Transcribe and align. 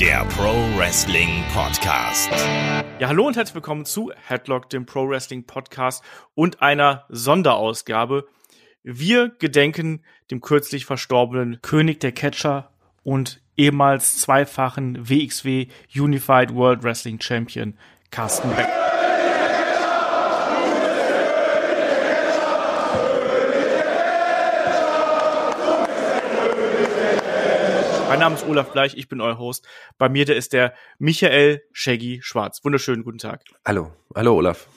der 0.00 0.26
Pro 0.26 0.52
Wrestling 0.76 1.42
Podcast. 1.54 2.30
Ja, 2.98 3.08
hallo 3.08 3.26
und 3.26 3.36
herzlich 3.36 3.54
willkommen 3.54 3.86
zu 3.86 4.12
Headlock, 4.26 4.68
dem 4.68 4.84
Pro 4.84 5.08
Wrestling 5.08 5.44
Podcast 5.44 6.04
und 6.34 6.60
einer 6.60 7.06
Sonderausgabe. 7.08 8.28
Wir 8.82 9.30
gedenken 9.38 10.04
dem 10.30 10.42
kürzlich 10.42 10.84
verstorbenen 10.84 11.62
König 11.62 12.00
der 12.00 12.12
Catcher 12.12 12.70
und 13.04 13.40
ehemals 13.56 14.18
zweifachen 14.18 15.08
WXW 15.08 15.68
Unified 15.94 16.54
World 16.54 16.82
Wrestling 16.82 17.18
Champion 17.18 17.78
Carsten 18.10 18.54
Beck. 18.54 18.85
Mein 28.16 28.22
Name 28.22 28.36
ist 28.36 28.48
Olaf 28.48 28.72
Bleich, 28.72 28.96
ich 28.96 29.08
bin 29.08 29.20
euer 29.20 29.36
Host. 29.36 29.68
Bei 29.98 30.08
mir, 30.08 30.24
der 30.24 30.36
ist 30.36 30.54
der 30.54 30.72
Michael 30.98 31.60
Shaggy 31.72 32.20
Schwarz. 32.22 32.64
Wunderschönen 32.64 33.04
guten 33.04 33.18
Tag. 33.18 33.42
Hallo, 33.62 33.92
hallo 34.14 34.36
Olaf. 34.36 34.68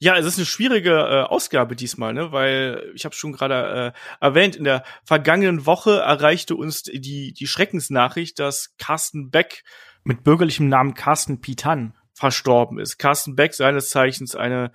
Ja, 0.00 0.16
es 0.16 0.26
ist 0.26 0.36
eine 0.36 0.46
schwierige 0.46 0.90
äh, 0.90 1.22
Ausgabe 1.22 1.76
diesmal, 1.76 2.12
ne? 2.12 2.32
weil 2.32 2.90
ich 2.96 3.04
habe 3.04 3.14
schon 3.14 3.30
gerade 3.30 3.94
äh, 3.94 4.16
erwähnt, 4.20 4.56
in 4.56 4.64
der 4.64 4.82
vergangenen 5.04 5.64
Woche 5.64 6.00
erreichte 6.00 6.56
uns 6.56 6.82
die, 6.82 7.32
die 7.34 7.46
Schreckensnachricht, 7.46 8.36
dass 8.40 8.74
Carsten 8.78 9.30
Beck 9.30 9.62
mit 10.02 10.24
bürgerlichem 10.24 10.68
Namen 10.68 10.94
Carsten 10.94 11.40
Pitan 11.40 11.96
verstorben 12.14 12.80
ist. 12.80 12.98
Carsten 12.98 13.36
Beck, 13.36 13.54
seines 13.54 13.90
Zeichens 13.90 14.34
eine 14.34 14.72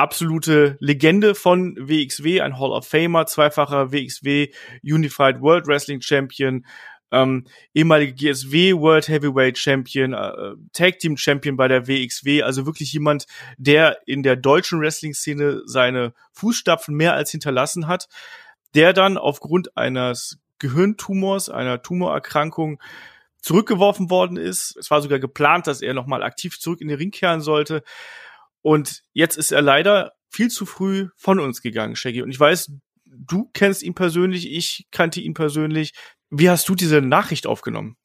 absolute 0.00 0.78
Legende 0.80 1.34
von 1.34 1.76
WXW, 1.76 2.40
ein 2.40 2.58
Hall 2.58 2.70
of 2.70 2.88
Famer, 2.88 3.26
zweifacher 3.26 3.92
WXW 3.92 4.48
Unified 4.82 5.40
World 5.42 5.66
Wrestling 5.66 6.00
Champion, 6.00 6.64
ähm, 7.12 7.46
ehemalige 7.74 8.14
GSW 8.14 8.74
World 8.76 9.08
Heavyweight 9.08 9.58
Champion, 9.58 10.14
äh, 10.14 10.54
Tag 10.72 11.00
Team 11.00 11.16
Champion 11.16 11.56
bei 11.56 11.68
der 11.68 11.86
WXW, 11.86 12.42
also 12.42 12.66
wirklich 12.66 12.92
jemand, 12.92 13.26
der 13.58 13.98
in 14.06 14.22
der 14.22 14.36
deutschen 14.36 14.80
Wrestling-Szene 14.80 15.62
seine 15.66 16.14
Fußstapfen 16.32 16.94
mehr 16.94 17.14
als 17.14 17.30
hinterlassen 17.30 17.86
hat, 17.86 18.08
der 18.74 18.92
dann 18.92 19.18
aufgrund 19.18 19.76
eines 19.76 20.38
Gehirntumors, 20.58 21.50
einer 21.50 21.82
Tumorerkrankung 21.82 22.80
zurückgeworfen 23.42 24.10
worden 24.10 24.36
ist. 24.36 24.76
Es 24.76 24.90
war 24.90 25.02
sogar 25.02 25.18
geplant, 25.18 25.66
dass 25.66 25.82
er 25.82 25.94
nochmal 25.94 26.22
aktiv 26.22 26.58
zurück 26.58 26.80
in 26.80 26.88
den 26.88 26.98
Ring 26.98 27.10
kehren 27.10 27.40
sollte. 27.40 27.82
Und 28.62 29.02
jetzt 29.12 29.36
ist 29.36 29.52
er 29.52 29.62
leider 29.62 30.12
viel 30.30 30.48
zu 30.48 30.66
früh 30.66 31.08
von 31.16 31.40
uns 31.40 31.62
gegangen, 31.62 31.96
Shaggy. 31.96 32.22
Und 32.22 32.30
ich 32.30 32.38
weiß, 32.38 32.72
du 33.04 33.50
kennst 33.52 33.82
ihn 33.82 33.94
persönlich, 33.94 34.50
ich 34.50 34.86
kannte 34.90 35.20
ihn 35.20 35.34
persönlich. 35.34 35.92
Wie 36.30 36.48
hast 36.48 36.68
du 36.68 36.74
diese 36.74 37.00
Nachricht 37.00 37.46
aufgenommen? 37.46 37.96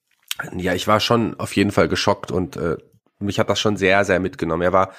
Ja, 0.55 0.73
ich 0.73 0.87
war 0.87 0.99
schon 0.99 1.39
auf 1.39 1.55
jeden 1.55 1.71
Fall 1.71 1.87
geschockt 1.87 2.31
und 2.31 2.57
äh, 2.57 2.77
mich 3.19 3.39
hat 3.39 3.49
das 3.49 3.59
schon 3.59 3.77
sehr, 3.77 4.03
sehr 4.03 4.19
mitgenommen. 4.19 4.63
Er 4.63 4.73
war 4.73 4.93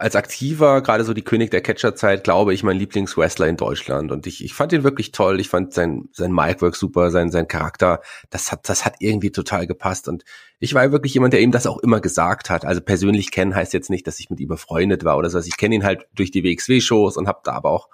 als 0.00 0.16
aktiver, 0.16 0.80
gerade 0.80 1.04
so 1.04 1.12
die 1.12 1.22
König 1.22 1.50
der 1.50 1.60
Catcher-Zeit, 1.60 2.24
glaube 2.24 2.54
ich, 2.54 2.62
mein 2.62 2.78
Lieblingswrestler 2.78 3.46
in 3.48 3.58
Deutschland. 3.58 4.10
Und 4.10 4.26
ich, 4.26 4.42
ich 4.42 4.54
fand 4.54 4.72
ihn 4.72 4.82
wirklich 4.82 5.12
toll. 5.12 5.38
Ich 5.40 5.50
fand 5.50 5.74
sein, 5.74 6.08
sein 6.12 6.32
Micwork 6.32 6.74
super, 6.74 7.10
sein, 7.10 7.30
sein 7.30 7.48
Charakter. 7.48 8.00
Das 8.30 8.50
hat, 8.50 8.66
das 8.70 8.86
hat 8.86 8.94
irgendwie 9.00 9.30
total 9.30 9.66
gepasst. 9.66 10.08
Und 10.08 10.24
ich 10.58 10.72
war 10.72 10.90
wirklich 10.90 11.12
jemand, 11.12 11.34
der 11.34 11.42
ihm 11.42 11.52
das 11.52 11.66
auch 11.66 11.76
immer 11.78 12.00
gesagt 12.00 12.48
hat. 12.48 12.64
Also 12.64 12.80
persönlich 12.80 13.30
kennen 13.30 13.54
heißt 13.54 13.74
jetzt 13.74 13.90
nicht, 13.90 14.06
dass 14.06 14.18
ich 14.20 14.30
mit 14.30 14.40
ihm 14.40 14.48
befreundet 14.48 15.04
war 15.04 15.18
oder 15.18 15.28
so. 15.28 15.36
Also 15.36 15.48
ich 15.48 15.58
kenne 15.58 15.74
ihn 15.74 15.84
halt 15.84 16.06
durch 16.14 16.30
die 16.30 16.44
WXW-Shows 16.44 17.18
und 17.18 17.28
habe 17.28 17.40
da 17.44 17.52
aber 17.52 17.70
auch 17.70 17.90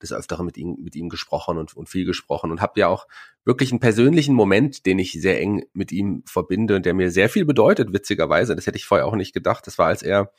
des 0.00 0.14
Öfteren 0.14 0.46
mit 0.46 0.56
ihm, 0.56 0.78
mit 0.80 0.96
ihm 0.96 1.10
gesprochen 1.10 1.58
und, 1.58 1.76
und 1.76 1.90
viel 1.90 2.06
gesprochen 2.06 2.50
und 2.50 2.62
habe 2.62 2.80
ja 2.80 2.88
auch 2.88 3.06
wirklich 3.44 3.70
einen 3.70 3.80
persönlichen 3.80 4.34
Moment, 4.34 4.86
den 4.86 4.98
ich 4.98 5.12
sehr 5.12 5.38
eng 5.38 5.66
mit 5.74 5.92
ihm 5.92 6.22
verbinde 6.24 6.76
und 6.76 6.86
der 6.86 6.94
mir 6.94 7.10
sehr 7.10 7.28
viel 7.28 7.44
bedeutet, 7.44 7.92
witzigerweise. 7.92 8.56
Das 8.56 8.66
hätte 8.66 8.78
ich 8.78 8.86
vorher 8.86 9.06
auch 9.06 9.14
nicht 9.14 9.34
gedacht. 9.34 9.66
Das 9.66 9.76
war, 9.76 9.88
als 9.88 10.02
er 10.02 10.32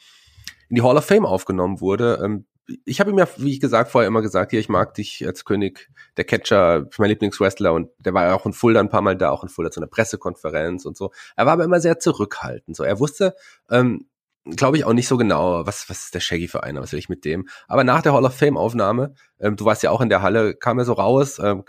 in 0.72 0.76
die 0.76 0.82
Hall 0.82 0.98
of 0.98 1.06
Fame 1.06 1.26
aufgenommen 1.26 1.82
wurde. 1.82 2.20
Ähm, 2.24 2.46
ich 2.86 3.02
habe 3.02 3.12
ihm 3.12 3.18
ja, 3.18 3.28
wie 3.38 3.52
ich 3.52 3.59
gesagt, 3.59 3.92
vorher 3.92 4.08
immer 4.08 4.22
gesagt, 4.22 4.52
hier, 4.52 4.59
ich 4.62 4.70
mag 4.70 4.94
dich 4.94 5.26
als 5.28 5.44
König 5.44 5.90
der 6.16 6.24
Catcher, 6.24 6.88
mein 6.98 7.09
Lieblingswrestler 7.09 7.74
und 7.74 7.90
der 8.00 8.14
war 8.14 8.28
ja 8.28 8.36
auch 8.36 8.46
in 8.46 8.54
Fulda 8.54 8.80
ein 8.80 8.90
paar 8.90 9.02
Mal 9.02 9.18
da, 9.18 9.32
auch 9.32 9.44
in 9.44 9.50
Fulda 9.50 9.70
zu 9.70 9.82
einer 9.82 9.90
Pressekonferenz 9.90 10.86
und 10.86 10.96
so. 10.96 11.12
Er 11.36 11.46
war 11.46 11.54
aber 11.54 11.66
immer 11.66 11.82
sehr 11.82 12.00
zurückhaltend. 12.00 12.78
So, 12.78 12.84
er 12.84 13.02
wusste, 13.02 13.36
ähm, 13.70 14.08
glaube 14.46 14.78
ich 14.78 14.86
auch 14.86 14.94
nicht 14.94 15.09
so 15.09 15.18
genau, 15.18 15.66
was 15.68 15.90
was 15.90 16.06
ist 16.06 16.16
der 16.16 16.22
Shaggy 16.22 16.48
für 16.48 16.64
einer, 16.64 16.82
was 16.82 16.94
will 16.94 17.00
ich 17.00 17.09
mit 17.09 17.26
dem. 17.26 17.50
Aber 17.68 17.84
nach 17.84 18.02
der 18.02 18.14
Hall 18.14 18.24
of 18.24 18.34
Fame 18.34 18.56
Aufnahme, 18.56 19.14
ähm, 19.42 19.58
du 19.58 19.66
warst 19.66 19.84
ja 19.84 19.92
auch 19.92 20.00
in 20.00 20.08
der 20.08 20.22
Halle, 20.22 20.56
kam 20.56 20.80
er 20.80 20.86
so 20.86 20.94
raus. 20.94 21.38
Ähm, 21.40 21.66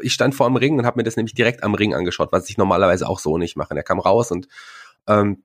ich 0.00 0.12
stand 0.12 0.34
vor 0.34 0.48
dem 0.48 0.56
Ring 0.56 0.76
und 0.76 0.86
habe 0.86 0.98
mir 0.98 1.04
das 1.04 1.16
nämlich 1.16 1.34
direkt 1.34 1.62
am 1.62 1.74
Ring 1.74 1.94
angeschaut, 1.94 2.32
was 2.32 2.50
ich 2.50 2.58
normalerweise 2.58 3.08
auch 3.08 3.20
so 3.20 3.38
nicht 3.38 3.56
mache. 3.56 3.70
Und 3.70 3.76
er 3.76 3.84
kam 3.84 4.00
raus 4.00 4.32
und 4.32 4.48
ähm, 5.06 5.44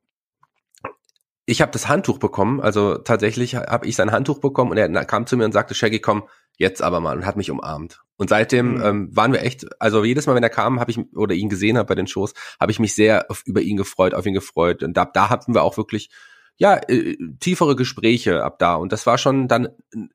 ich 1.46 1.62
habe 1.62 1.72
das 1.72 1.90
Handtuch 1.90 2.20
bekommen, 2.20 2.62
also 2.62 2.98
tatsächlich 2.98 3.56
habe 3.56 3.86
ich 3.86 3.96
sein 3.96 4.12
Handtuch 4.12 4.40
bekommen 4.40 4.72
und 4.72 4.78
er 4.78 5.06
kam 5.06 5.28
zu 5.28 5.36
mir 5.36 5.46
und 5.46 5.52
sagte, 5.52 5.76
Shaggy, 5.76 6.00
komm, 6.00 6.24
jetzt 6.58 6.81
aber 6.81 7.00
mal 7.00 7.18
und 7.18 7.26
hat 7.26 7.36
mich 7.36 7.52
umarmt. 7.52 8.02
Und 8.16 8.30
seitdem 8.30 8.76
mhm. 8.76 8.84
ähm, 8.84 9.09
waren 9.16 9.34
wir 9.34 9.42
echt, 9.42 9.66
also 9.81 10.04
jedes 10.04 10.28
Mal, 10.28 10.36
wenn 10.36 10.44
er 10.44 10.50
kam, 10.50 10.80
habe 10.80 10.92
ich 10.92 11.00
oder 11.16 11.34
ihn 11.34 11.50
gesehen 11.50 11.78
habe 11.78 11.88
bei 11.88 11.96
den 11.96 12.08
Shows, 12.08 12.34
habe 12.59 12.72
ich 12.72 12.80
mich 12.80 12.96
sehr 12.96 13.30
auf, 13.30 13.44
über 13.46 13.62
ihn 13.62 13.76
gefreut, 13.76 14.14
auf 14.14 14.26
ihn 14.26 14.34
gefreut. 14.34 14.84
Und 14.84 14.96
da, 14.96 15.06
da 15.06 15.30
hatten 15.30 15.54
wir 15.54 15.64
auch 15.64 15.78
wirklich 15.78 16.09
ja 16.58 16.76
äh, 16.88 17.18
tiefere 17.40 17.75
Gespräche 17.75 18.44
ab 18.44 18.60
da. 18.60 18.75
Und 18.75 18.92
das 18.92 19.06
war 19.06 19.18
schon 19.18 19.48
dann 19.48 19.70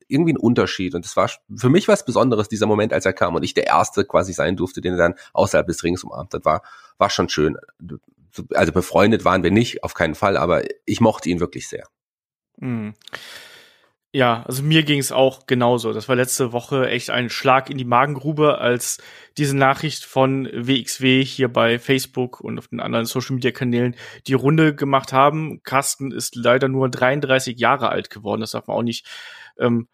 irgendwie 0.07 0.33
ein 0.33 0.37
Unterschied. 0.37 0.95
Und 0.95 1.05
das 1.05 1.17
war 1.17 1.29
für 1.55 1.69
mich 1.69 1.87
was 1.87 2.05
Besonderes 2.05 2.47
dieser 2.47 2.65
Moment, 2.65 2.93
als 2.93 3.05
er 3.05 3.13
kam 3.13 3.35
und 3.35 3.43
ich 3.43 3.53
der 3.53 3.67
erste 3.67 4.05
quasi 4.05 4.33
sein 4.33 4.55
durfte, 4.55 4.81
den 4.81 4.93
er 4.93 4.99
dann 4.99 5.15
außerhalb 5.33 5.67
des 5.67 5.83
Rings 5.83 6.03
umarmt 6.03 6.33
hat. 6.33 6.45
War 6.45 6.63
war 6.97 7.09
schon 7.09 7.29
schön 7.29 7.57
also 8.53 8.71
befreundet 8.71 9.25
waren 9.25 9.43
wir 9.43 9.51
nicht, 9.51 9.83
auf 9.83 9.93
keinen 9.93 10.15
Fall, 10.15 10.37
aber 10.37 10.63
ich 10.85 11.01
mochte 11.01 11.29
ihn 11.29 11.39
wirklich 11.39 11.67
sehr. 11.67 11.87
Mhm. 12.57 12.93
Ja, 14.11 14.41
also 14.47 14.63
mir 14.63 14.81
ging 14.81 14.97
es 14.97 15.11
auch 15.11 15.45
genauso. 15.45 15.93
Das 15.93 16.09
war 16.09 16.15
letzte 16.15 16.51
Woche 16.51 16.89
echt 16.89 17.11
ein 17.11 17.29
Schlag 17.29 17.69
in 17.69 17.77
die 17.77 17.85
Magengrube, 17.85 18.57
als 18.57 18.97
diese 19.37 19.55
Nachricht 19.55 20.03
von 20.03 20.45
WXW 20.51 21.23
hier 21.23 21.47
bei 21.47 21.77
Facebook 21.77 22.41
und 22.41 22.57
auf 22.57 22.69
den 22.69 22.79
anderen 22.79 23.05
Social 23.05 23.35
Media 23.35 23.51
Kanälen 23.51 23.95
die 24.25 24.33
Runde 24.33 24.73
gemacht 24.73 25.13
haben. 25.13 25.61
Carsten 25.61 26.11
ist 26.11 26.35
leider 26.35 26.69
nur 26.69 26.89
33 26.89 27.59
Jahre 27.59 27.89
alt 27.89 28.09
geworden. 28.09 28.41
Das 28.41 28.51
darf 28.51 28.65
man 28.65 28.77
auch 28.77 28.83
nicht 28.83 29.05
ähm, 29.59 29.87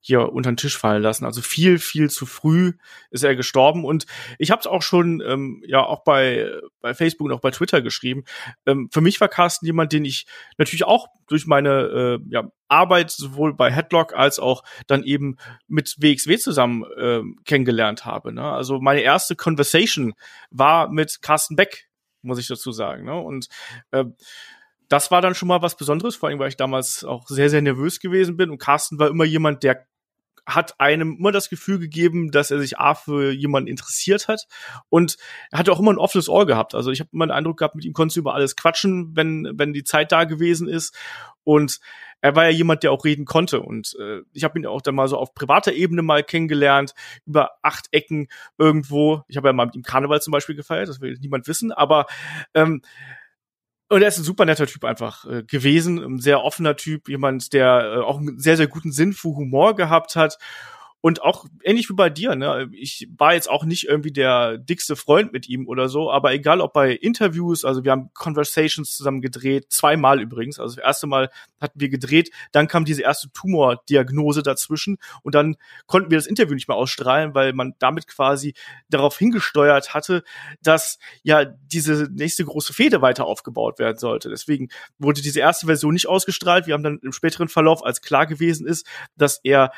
hier 0.00 0.32
unter 0.32 0.50
den 0.50 0.56
Tisch 0.56 0.76
fallen 0.76 1.02
lassen. 1.02 1.24
Also 1.24 1.42
viel, 1.42 1.78
viel 1.78 2.10
zu 2.10 2.26
früh 2.26 2.72
ist 3.10 3.22
er 3.22 3.36
gestorben. 3.36 3.84
Und 3.84 4.06
ich 4.38 4.50
habe 4.50 4.60
es 4.60 4.66
auch 4.66 4.82
schon 4.82 5.22
ähm, 5.24 5.62
ja 5.66 5.84
auch 5.84 6.02
bei, 6.04 6.50
bei 6.80 6.94
Facebook 6.94 7.26
und 7.26 7.32
auch 7.32 7.40
bei 7.40 7.50
Twitter 7.50 7.82
geschrieben. 7.82 8.24
Ähm, 8.66 8.88
für 8.90 9.02
mich 9.02 9.20
war 9.20 9.28
Carsten 9.28 9.66
jemand, 9.66 9.92
den 9.92 10.04
ich 10.04 10.26
natürlich 10.56 10.84
auch 10.84 11.08
durch 11.26 11.46
meine 11.46 12.18
äh, 12.18 12.18
ja, 12.30 12.50
Arbeit 12.68 13.10
sowohl 13.10 13.54
bei 13.54 13.70
Headlock 13.70 14.14
als 14.14 14.38
auch 14.38 14.64
dann 14.86 15.02
eben 15.04 15.36
mit 15.68 15.96
WXW 15.98 16.38
zusammen 16.38 16.84
äh, 16.96 17.20
kennengelernt 17.44 18.04
habe. 18.04 18.32
Ne? 18.32 18.42
Also 18.42 18.80
meine 18.80 19.00
erste 19.00 19.36
Conversation 19.36 20.14
war 20.50 20.90
mit 20.90 21.20
Carsten 21.20 21.56
Beck, 21.56 21.88
muss 22.22 22.38
ich 22.38 22.48
dazu 22.48 22.72
sagen. 22.72 23.04
Ne? 23.04 23.14
Und 23.20 23.48
äh, 23.90 24.04
das 24.90 25.12
war 25.12 25.22
dann 25.22 25.36
schon 25.36 25.48
mal 25.48 25.62
was 25.62 25.76
Besonderes, 25.76 26.16
vor 26.16 26.28
allem 26.28 26.40
weil 26.40 26.48
ich 26.48 26.56
damals 26.56 27.04
auch 27.04 27.28
sehr, 27.28 27.48
sehr 27.48 27.62
nervös 27.62 28.00
gewesen 28.00 28.36
bin. 28.36 28.50
Und 28.50 28.58
Carsten 28.58 28.98
war 28.98 29.08
immer 29.08 29.24
jemand, 29.24 29.62
der 29.62 29.86
hat 30.46 30.80
einem 30.80 31.16
immer 31.18 31.32
das 31.32 31.50
Gefühl 31.50 31.78
gegeben, 31.78 32.30
dass 32.30 32.50
er 32.50 32.58
sich 32.58 32.78
A 32.78 32.94
für 32.94 33.32
jemanden 33.32 33.68
interessiert 33.68 34.28
hat 34.28 34.46
und 34.88 35.16
er 35.50 35.58
hatte 35.58 35.72
auch 35.72 35.80
immer 35.80 35.92
ein 35.92 35.98
offenes 35.98 36.28
Ohr 36.28 36.46
gehabt. 36.46 36.74
Also 36.74 36.90
ich 36.90 37.00
habe 37.00 37.10
immer 37.12 37.26
den 37.26 37.32
Eindruck 37.32 37.58
gehabt, 37.58 37.74
mit 37.74 37.84
ihm 37.84 37.92
konntest 37.92 38.16
du 38.16 38.20
über 38.20 38.34
alles 38.34 38.56
quatschen, 38.56 39.16
wenn, 39.16 39.50
wenn 39.54 39.72
die 39.72 39.84
Zeit 39.84 40.12
da 40.12 40.24
gewesen 40.24 40.68
ist. 40.68 40.96
Und 41.44 41.80
er 42.20 42.36
war 42.36 42.44
ja 42.44 42.50
jemand, 42.50 42.82
der 42.82 42.92
auch 42.92 43.04
reden 43.04 43.24
konnte. 43.24 43.60
Und 43.60 43.96
äh, 43.98 44.20
ich 44.32 44.44
habe 44.44 44.58
ihn 44.58 44.66
auch 44.66 44.82
dann 44.82 44.94
mal 44.94 45.08
so 45.08 45.16
auf 45.16 45.34
privater 45.34 45.72
Ebene 45.72 46.02
mal 46.02 46.22
kennengelernt, 46.22 46.94
über 47.26 47.52
acht 47.62 47.88
Ecken 47.92 48.28
irgendwo. 48.58 49.22
Ich 49.28 49.36
habe 49.36 49.48
ja 49.48 49.52
mal 49.52 49.66
mit 49.66 49.74
ihm 49.74 49.82
Karneval 49.82 50.20
zum 50.20 50.32
Beispiel 50.32 50.56
gefeiert, 50.56 50.88
das 50.88 51.00
will 51.00 51.16
niemand 51.20 51.48
wissen, 51.48 51.72
aber 51.72 52.06
ähm, 52.54 52.82
und 53.90 54.02
er 54.02 54.08
ist 54.08 54.18
ein 54.18 54.24
super 54.24 54.44
netter 54.44 54.66
Typ 54.66 54.84
einfach 54.84 55.26
äh, 55.26 55.42
gewesen, 55.42 55.98
ein 55.98 56.18
sehr 56.20 56.44
offener 56.44 56.76
Typ, 56.76 57.08
jemand, 57.08 57.52
der 57.52 57.96
äh, 57.96 58.00
auch 58.00 58.18
einen 58.18 58.38
sehr, 58.38 58.56
sehr 58.56 58.68
guten 58.68 58.92
Sinn 58.92 59.12
für 59.12 59.28
Humor 59.28 59.74
gehabt 59.74 60.16
hat 60.16 60.38
und 61.02 61.22
auch 61.22 61.46
ähnlich 61.64 61.88
wie 61.88 61.94
bei 61.94 62.10
dir, 62.10 62.34
ne? 62.36 62.68
Ich 62.72 63.08
war 63.16 63.32
jetzt 63.32 63.48
auch 63.48 63.64
nicht 63.64 63.84
irgendwie 63.88 64.12
der 64.12 64.58
dickste 64.58 64.96
Freund 64.96 65.32
mit 65.32 65.48
ihm 65.48 65.66
oder 65.66 65.88
so, 65.88 66.10
aber 66.10 66.32
egal 66.32 66.60
ob 66.60 66.74
bei 66.74 66.92
Interviews, 66.92 67.64
also 67.64 67.84
wir 67.84 67.92
haben 67.92 68.10
Conversations 68.12 68.94
zusammen 68.96 69.22
gedreht, 69.22 69.66
zweimal 69.70 70.20
übrigens. 70.20 70.58
Also 70.58 70.76
das 70.76 70.84
erste 70.84 71.06
Mal 71.06 71.30
hatten 71.60 71.80
wir 71.80 71.88
gedreht, 71.88 72.30
dann 72.52 72.68
kam 72.68 72.84
diese 72.84 73.02
erste 73.02 73.30
Tumordiagnose 73.32 74.42
dazwischen 74.42 74.98
und 75.22 75.34
dann 75.34 75.56
konnten 75.86 76.10
wir 76.10 76.18
das 76.18 76.26
Interview 76.26 76.54
nicht 76.54 76.68
mehr 76.68 76.76
ausstrahlen, 76.76 77.34
weil 77.34 77.54
man 77.54 77.74
damit 77.78 78.06
quasi 78.06 78.54
darauf 78.90 79.16
hingesteuert 79.16 79.94
hatte, 79.94 80.22
dass 80.62 80.98
ja 81.22 81.44
diese 81.46 82.08
nächste 82.12 82.44
große 82.44 82.74
Fehde 82.74 83.00
weiter 83.00 83.24
aufgebaut 83.24 83.78
werden 83.78 83.96
sollte. 83.96 84.28
Deswegen 84.28 84.68
wurde 84.98 85.22
diese 85.22 85.40
erste 85.40 85.64
Version 85.66 85.94
nicht 85.94 86.08
ausgestrahlt. 86.08 86.66
Wir 86.66 86.74
haben 86.74 86.82
dann 86.82 86.98
im 87.02 87.12
späteren 87.12 87.48
Verlauf, 87.48 87.84
als 87.84 88.02
klar 88.02 88.26
gewesen 88.26 88.66
ist, 88.66 88.86
dass 89.16 89.40
er 89.42 89.72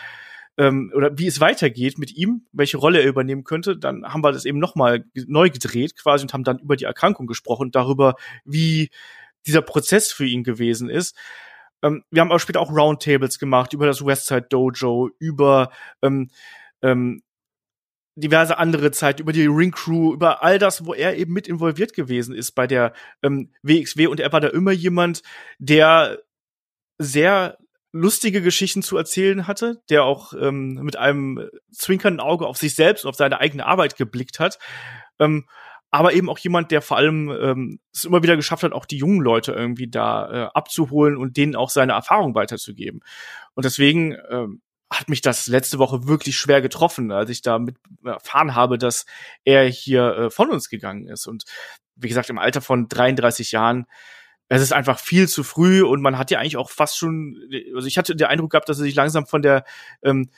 ähm, 0.58 0.92
oder 0.94 1.16
wie 1.16 1.26
es 1.26 1.40
weitergeht 1.40 1.98
mit 1.98 2.14
ihm, 2.14 2.46
welche 2.52 2.76
Rolle 2.76 3.00
er 3.00 3.08
übernehmen 3.08 3.44
könnte, 3.44 3.76
dann 3.76 4.04
haben 4.04 4.22
wir 4.22 4.32
das 4.32 4.44
eben 4.44 4.58
nochmal 4.58 5.04
neu 5.14 5.50
gedreht 5.50 5.96
quasi 5.96 6.24
und 6.24 6.34
haben 6.34 6.44
dann 6.44 6.58
über 6.58 6.76
die 6.76 6.84
Erkrankung 6.84 7.26
gesprochen, 7.26 7.70
darüber, 7.70 8.14
wie 8.44 8.90
dieser 9.46 9.62
Prozess 9.62 10.12
für 10.12 10.26
ihn 10.26 10.44
gewesen 10.44 10.90
ist. 10.90 11.16
Ähm, 11.82 12.04
wir 12.10 12.20
haben 12.20 12.32
auch 12.32 12.38
später 12.38 12.60
auch 12.60 12.70
Roundtables 12.70 13.38
gemacht 13.38 13.72
über 13.72 13.86
das 13.86 14.04
Westside 14.04 14.46
Dojo, 14.48 15.10
über 15.18 15.70
ähm, 16.02 16.30
ähm, 16.82 17.22
diverse 18.14 18.58
andere 18.58 18.90
Zeit, 18.90 19.20
über 19.20 19.32
die 19.32 19.46
Ring 19.46 19.70
Crew, 19.70 20.12
über 20.12 20.42
all 20.42 20.58
das, 20.58 20.84
wo 20.84 20.92
er 20.92 21.16
eben 21.16 21.32
mit 21.32 21.48
involviert 21.48 21.94
gewesen 21.94 22.34
ist 22.34 22.52
bei 22.52 22.66
der 22.66 22.92
ähm, 23.22 23.50
WXW 23.62 24.06
und 24.08 24.20
er 24.20 24.32
war 24.32 24.40
da 24.40 24.48
immer 24.48 24.72
jemand, 24.72 25.22
der 25.58 26.18
sehr 26.98 27.58
lustige 27.92 28.40
Geschichten 28.42 28.82
zu 28.82 28.96
erzählen 28.96 29.46
hatte, 29.46 29.82
der 29.90 30.04
auch 30.04 30.32
ähm, 30.32 30.74
mit 30.82 30.96
einem 30.96 31.48
zwinkernden 31.70 32.20
Auge 32.20 32.46
auf 32.46 32.56
sich 32.56 32.74
selbst 32.74 33.04
und 33.04 33.10
auf 33.10 33.16
seine 33.16 33.38
eigene 33.40 33.66
Arbeit 33.66 33.96
geblickt 33.96 34.40
hat. 34.40 34.58
Ähm, 35.18 35.46
aber 35.90 36.14
eben 36.14 36.30
auch 36.30 36.38
jemand, 36.38 36.70
der 36.70 36.80
vor 36.80 36.96
allem 36.96 37.30
ähm, 37.30 37.80
es 37.92 38.04
immer 38.04 38.22
wieder 38.22 38.36
geschafft 38.36 38.62
hat, 38.62 38.72
auch 38.72 38.86
die 38.86 38.96
jungen 38.96 39.20
Leute 39.20 39.52
irgendwie 39.52 39.90
da 39.90 40.30
äh, 40.30 40.50
abzuholen 40.54 41.18
und 41.18 41.36
denen 41.36 41.54
auch 41.54 41.68
seine 41.68 41.92
Erfahrung 41.92 42.34
weiterzugeben. 42.34 43.00
Und 43.52 43.66
deswegen 43.66 44.16
ähm, 44.30 44.62
hat 44.90 45.10
mich 45.10 45.20
das 45.20 45.46
letzte 45.48 45.78
Woche 45.78 46.06
wirklich 46.06 46.36
schwer 46.36 46.62
getroffen, 46.62 47.12
als 47.12 47.28
ich 47.28 47.42
da 47.42 47.58
mit 47.58 47.76
erfahren 48.04 48.54
habe, 48.54 48.78
dass 48.78 49.04
er 49.44 49.64
hier 49.64 50.16
äh, 50.16 50.30
von 50.30 50.50
uns 50.50 50.70
gegangen 50.70 51.06
ist. 51.08 51.26
Und 51.26 51.44
wie 51.94 52.08
gesagt, 52.08 52.30
im 52.30 52.38
Alter 52.38 52.62
von 52.62 52.88
33 52.88 53.52
Jahren 53.52 53.86
es 54.54 54.60
ist 54.60 54.74
einfach 54.74 54.98
viel 54.98 55.28
zu 55.28 55.44
früh 55.44 55.82
und 55.82 56.02
man 56.02 56.18
hat 56.18 56.30
ja 56.30 56.38
eigentlich 56.38 56.58
auch 56.58 56.68
fast 56.68 56.98
schon, 56.98 57.40
also 57.74 57.88
ich 57.88 57.96
hatte 57.96 58.14
den 58.14 58.26
Eindruck 58.26 58.50
gehabt, 58.50 58.68
dass 58.68 58.78
er 58.78 58.84
sich 58.84 58.94
langsam 58.94 59.26
von 59.26 59.40
der 59.40 59.64
ähm, 60.02 60.28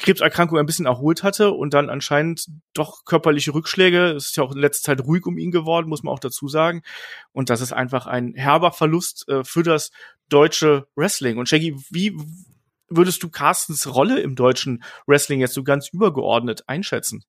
Krebserkrankung 0.00 0.58
ein 0.58 0.66
bisschen 0.66 0.86
erholt 0.86 1.22
hatte 1.22 1.52
und 1.52 1.72
dann 1.72 1.88
anscheinend 1.88 2.48
doch 2.74 3.04
körperliche 3.04 3.54
Rückschläge. 3.54 4.10
Es 4.10 4.26
ist 4.26 4.36
ja 4.36 4.42
auch 4.42 4.50
in 4.50 4.58
letzter 4.58 4.86
Zeit 4.86 5.06
ruhig 5.06 5.26
um 5.26 5.38
ihn 5.38 5.52
geworden, 5.52 5.88
muss 5.88 6.02
man 6.02 6.12
auch 6.12 6.18
dazu 6.18 6.48
sagen. 6.48 6.82
Und 7.30 7.48
das 7.48 7.60
ist 7.60 7.72
einfach 7.72 8.08
ein 8.08 8.34
herber 8.34 8.72
Verlust 8.72 9.28
äh, 9.28 9.44
für 9.44 9.62
das 9.62 9.92
deutsche 10.28 10.88
Wrestling. 10.96 11.38
Und 11.38 11.48
Shaggy, 11.48 11.76
wie 11.88 12.16
würdest 12.88 13.22
du 13.22 13.30
Carstens 13.30 13.94
Rolle 13.94 14.18
im 14.18 14.34
deutschen 14.34 14.82
Wrestling 15.06 15.38
jetzt 15.38 15.54
so 15.54 15.62
ganz 15.62 15.88
übergeordnet 15.90 16.64
einschätzen? 16.66 17.22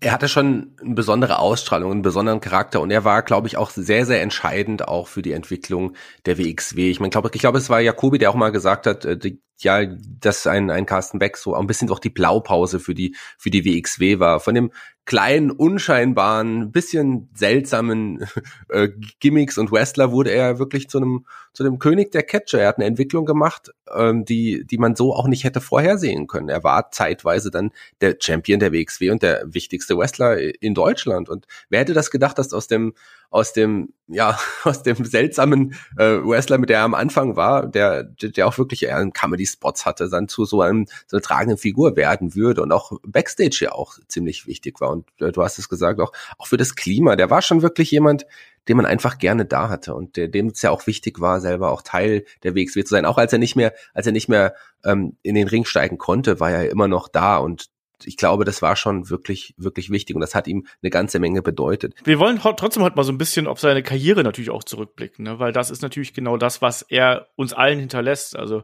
Er 0.00 0.12
hatte 0.12 0.28
schon 0.28 0.76
eine 0.80 0.94
besondere 0.94 1.38
Ausstrahlung, 1.38 1.90
einen 1.90 2.02
besonderen 2.02 2.40
Charakter 2.40 2.80
und 2.80 2.90
er 2.90 3.04
war, 3.04 3.22
glaube 3.22 3.48
ich, 3.48 3.56
auch 3.56 3.70
sehr, 3.70 4.06
sehr 4.06 4.22
entscheidend 4.22 4.86
auch 4.86 5.08
für 5.08 5.22
die 5.22 5.32
Entwicklung 5.32 5.94
der 6.26 6.38
WXW. 6.38 6.90
Ich 6.90 7.00
meine, 7.00 7.10
glaube, 7.10 7.30
ich 7.32 7.40
glaube, 7.40 7.58
es 7.58 7.68
war 7.68 7.80
Jakobi, 7.80 8.18
der 8.18 8.30
auch 8.30 8.34
mal 8.34 8.52
gesagt 8.52 8.86
hat, 8.86 9.04
äh, 9.04 9.16
die, 9.18 9.42
ja, 9.62 9.84
dass 9.84 10.46
ein, 10.46 10.70
ein 10.70 10.86
Carsten 10.86 11.18
Beck 11.18 11.36
so 11.36 11.54
ein 11.54 11.66
bisschen 11.66 11.90
auch 11.90 11.98
die 11.98 12.10
Blaupause 12.10 12.80
für 12.80 12.94
die, 12.94 13.16
für 13.38 13.50
die 13.50 13.64
WXW 13.64 14.18
war. 14.18 14.40
Von 14.40 14.54
dem 14.54 14.70
kleinen, 15.08 15.50
unscheinbaren, 15.50 16.70
bisschen 16.70 17.30
seltsamen 17.34 18.26
äh, 18.68 18.90
Gimmicks 19.20 19.56
und 19.56 19.72
Wrestler 19.72 20.12
wurde 20.12 20.32
er 20.32 20.58
wirklich 20.58 20.90
zu 20.90 20.98
einem, 20.98 21.24
zu 21.54 21.64
einem 21.64 21.78
König 21.78 22.12
der 22.12 22.24
Catcher. 22.24 22.60
Er 22.60 22.68
hat 22.68 22.76
eine 22.76 22.84
Entwicklung 22.84 23.24
gemacht, 23.24 23.72
ähm, 23.96 24.26
die, 24.26 24.66
die 24.66 24.76
man 24.76 24.96
so 24.96 25.14
auch 25.14 25.26
nicht 25.26 25.44
hätte 25.44 25.62
vorhersehen 25.62 26.26
können. 26.26 26.50
Er 26.50 26.62
war 26.62 26.90
zeitweise 26.90 27.50
dann 27.50 27.70
der 28.02 28.16
Champion 28.20 28.60
der 28.60 28.74
WXW 28.74 29.10
und 29.10 29.22
der 29.22 29.42
wichtigste 29.46 29.96
Wrestler 29.96 30.36
in 30.62 30.74
Deutschland. 30.74 31.30
Und 31.30 31.46
wer 31.70 31.80
hätte 31.80 31.94
das 31.94 32.10
gedacht, 32.10 32.38
dass 32.38 32.52
aus 32.52 32.66
dem, 32.66 32.92
aus 33.30 33.52
dem, 33.52 33.92
ja, 34.06 34.38
aus 34.64 34.82
dem 34.82 35.04
seltsamen 35.04 35.74
äh, 35.96 36.18
Wrestler, 36.22 36.58
mit 36.58 36.70
der 36.70 36.78
er 36.78 36.84
am 36.84 36.94
Anfang 36.94 37.36
war, 37.36 37.66
der, 37.66 38.04
der 38.04 38.46
auch 38.46 38.58
wirklich 38.58 38.84
eher 38.84 38.96
einen 38.96 39.12
Comedy-Spots 39.12 39.84
hatte, 39.84 40.08
dann 40.08 40.28
zu 40.28 40.44
so 40.44 40.62
einem, 40.62 40.86
so 41.06 41.16
einer 41.16 41.22
tragenden 41.22 41.58
Figur 41.58 41.96
werden 41.96 42.34
würde 42.34 42.62
und 42.62 42.72
auch 42.72 42.92
Backstage 43.06 43.58
ja 43.62 43.72
auch 43.72 43.98
ziemlich 44.08 44.46
wichtig 44.46 44.80
war. 44.80 44.90
Und 44.90 45.06
äh, 45.20 45.32
du 45.32 45.42
hast 45.42 45.58
es 45.58 45.68
gesagt, 45.68 46.00
auch, 46.00 46.12
auch 46.38 46.46
für 46.46 46.56
das 46.56 46.74
Klima. 46.74 47.16
Der 47.16 47.30
war 47.30 47.42
schon 47.42 47.62
wirklich 47.62 47.90
jemand, 47.90 48.26
den 48.68 48.76
man 48.76 48.86
einfach 48.86 49.18
gerne 49.18 49.46
da 49.46 49.68
hatte 49.68 49.94
und 49.94 50.16
der, 50.16 50.28
dem 50.28 50.48
es 50.48 50.62
ja 50.62 50.70
auch 50.70 50.86
wichtig 50.86 51.20
war, 51.20 51.40
selber 51.40 51.70
auch 51.70 51.82
Teil 51.82 52.24
der 52.42 52.54
WXW 52.54 52.84
zu 52.84 52.90
sein. 52.90 53.06
Auch 53.06 53.16
als 53.16 53.32
er 53.32 53.38
nicht 53.38 53.56
mehr, 53.56 53.72
als 53.94 54.06
er 54.06 54.12
nicht 54.12 54.28
mehr 54.28 54.54
ähm, 54.84 55.16
in 55.22 55.34
den 55.34 55.48
Ring 55.48 55.64
steigen 55.64 55.96
konnte, 55.96 56.38
war 56.38 56.50
er 56.50 56.70
immer 56.70 56.88
noch 56.88 57.08
da 57.08 57.38
und 57.38 57.70
ich 58.04 58.16
glaube, 58.16 58.44
das 58.44 58.62
war 58.62 58.76
schon 58.76 59.10
wirklich, 59.10 59.54
wirklich 59.56 59.90
wichtig 59.90 60.14
und 60.14 60.20
das 60.20 60.34
hat 60.34 60.46
ihm 60.46 60.66
eine 60.82 60.90
ganze 60.90 61.18
Menge 61.18 61.42
bedeutet. 61.42 61.94
Wir 62.04 62.18
wollen 62.18 62.38
trotzdem 62.38 62.82
halt 62.82 62.96
mal 62.96 63.04
so 63.04 63.12
ein 63.12 63.18
bisschen 63.18 63.46
auf 63.46 63.60
seine 63.60 63.82
Karriere 63.82 64.22
natürlich 64.22 64.50
auch 64.50 64.64
zurückblicken, 64.64 65.24
ne? 65.24 65.38
weil 65.38 65.52
das 65.52 65.70
ist 65.70 65.82
natürlich 65.82 66.14
genau 66.14 66.36
das, 66.36 66.62
was 66.62 66.82
er 66.82 67.28
uns 67.36 67.52
allen 67.52 67.78
hinterlässt. 67.78 68.36
Also 68.36 68.62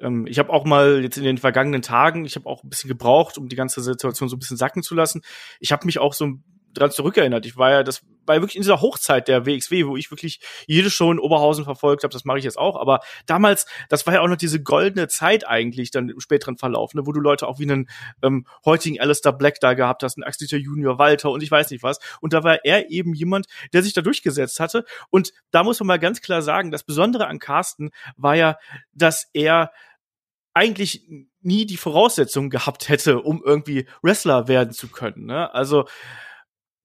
ähm, 0.00 0.26
ich 0.26 0.38
habe 0.38 0.50
auch 0.50 0.64
mal 0.64 1.02
jetzt 1.02 1.16
in 1.16 1.24
den 1.24 1.38
vergangenen 1.38 1.82
Tagen, 1.82 2.24
ich 2.24 2.36
habe 2.36 2.46
auch 2.46 2.64
ein 2.64 2.68
bisschen 2.68 2.88
gebraucht, 2.88 3.38
um 3.38 3.48
die 3.48 3.56
ganze 3.56 3.80
Situation 3.80 4.28
so 4.28 4.36
ein 4.36 4.40
bisschen 4.40 4.56
sacken 4.56 4.82
zu 4.82 4.94
lassen. 4.94 5.22
Ich 5.60 5.72
habe 5.72 5.86
mich 5.86 5.98
auch 5.98 6.12
so 6.12 6.32
dran 6.72 6.90
zurückerinnert. 6.90 7.46
Ich 7.46 7.56
war 7.56 7.70
ja, 7.70 7.82
das 7.82 8.02
war 8.26 8.36
ja 8.36 8.40
wirklich 8.40 8.56
in 8.56 8.62
dieser 8.62 8.80
Hochzeit 8.80 9.28
der 9.28 9.46
WXW, 9.46 9.86
wo 9.86 9.96
ich 9.96 10.10
wirklich 10.10 10.40
jede 10.66 10.90
Show 10.90 11.10
in 11.10 11.18
Oberhausen 11.18 11.64
verfolgt 11.64 12.04
habe. 12.04 12.12
Das 12.12 12.24
mache 12.24 12.38
ich 12.38 12.44
jetzt 12.44 12.58
auch. 12.58 12.76
Aber 12.76 13.00
damals, 13.26 13.66
das 13.88 14.06
war 14.06 14.14
ja 14.14 14.20
auch 14.20 14.28
noch 14.28 14.36
diese 14.36 14.62
goldene 14.62 15.08
Zeit 15.08 15.46
eigentlich 15.46 15.90
dann 15.90 16.08
im 16.08 16.20
späteren 16.20 16.56
Verlauf, 16.56 16.94
ne, 16.94 17.06
wo 17.06 17.12
du 17.12 17.20
Leute 17.20 17.48
auch 17.48 17.58
wie 17.58 17.70
einen 17.70 17.88
ähm, 18.22 18.46
heutigen 18.64 19.00
Alistair 19.00 19.32
Black 19.32 19.60
da 19.60 19.74
gehabt 19.74 20.02
hast, 20.02 20.16
einen 20.16 20.24
Axel 20.24 20.48
Junior, 20.58 20.98
Walter 20.98 21.30
und 21.30 21.42
ich 21.42 21.50
weiß 21.50 21.70
nicht 21.70 21.82
was. 21.82 21.98
Und 22.20 22.32
da 22.32 22.44
war 22.44 22.64
er 22.64 22.90
eben 22.90 23.14
jemand, 23.14 23.46
der 23.72 23.82
sich 23.82 23.92
da 23.92 24.02
durchgesetzt 24.02 24.60
hatte. 24.60 24.84
Und 25.10 25.32
da 25.50 25.64
muss 25.64 25.80
man 25.80 25.86
mal 25.88 25.98
ganz 25.98 26.20
klar 26.20 26.42
sagen, 26.42 26.70
das 26.70 26.84
Besondere 26.84 27.26
an 27.26 27.38
Carsten 27.38 27.90
war 28.16 28.34
ja, 28.34 28.56
dass 28.92 29.28
er 29.32 29.72
eigentlich 30.54 31.08
nie 31.40 31.66
die 31.66 31.76
Voraussetzungen 31.76 32.50
gehabt 32.50 32.88
hätte, 32.88 33.20
um 33.20 33.42
irgendwie 33.44 33.86
Wrestler 34.02 34.48
werden 34.48 34.72
zu 34.72 34.88
können. 34.88 35.26
Ne? 35.26 35.52
Also 35.54 35.86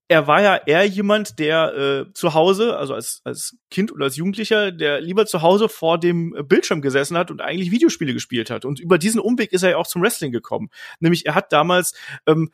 er 0.09 0.27
war 0.27 0.42
ja 0.42 0.56
eher 0.56 0.86
jemand, 0.86 1.38
der 1.39 2.07
äh, 2.07 2.13
zu 2.13 2.33
Hause, 2.33 2.77
also 2.77 2.94
als, 2.94 3.21
als 3.25 3.57
Kind 3.69 3.92
oder 3.92 4.06
als 4.06 4.15
Jugendlicher, 4.15 4.71
der 4.71 5.01
lieber 5.01 5.25
zu 5.25 5.42
Hause 5.42 5.68
vor 5.68 6.00
dem 6.00 6.33
Bildschirm 6.48 6.81
gesessen 6.81 7.18
hat 7.18 7.30
und 7.30 7.42
eigentlich 7.42 7.71
Videospiele 7.71 8.13
gespielt 8.13 8.50
hat. 8.50 8.63
Und 8.63 8.80
über 8.80 8.98
diesen 8.98 9.19
Umweg 9.19 9.51
ist 9.51 9.63
er 9.63 9.71
ja 9.71 9.77
auch 9.77 9.88
zum 9.88 10.01
Wrestling 10.01 10.31
gekommen. 10.31 10.69
Nämlich 11.00 11.25
er 11.25 11.36
hat 11.36 11.51
damals 11.51 11.94
ähm, 12.25 12.51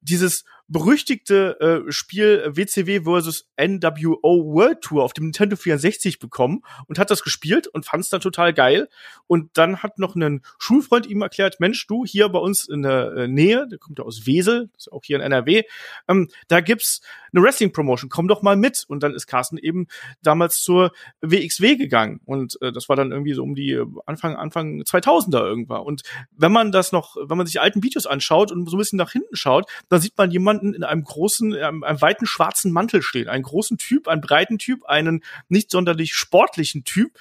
dieses 0.00 0.44
berüchtigte 0.68 1.84
äh, 1.86 1.92
Spiel 1.92 2.42
WCW 2.46 3.02
versus 3.02 3.48
NWO 3.60 4.44
World 4.44 4.80
Tour 4.80 5.04
auf 5.04 5.12
dem 5.12 5.24
Nintendo 5.24 5.56
64 5.56 6.18
bekommen 6.18 6.62
und 6.86 6.98
hat 6.98 7.10
das 7.10 7.22
gespielt 7.22 7.66
und 7.68 7.84
fand 7.84 8.04
es 8.04 8.10
dann 8.10 8.20
total 8.20 8.54
geil. 8.54 8.88
Und 9.26 9.56
dann 9.58 9.82
hat 9.82 9.98
noch 9.98 10.16
ein 10.16 10.42
Schulfreund 10.58 11.06
ihm 11.06 11.22
erklärt, 11.22 11.60
Mensch, 11.60 11.86
du 11.86 12.04
hier 12.04 12.28
bei 12.28 12.38
uns 12.38 12.66
in 12.68 12.82
der 12.82 13.12
äh, 13.12 13.28
Nähe, 13.28 13.68
der 13.68 13.78
kommt 13.78 13.98
ja 13.98 14.04
aus 14.04 14.26
Wesel, 14.26 14.70
ist 14.76 14.90
auch 14.90 15.02
hier 15.04 15.16
in 15.16 15.22
NRW, 15.22 15.62
ähm, 16.08 16.28
da 16.48 16.60
gibt's 16.60 17.02
eine 17.32 17.42
Wrestling 17.42 17.72
Promotion, 17.72 18.08
komm 18.08 18.28
doch 18.28 18.42
mal 18.42 18.56
mit. 18.56 18.84
Und 18.88 19.02
dann 19.02 19.14
ist 19.14 19.26
Carsten 19.26 19.58
eben 19.58 19.86
damals 20.22 20.62
zur 20.62 20.92
WXW 21.20 21.76
gegangen 21.76 22.20
und 22.24 22.60
äh, 22.62 22.72
das 22.72 22.88
war 22.88 22.96
dann 22.96 23.12
irgendwie 23.12 23.34
so 23.34 23.42
um 23.42 23.54
die 23.54 23.72
äh, 23.72 23.86
Anfang 24.06 24.36
Anfang 24.36 24.82
2000er 24.82 25.40
irgendwann. 25.40 25.82
Und 25.82 26.02
wenn 26.30 26.52
man 26.52 26.72
das 26.72 26.92
noch, 26.92 27.16
wenn 27.16 27.36
man 27.36 27.46
sich 27.46 27.60
alten 27.60 27.82
Videos 27.82 28.06
anschaut 28.06 28.52
und 28.52 28.68
so 28.68 28.76
ein 28.76 28.78
bisschen 28.78 28.96
nach 28.96 29.12
hinten 29.12 29.36
schaut, 29.36 29.70
dann 29.88 30.00
sieht 30.00 30.16
man 30.16 30.30
jemanden 30.30 30.63
jemanden 30.64 30.74
in 30.74 30.84
einem 30.84 31.04
großen, 31.04 31.54
einem, 31.54 31.84
einem 31.84 32.00
weiten 32.00 32.26
schwarzen 32.26 32.72
Mantel 32.72 33.02
stehen. 33.02 33.28
Einen 33.28 33.42
großen 33.42 33.78
Typ, 33.78 34.08
einen 34.08 34.20
breiten 34.20 34.58
Typ, 34.58 34.84
einen 34.84 35.22
nicht 35.48 35.70
sonderlich 35.70 36.14
sportlichen 36.14 36.84
Typ 36.84 37.18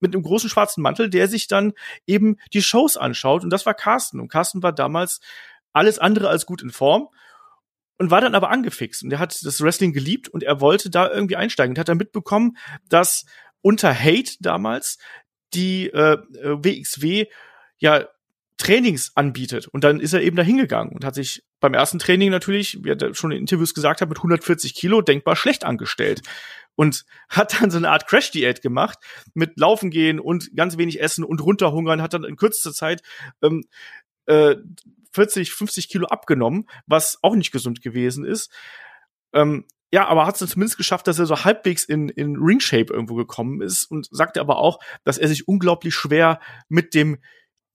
mit 0.00 0.14
einem 0.14 0.22
großen 0.22 0.50
schwarzen 0.50 0.82
Mantel, 0.82 1.10
der 1.10 1.28
sich 1.28 1.46
dann 1.46 1.72
eben 2.06 2.36
die 2.52 2.62
Shows 2.62 2.96
anschaut. 2.96 3.44
Und 3.44 3.50
das 3.50 3.66
war 3.66 3.74
Carsten. 3.74 4.20
Und 4.20 4.28
Carsten 4.28 4.62
war 4.62 4.72
damals 4.72 5.20
alles 5.72 5.98
andere 5.98 6.28
als 6.28 6.46
gut 6.46 6.62
in 6.62 6.70
Form 6.70 7.08
und 7.98 8.10
war 8.10 8.20
dann 8.20 8.34
aber 8.34 8.50
angefixt. 8.50 9.02
Und 9.02 9.12
er 9.12 9.18
hat 9.18 9.44
das 9.44 9.60
Wrestling 9.60 9.92
geliebt 9.92 10.28
und 10.28 10.42
er 10.42 10.60
wollte 10.60 10.90
da 10.90 11.10
irgendwie 11.10 11.36
einsteigen 11.36 11.74
und 11.74 11.78
hat 11.78 11.88
dann 11.88 11.98
mitbekommen, 11.98 12.56
dass 12.88 13.26
unter 13.62 13.94
Hate 13.94 14.32
damals 14.40 14.98
die 15.52 15.88
äh, 15.88 16.16
WXW 16.32 17.26
ja 17.78 18.06
Trainings 18.60 19.12
anbietet. 19.16 19.66
Und 19.68 19.84
dann 19.84 20.00
ist 20.00 20.12
er 20.12 20.22
eben 20.22 20.36
da 20.36 20.42
hingegangen 20.42 20.92
und 20.92 21.04
hat 21.04 21.14
sich 21.14 21.42
beim 21.58 21.74
ersten 21.74 21.98
Training 21.98 22.30
natürlich, 22.30 22.78
wie 22.82 22.90
er 22.90 23.14
schon 23.14 23.32
in 23.32 23.38
Interviews 23.38 23.74
gesagt 23.74 24.00
hat, 24.00 24.08
mit 24.08 24.18
140 24.18 24.74
Kilo 24.74 25.02
denkbar 25.02 25.36
schlecht 25.36 25.64
angestellt. 25.64 26.22
Und 26.76 27.04
hat 27.28 27.60
dann 27.60 27.70
so 27.70 27.78
eine 27.78 27.90
Art 27.90 28.06
Crash-Diät 28.06 28.62
gemacht 28.62 28.98
mit 29.34 29.58
Laufen 29.58 29.90
gehen 29.90 30.20
und 30.20 30.54
ganz 30.54 30.78
wenig 30.78 31.00
Essen 31.00 31.24
und 31.24 31.40
runterhungern, 31.40 32.00
hat 32.00 32.14
dann 32.14 32.24
in 32.24 32.36
kürzester 32.36 32.72
Zeit 32.72 33.02
ähm, 33.42 33.64
äh, 34.26 34.56
40, 35.12 35.52
50 35.52 35.88
Kilo 35.88 36.06
abgenommen, 36.06 36.68
was 36.86 37.18
auch 37.22 37.34
nicht 37.34 37.50
gesund 37.50 37.82
gewesen 37.82 38.24
ist. 38.24 38.50
Ähm, 39.32 39.64
ja, 39.92 40.06
aber 40.06 40.26
hat 40.26 40.40
es 40.40 40.50
zumindest 40.50 40.76
geschafft, 40.76 41.08
dass 41.08 41.18
er 41.18 41.26
so 41.26 41.44
halbwegs 41.44 41.84
in, 41.84 42.08
in 42.10 42.36
Ring-Shape 42.36 42.92
irgendwo 42.92 43.16
gekommen 43.16 43.60
ist 43.60 43.90
und 43.90 44.08
sagte 44.10 44.40
aber 44.40 44.58
auch, 44.58 44.78
dass 45.02 45.18
er 45.18 45.28
sich 45.28 45.48
unglaublich 45.48 45.94
schwer 45.94 46.40
mit 46.68 46.94
dem 46.94 47.18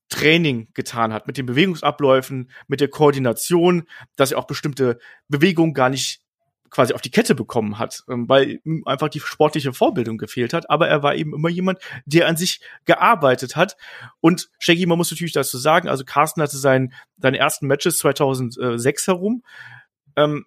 Training 0.10 0.70
getan 0.74 1.14
hat, 1.14 1.28
mit 1.28 1.38
den 1.38 1.46
Bewegungsabläufen, 1.46 2.52
mit 2.68 2.80
der 2.80 2.90
Koordination, 2.90 3.84
dass 4.16 4.32
er 4.32 4.38
auch 4.38 4.48
bestimmte 4.48 5.00
Bewegungen 5.28 5.74
gar 5.74 5.90
nicht 5.90 6.22
quasi 6.70 6.94
auf 6.94 7.02
die 7.02 7.12
Kette 7.12 7.36
bekommen 7.36 7.80
hat, 7.80 8.04
ähm, 8.10 8.28
weil 8.28 8.60
ihm 8.66 8.84
einfach 8.86 9.08
die 9.08 9.22
sportliche 9.22 9.72
Vorbildung 9.72 10.18
gefehlt 10.18 10.52
hat. 10.54 10.70
Aber 10.70 10.88
er 10.90 11.04
war 11.04 11.16
eben 11.16 11.34
immer 11.34 11.48
jemand, 11.48 11.80
der 12.06 12.28
an 12.28 12.36
sich 12.36 12.60
gearbeitet 12.84 13.56
hat. 13.56 13.78
Und 14.20 14.50
Shaggy, 14.60 14.86
man 14.86 14.98
muss 14.98 15.10
natürlich 15.10 15.34
dazu 15.34 15.58
sagen, 15.58 15.88
also 15.88 16.04
Carsten 16.04 16.42
hatte 16.42 16.58
sein, 16.58 16.94
seine 17.18 17.38
ersten 17.38 17.68
Matches 17.68 17.98
2006 18.00 19.08
herum. 19.08 19.44
Ähm, 20.18 20.46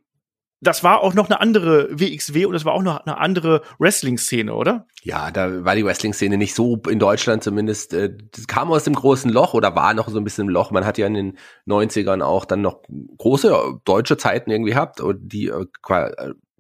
das 0.61 0.83
war 0.83 1.01
auch 1.01 1.15
noch 1.15 1.27
eine 1.27 1.41
andere 1.41 1.89
WXW 1.91 2.47
und 2.47 2.53
das 2.53 2.65
war 2.65 2.75
auch 2.75 2.83
noch 2.83 2.99
eine 2.99 3.19
andere 3.19 3.63
Wrestling-Szene, 3.79 4.55
oder? 4.55 4.87
Ja, 5.03 5.31
da 5.31 5.65
war 5.65 5.77
die 5.77 5.85
Wrestling-Szene 5.85 6.37
nicht 6.37 6.55
so 6.55 6.81
in 6.89 6.99
Deutschland 6.99 7.45
zumindest. 7.45 7.95
Äh, 7.95 8.17
das 8.33 8.47
kam 8.47 8.71
aus 8.71 8.85
dem 8.85 8.95
großen 8.95 9.31
Loch 9.31 9.55
oder 9.55 9.75
war 9.77 9.95
noch 9.95 10.09
so 10.09 10.19
ein 10.19 10.25
bisschen 10.25 10.49
im 10.49 10.53
Loch. 10.53 10.71
Man 10.71 10.85
hat 10.85 10.99
ja 10.99 11.07
in 11.07 11.15
den 11.15 11.39
90ern 11.67 12.23
auch 12.23 12.45
dann 12.45 12.61
noch 12.61 12.83
große 13.19 13.81
deutsche 13.85 14.17
Zeiten 14.17 14.51
irgendwie 14.51 14.73
gehabt, 14.73 15.01
die 15.19 15.47
äh, 15.47 15.67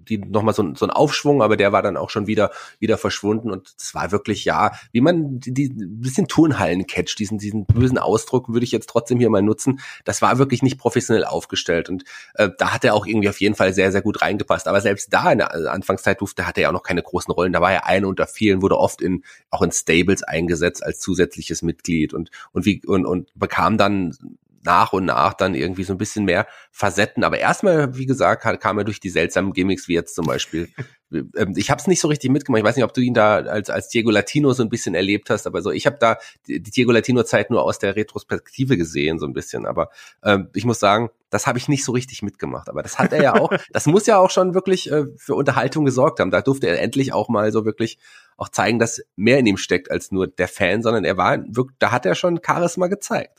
die 0.08 0.18
nochmal 0.18 0.54
so, 0.54 0.74
so 0.74 0.86
ein 0.86 0.90
Aufschwung, 0.90 1.42
aber 1.42 1.56
der 1.56 1.72
war 1.72 1.82
dann 1.82 1.96
auch 1.96 2.10
schon 2.10 2.26
wieder, 2.26 2.50
wieder 2.78 2.98
verschwunden 2.98 3.50
und 3.50 3.74
es 3.78 3.94
war 3.94 4.10
wirklich, 4.12 4.44
ja, 4.44 4.72
wie 4.92 5.00
man 5.00 5.40
die, 5.40 5.52
die 5.52 5.68
bisschen 5.68 6.28
Turnhallen-Catch, 6.28 7.16
diesen, 7.16 7.38
diesen 7.38 7.66
bösen 7.66 7.98
Ausdruck 7.98 8.48
würde 8.48 8.64
ich 8.64 8.72
jetzt 8.72 8.88
trotzdem 8.88 9.18
hier 9.18 9.30
mal 9.30 9.42
nutzen. 9.42 9.80
Das 10.04 10.22
war 10.22 10.38
wirklich 10.38 10.62
nicht 10.62 10.78
professionell 10.78 11.24
aufgestellt 11.24 11.88
und 11.88 12.04
äh, 12.34 12.48
da 12.58 12.72
hat 12.72 12.84
er 12.84 12.94
auch 12.94 13.06
irgendwie 13.06 13.28
auf 13.28 13.40
jeden 13.40 13.54
Fall 13.54 13.72
sehr, 13.72 13.92
sehr 13.92 14.02
gut 14.02 14.22
reingepasst. 14.22 14.68
Aber 14.68 14.80
selbst 14.80 15.12
da 15.12 15.30
in 15.32 15.38
der 15.38 15.54
Anfangszeit 15.72 16.20
durfte, 16.20 16.46
hatte 16.46 16.60
er 16.60 16.70
auch 16.70 16.72
noch 16.72 16.82
keine 16.82 17.02
großen 17.02 17.32
Rollen. 17.32 17.52
Da 17.52 17.60
war 17.60 17.72
er 17.72 17.86
eine 17.86 18.08
unter 18.08 18.26
vielen, 18.26 18.62
wurde 18.62 18.78
oft 18.78 19.02
in, 19.02 19.24
auch 19.50 19.62
in 19.62 19.72
Stables 19.72 20.22
eingesetzt 20.22 20.82
als 20.84 21.00
zusätzliches 21.00 21.62
Mitglied 21.62 22.14
und, 22.14 22.30
und 22.52 22.64
wie, 22.64 22.82
und, 22.86 23.06
und 23.06 23.30
bekam 23.34 23.78
dann 23.78 24.16
nach 24.62 24.92
und 24.92 25.04
nach 25.06 25.34
dann 25.34 25.54
irgendwie 25.54 25.84
so 25.84 25.92
ein 25.92 25.98
bisschen 25.98 26.24
mehr 26.24 26.46
Facetten. 26.70 27.24
Aber 27.24 27.38
erstmal, 27.38 27.96
wie 27.96 28.06
gesagt, 28.06 28.42
kam 28.60 28.78
er 28.78 28.84
durch 28.84 29.00
die 29.00 29.10
seltsamen 29.10 29.52
Gimmicks, 29.52 29.88
wie 29.88 29.94
jetzt 29.94 30.14
zum 30.14 30.26
Beispiel. 30.26 30.68
Ähm, 31.10 31.54
ich 31.56 31.70
habe 31.70 31.80
es 31.80 31.86
nicht 31.86 32.00
so 32.00 32.08
richtig 32.08 32.30
mitgemacht. 32.30 32.60
Ich 32.60 32.64
weiß 32.66 32.76
nicht, 32.76 32.84
ob 32.84 32.92
du 32.92 33.00
ihn 33.00 33.14
da 33.14 33.36
als, 33.36 33.70
als 33.70 33.88
Diego 33.88 34.10
Latino 34.10 34.52
so 34.52 34.62
ein 34.62 34.68
bisschen 34.68 34.94
erlebt 34.94 35.30
hast, 35.30 35.46
aber 35.46 35.62
so, 35.62 35.70
ich 35.70 35.86
habe 35.86 35.96
da 35.98 36.18
die, 36.46 36.62
die 36.62 36.70
Diego 36.70 36.92
Latino-Zeit 36.92 37.50
nur 37.50 37.62
aus 37.62 37.78
der 37.78 37.96
Retrospektive 37.96 38.76
gesehen, 38.76 39.18
so 39.18 39.26
ein 39.26 39.32
bisschen. 39.32 39.64
Aber 39.64 39.88
ähm, 40.22 40.50
ich 40.54 40.66
muss 40.66 40.80
sagen, 40.80 41.08
das 41.30 41.46
habe 41.46 41.58
ich 41.58 41.68
nicht 41.68 41.84
so 41.84 41.92
richtig 41.92 42.22
mitgemacht. 42.22 42.68
Aber 42.68 42.82
das 42.82 42.98
hat 42.98 43.12
er 43.12 43.22
ja 43.22 43.34
auch, 43.34 43.50
das 43.72 43.86
muss 43.86 44.06
ja 44.06 44.18
auch 44.18 44.30
schon 44.30 44.52
wirklich 44.52 44.90
äh, 44.90 45.06
für 45.16 45.34
Unterhaltung 45.34 45.84
gesorgt 45.84 46.20
haben. 46.20 46.30
Da 46.30 46.42
durfte 46.42 46.66
er 46.66 46.80
endlich 46.80 47.12
auch 47.12 47.28
mal 47.28 47.52
so 47.52 47.64
wirklich 47.64 47.98
auch 48.36 48.50
zeigen, 48.50 48.78
dass 48.78 49.02
mehr 49.16 49.38
in 49.38 49.46
ihm 49.46 49.56
steckt 49.56 49.90
als 49.90 50.12
nur 50.12 50.26
der 50.26 50.48
Fan, 50.48 50.82
sondern 50.82 51.04
er 51.04 51.16
war 51.16 51.38
wirklich, 51.48 51.76
da 51.78 51.90
hat 51.90 52.06
er 52.06 52.14
schon 52.14 52.40
Charisma 52.44 52.88
gezeigt. 52.88 53.38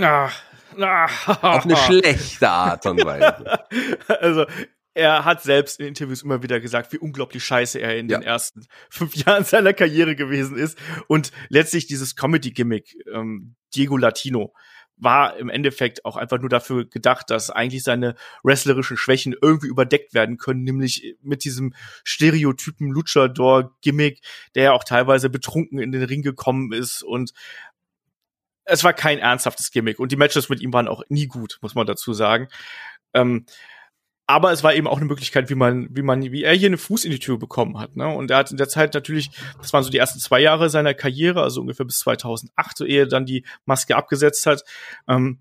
Ach, 0.00 0.40
auf 1.42 1.64
eine 1.64 1.76
schlechte 1.76 2.48
Art 2.48 2.86
und 2.86 3.04
Weise. 3.04 3.58
Also, 4.20 4.46
er 4.94 5.24
hat 5.24 5.42
selbst 5.42 5.78
in 5.78 5.86
Interviews 5.86 6.22
immer 6.22 6.42
wieder 6.42 6.58
gesagt, 6.58 6.92
wie 6.92 6.98
unglaublich 6.98 7.44
scheiße 7.44 7.78
er 7.78 7.96
in 7.96 8.08
ja. 8.08 8.18
den 8.18 8.26
ersten 8.26 8.66
fünf 8.90 9.14
Jahren 9.14 9.44
seiner 9.44 9.72
Karriere 9.72 10.16
gewesen 10.16 10.56
ist. 10.56 10.78
Und 11.06 11.30
letztlich 11.48 11.86
dieses 11.86 12.16
Comedy-Gimmick, 12.16 12.96
ähm, 13.12 13.54
Diego 13.74 13.96
Latino, 13.96 14.52
war 15.00 15.36
im 15.36 15.48
Endeffekt 15.48 16.04
auch 16.04 16.16
einfach 16.16 16.40
nur 16.40 16.48
dafür 16.48 16.84
gedacht, 16.84 17.30
dass 17.30 17.50
eigentlich 17.50 17.84
seine 17.84 18.16
wrestlerischen 18.42 18.96
Schwächen 18.96 19.36
irgendwie 19.40 19.68
überdeckt 19.68 20.14
werden 20.14 20.38
können, 20.38 20.64
nämlich 20.64 21.16
mit 21.22 21.44
diesem 21.44 21.74
Stereotypen 22.02 22.90
Luchador-Gimmick, 22.90 24.20
der 24.56 24.62
ja 24.64 24.72
auch 24.72 24.82
teilweise 24.82 25.30
betrunken 25.30 25.78
in 25.78 25.92
den 25.92 26.02
Ring 26.02 26.22
gekommen 26.22 26.72
ist 26.72 27.04
und 27.04 27.32
es 28.68 28.84
war 28.84 28.92
kein 28.92 29.18
ernsthaftes 29.18 29.70
Gimmick 29.70 29.98
und 29.98 30.12
die 30.12 30.16
Matches 30.16 30.48
mit 30.48 30.60
ihm 30.60 30.72
waren 30.72 30.88
auch 30.88 31.02
nie 31.08 31.26
gut, 31.26 31.58
muss 31.62 31.74
man 31.74 31.86
dazu 31.86 32.12
sagen. 32.12 32.48
Ähm, 33.14 33.46
aber 34.26 34.52
es 34.52 34.62
war 34.62 34.74
eben 34.74 34.86
auch 34.86 34.98
eine 34.98 35.06
Möglichkeit, 35.06 35.48
wie 35.48 35.54
man, 35.54 35.88
wie 35.90 36.02
man, 36.02 36.22
wie 36.22 36.44
er 36.44 36.52
hier 36.52 36.66
einen 36.66 36.76
Fuß 36.76 37.06
in 37.06 37.10
die 37.10 37.18
Tür 37.18 37.38
bekommen 37.38 37.80
hat. 37.80 37.96
Ne? 37.96 38.06
Und 38.06 38.30
er 38.30 38.36
hat 38.36 38.50
in 38.50 38.58
der 38.58 38.68
Zeit 38.68 38.92
natürlich, 38.92 39.30
das 39.58 39.72
waren 39.72 39.82
so 39.82 39.88
die 39.88 39.96
ersten 39.96 40.20
zwei 40.20 40.40
Jahre 40.40 40.68
seiner 40.68 40.92
Karriere, 40.92 41.42
also 41.42 41.62
ungefähr 41.62 41.86
bis 41.86 42.00
2008, 42.00 42.82
ehe 42.82 43.04
er 43.04 43.06
dann 43.06 43.24
die 43.24 43.46
Maske 43.64 43.96
abgesetzt 43.96 44.44
hat. 44.44 44.64
Ähm, 45.08 45.38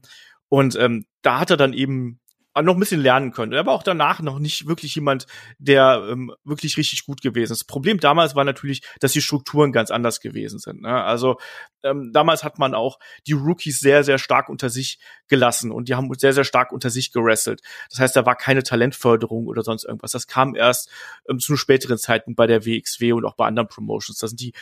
und 0.47 0.77
ähm, 0.77 1.05
da 1.21 1.41
hat 1.41 1.51
er 1.51 1.57
dann 1.57 1.73
eben 1.73 2.21
noch 2.65 2.73
ein 2.73 2.79
bisschen 2.79 3.01
lernen 3.01 3.31
können. 3.31 3.53
Er 3.53 3.65
war 3.65 3.73
auch 3.73 3.83
danach 3.83 4.21
noch 4.21 4.39
nicht 4.39 4.67
wirklich 4.67 4.95
jemand, 4.95 5.25
der 5.57 6.07
ähm, 6.09 6.33
wirklich 6.43 6.77
richtig 6.77 7.05
gut 7.05 7.21
gewesen 7.21 7.53
ist. 7.53 7.61
Das 7.61 7.67
Problem 7.67 7.99
damals 7.99 8.35
war 8.35 8.43
natürlich, 8.43 8.81
dass 8.99 9.11
die 9.11 9.21
Strukturen 9.21 9.71
ganz 9.71 9.91
anders 9.91 10.19
gewesen 10.19 10.59
sind. 10.59 10.81
Ne? 10.81 11.03
Also 11.03 11.37
ähm, 11.83 12.11
damals 12.13 12.43
hat 12.43 12.59
man 12.59 12.73
auch 12.73 12.99
die 13.27 13.33
Rookies 13.33 13.79
sehr, 13.79 14.03
sehr 14.03 14.17
stark 14.17 14.49
unter 14.49 14.69
sich 14.69 14.99
gelassen 15.27 15.71
und 15.71 15.89
die 15.89 15.95
haben 15.95 16.09
sehr, 16.17 16.33
sehr 16.33 16.43
stark 16.43 16.71
unter 16.71 16.89
sich 16.89 17.11
gerestelt. 17.11 17.61
Das 17.89 17.99
heißt, 17.99 18.15
da 18.15 18.25
war 18.25 18.35
keine 18.35 18.63
Talentförderung 18.63 19.47
oder 19.47 19.63
sonst 19.63 19.85
irgendwas. 19.85 20.11
Das 20.11 20.27
kam 20.27 20.55
erst 20.55 20.89
ähm, 21.29 21.39
zu 21.39 21.55
späteren 21.57 21.97
Zeitpunkt 21.97 22.37
bei 22.37 22.47
der 22.47 22.65
WXW 22.65 23.13
und 23.13 23.25
auch 23.25 23.35
bei 23.35 23.45
anderen 23.45 23.67
Promotions. 23.67 24.19
Da 24.19 24.27
sind 24.27 24.39
die 24.41 24.53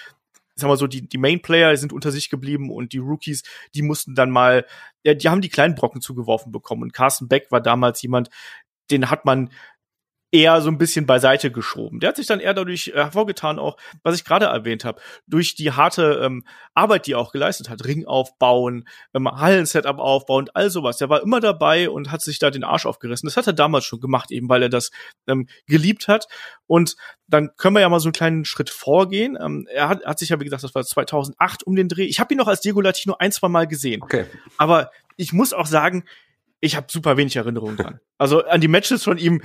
sag 0.56 0.68
mal 0.68 0.78
so, 0.78 0.88
die, 0.88 1.08
die 1.08 1.18
Main-Player 1.18 1.76
sind 1.78 1.94
unter 1.94 2.12
sich 2.12 2.30
geblieben 2.30 2.72
und 2.72 2.94
die 2.94 2.98
Rookies, 2.98 3.44
die 3.74 3.82
mussten 3.82 4.16
dann 4.16 4.30
mal, 4.32 4.66
ja, 5.04 5.14
die 5.14 5.30
haben 5.30 5.42
die 5.42 5.50
kleinen 5.50 5.76
Brocken 5.76 6.02
zugeworfen 6.02 6.52
bekommen. 6.52 6.84
Und 6.84 6.94
Carsten 6.94 7.28
Beck 7.28 7.52
war 7.52 7.62
damals 7.62 8.02
jemand, 8.02 8.30
den 8.90 9.10
hat 9.10 9.26
man 9.26 9.50
eher 10.36 10.62
so 10.62 10.70
ein 10.70 10.77
bisschen 10.77 11.06
beiseite 11.06 11.50
geschoben. 11.50 12.00
Der 12.00 12.10
hat 12.10 12.18
sich 12.18 12.27
dann 12.27 12.42
eher 12.42 12.54
dadurch 12.54 12.89
äh, 12.89 12.94
hervorgetan, 12.94 13.58
auch 13.58 13.77
was 14.04 14.15
ich 14.15 14.25
gerade 14.25 14.48
erwähnt 14.48 14.84
habe, 14.84 15.01
durch 15.27 15.56
die 15.56 15.72
harte 15.72 16.22
ähm, 16.24 16.44
Arbeit, 16.74 17.08
die 17.08 17.13
er 17.13 17.20
auch 17.20 17.32
geleistet 17.32 17.70
hat, 17.70 17.86
Ring 17.86 18.06
aufbauen, 18.06 18.88
ähm, 19.13 19.30
Hallensetup 19.30 19.98
aufbauen 19.98 20.44
und 20.44 20.56
all 20.56 20.70
sowas. 20.70 20.98
Der 20.98 21.10
war 21.10 21.22
immer 21.22 21.39
dabei 21.39 21.89
und 21.89 22.12
hat 22.12 22.22
sich 22.22 22.38
da 22.38 22.51
den 22.51 22.65
Arsch 22.65 22.86
aufgerissen. 22.86 23.27
Das 23.27 23.38
hat 23.38 23.48
er 23.48 23.54
damals 23.54 23.86
schon 23.86 24.01
gemacht, 24.01 24.32
eben 24.32 24.50
weil 24.50 24.63
er 24.63 24.70
das 24.70 24.92
ähm, 25.27 25.48
geliebt 25.68 26.10
hat. 26.10 26.27
Und 26.68 26.98
dann 27.27 27.51
können 27.56 27.75
wir 27.75 27.82
ja 27.82 27.89
mal 27.89 28.00
so 28.00 28.10
einen 28.10 28.13
kleinen 28.13 28.46
Schritt 28.46 28.70
vorgehen. 28.70 29.38
Ähm, 29.42 29.68
er 29.72 29.88
hat, 29.88 30.06
hat 30.06 30.20
sich 30.20 30.30
ja, 30.30 30.39
wie 30.39 30.44
gesagt, 30.44 30.63
das 30.63 30.75
war 30.75 30.84
2008 30.84 31.63
um 31.63 31.75
den 31.75 31.88
Dreh. 31.88 32.04
Ich 32.04 32.20
habe 32.20 32.34
ihn 32.34 32.38
noch 32.38 32.48
als 32.48 32.60
Diego 32.60 32.82
Latino 32.82 33.15
ein, 33.18 33.32
zwei 33.32 33.48
Mal 33.48 33.68
gesehen. 33.68 34.04
Okay. 34.04 34.25
Aber 34.58 34.92
ich 35.15 35.32
muss 35.32 35.54
auch 35.54 35.65
sagen, 35.65 36.04
ich 36.60 36.75
habe 36.75 36.88
super 36.89 37.15
wenig 37.15 37.36
Erinnerungen 37.36 37.77
dran. 37.77 38.00
Also 38.18 38.44
an 38.46 38.62
die 38.62 38.68
Matches 38.68 39.04
von 39.04 39.18
ihm 39.18 39.42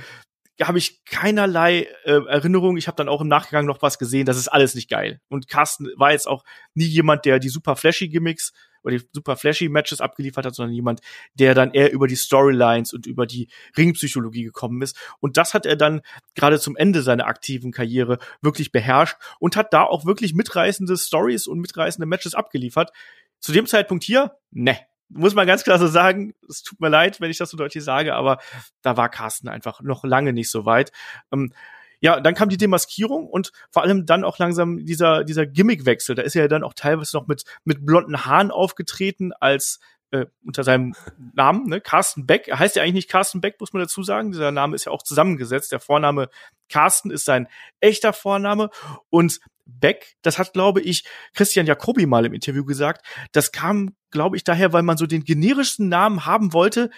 habe 0.61 0.77
ich 0.77 1.03
keinerlei 1.05 1.87
äh, 2.03 2.21
Erinnerung. 2.27 2.77
Ich 2.77 2.87
habe 2.87 2.95
dann 2.95 3.09
auch 3.09 3.21
im 3.21 3.27
Nachgang 3.27 3.65
noch 3.65 3.81
was 3.81 3.97
gesehen. 3.97 4.25
Das 4.25 4.37
ist 4.37 4.47
alles 4.47 4.75
nicht 4.75 4.89
geil. 4.89 5.19
Und 5.29 5.47
Carsten 5.47 5.87
war 5.95 6.11
jetzt 6.11 6.27
auch 6.27 6.43
nie 6.73 6.85
jemand, 6.85 7.25
der 7.25 7.39
die 7.39 7.49
super 7.49 7.75
flashy 7.75 8.09
Gimmicks 8.09 8.53
oder 8.83 8.97
die 8.97 9.07
super 9.13 9.37
flashy 9.37 9.69
Matches 9.69 10.01
abgeliefert 10.01 10.45
hat, 10.45 10.55
sondern 10.55 10.73
jemand, 10.73 11.01
der 11.33 11.53
dann 11.53 11.71
eher 11.71 11.91
über 11.91 12.07
die 12.07 12.15
Storylines 12.15 12.93
und 12.93 13.05
über 13.05 13.25
die 13.25 13.47
Ringpsychologie 13.77 14.43
gekommen 14.43 14.81
ist. 14.81 14.97
Und 15.19 15.37
das 15.37 15.53
hat 15.53 15.65
er 15.65 15.75
dann 15.75 16.01
gerade 16.35 16.59
zum 16.59 16.75
Ende 16.75 17.01
seiner 17.01 17.27
aktiven 17.27 17.71
Karriere 17.71 18.17
wirklich 18.41 18.71
beherrscht 18.71 19.17
und 19.39 19.55
hat 19.55 19.73
da 19.73 19.83
auch 19.83 20.05
wirklich 20.05 20.33
mitreißende 20.33 20.97
Stories 20.97 21.47
und 21.47 21.59
mitreißende 21.59 22.05
Matches 22.05 22.35
abgeliefert. 22.35 22.91
Zu 23.39 23.51
dem 23.51 23.65
Zeitpunkt 23.65 24.03
hier, 24.03 24.37
ne, 24.51 24.77
muss 25.13 25.35
man 25.35 25.47
ganz 25.47 25.63
klar 25.63 25.79
so 25.79 25.87
sagen, 25.87 26.33
es 26.47 26.63
tut 26.63 26.79
mir 26.79 26.89
leid, 26.89 27.21
wenn 27.21 27.31
ich 27.31 27.37
das 27.37 27.49
so 27.49 27.57
deutlich 27.57 27.83
sage, 27.83 28.15
aber 28.15 28.39
da 28.81 28.97
war 28.97 29.09
Carsten 29.09 29.47
einfach 29.47 29.81
noch 29.81 30.03
lange 30.03 30.33
nicht 30.33 30.49
so 30.49 30.65
weit. 30.65 30.91
Ähm, 31.31 31.53
ja, 31.99 32.19
dann 32.19 32.33
kam 32.33 32.49
die 32.49 32.57
Demaskierung 32.57 33.27
und 33.27 33.51
vor 33.69 33.83
allem 33.83 34.05
dann 34.05 34.23
auch 34.23 34.39
langsam 34.39 34.85
dieser, 34.85 35.23
dieser 35.23 35.45
Gimmickwechsel. 35.45 36.15
Da 36.15 36.23
ist 36.23 36.35
er 36.35 36.43
ja 36.43 36.47
dann 36.47 36.63
auch 36.63 36.73
teilweise 36.73 37.15
noch 37.15 37.27
mit, 37.27 37.43
mit 37.63 37.85
blonden 37.85 38.25
Haaren 38.25 38.49
aufgetreten 38.49 39.33
als 39.39 39.79
äh, 40.09 40.25
unter 40.43 40.63
seinem 40.63 40.95
Namen, 41.35 41.67
ne, 41.67 41.79
Carsten 41.79 42.25
Beck. 42.25 42.47
Er 42.47 42.59
heißt 42.59 42.75
ja 42.75 42.83
eigentlich 42.83 42.95
nicht 42.95 43.09
Carsten 43.09 43.39
Beck, 43.39 43.59
muss 43.59 43.73
man 43.73 43.81
dazu 43.81 44.03
sagen. 44.03 44.31
Dieser 44.31 44.51
Name 44.51 44.75
ist 44.75 44.85
ja 44.85 44.91
auch 44.91 45.03
zusammengesetzt. 45.03 45.71
Der 45.71 45.79
Vorname 45.79 46.29
Carsten 46.69 47.11
ist 47.11 47.25
sein 47.25 47.47
echter 47.79 48.13
Vorname 48.13 48.69
und 49.09 49.39
Beck, 49.79 50.15
das 50.21 50.37
hat, 50.37 50.53
glaube 50.53 50.81
ich, 50.81 51.05
Christian 51.33 51.65
Jacobi 51.65 52.05
mal 52.05 52.25
im 52.25 52.33
Interview 52.33 52.65
gesagt, 52.65 53.05
das 53.31 53.51
kam, 53.51 53.95
glaube 54.09 54.37
ich, 54.37 54.43
daher, 54.43 54.73
weil 54.73 54.83
man 54.83 54.97
so 54.97 55.05
den 55.05 55.23
generischsten 55.23 55.89
Namen 55.89 56.25
haben 56.25 56.53
wollte, 56.53 56.89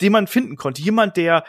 den 0.00 0.12
man 0.12 0.26
finden 0.26 0.56
konnte. 0.56 0.82
Jemand, 0.82 1.16
der 1.16 1.44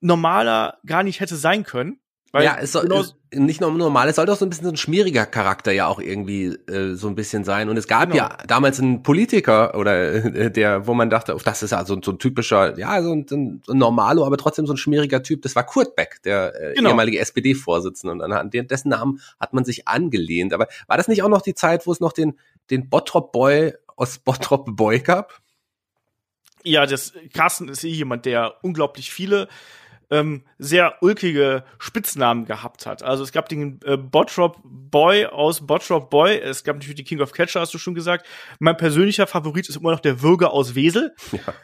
normaler 0.00 0.78
gar 0.86 1.02
nicht 1.02 1.20
hätte 1.20 1.36
sein 1.36 1.64
können. 1.64 2.00
Weil 2.34 2.46
ja, 2.46 2.56
es 2.60 2.72
soll 2.72 2.82
genau 2.82 3.04
nicht 3.32 3.60
nur 3.60 3.70
normal, 3.70 4.08
es 4.08 4.16
sollte 4.16 4.32
auch 4.32 4.36
so 4.36 4.44
ein 4.44 4.50
bisschen 4.50 4.64
so 4.64 4.72
ein 4.72 4.76
schmieriger 4.76 5.24
Charakter 5.24 5.70
ja 5.70 5.86
auch 5.86 6.00
irgendwie 6.00 6.46
äh, 6.46 6.94
so 6.94 7.06
ein 7.06 7.14
bisschen 7.14 7.44
sein. 7.44 7.68
Und 7.68 7.76
es 7.76 7.86
gab 7.86 8.10
genau. 8.10 8.24
ja 8.24 8.36
damals 8.48 8.80
einen 8.80 9.04
Politiker 9.04 9.78
oder 9.78 10.12
äh, 10.12 10.50
der, 10.50 10.88
wo 10.88 10.94
man 10.94 11.10
dachte, 11.10 11.36
oh, 11.36 11.40
das 11.44 11.62
ist 11.62 11.70
ja 11.70 11.84
so, 11.84 11.96
so 12.02 12.10
ein 12.10 12.18
typischer, 12.18 12.76
ja, 12.76 13.00
so 13.04 13.12
ein, 13.12 13.26
so 13.28 13.36
ein 13.36 13.62
Normalo, 13.68 14.26
aber 14.26 14.36
trotzdem 14.36 14.66
so 14.66 14.72
ein 14.72 14.76
schmieriger 14.78 15.22
Typ. 15.22 15.42
Das 15.42 15.54
war 15.54 15.64
Kurt 15.64 15.94
Beck, 15.94 16.22
der 16.24 16.60
äh, 16.60 16.74
genau. 16.74 16.88
ehemalige 16.88 17.20
SPD-Vorsitzende. 17.20 18.24
Und 18.24 18.32
an 18.32 18.50
dessen 18.50 18.88
Namen 18.88 19.20
hat 19.38 19.52
man 19.52 19.64
sich 19.64 19.86
angelehnt. 19.86 20.52
Aber 20.52 20.66
war 20.88 20.96
das 20.96 21.06
nicht 21.06 21.22
auch 21.22 21.28
noch 21.28 21.42
die 21.42 21.54
Zeit, 21.54 21.86
wo 21.86 21.92
es 21.92 22.00
noch 22.00 22.12
den, 22.12 22.36
den 22.68 22.90
Bottrop 22.90 23.30
Boy 23.30 23.74
aus 23.94 24.18
Bottrop 24.18 24.74
Boy 24.74 24.98
gab? 24.98 25.40
Ja, 26.64 26.84
das 26.84 27.12
Carsten 27.32 27.68
ist 27.68 27.84
eh 27.84 27.90
jemand, 27.90 28.26
der 28.26 28.54
unglaublich 28.62 29.12
viele 29.12 29.46
ähm, 30.14 30.44
sehr 30.58 31.02
ulkige 31.02 31.64
Spitznamen 31.78 32.44
gehabt 32.44 32.86
hat. 32.86 33.02
Also 33.02 33.24
es 33.24 33.32
gab 33.32 33.48
den 33.48 33.80
äh, 33.84 33.96
Bottrop 33.96 34.60
Boy 34.64 35.26
aus 35.26 35.66
Bottrop 35.66 36.08
Boy, 36.10 36.38
es 36.38 36.62
gab 36.62 36.76
natürlich 36.76 36.96
die 36.96 37.04
King 37.04 37.20
of 37.20 37.32
Catcher, 37.32 37.60
hast 37.60 37.74
du 37.74 37.78
schon 37.78 37.94
gesagt. 37.94 38.26
Mein 38.60 38.76
persönlicher 38.76 39.26
Favorit 39.26 39.68
ist 39.68 39.76
immer 39.76 39.90
noch 39.90 40.00
der 40.00 40.22
Würger 40.22 40.52
aus 40.52 40.74
Wesel. 40.74 41.14
Ja. 41.32 41.54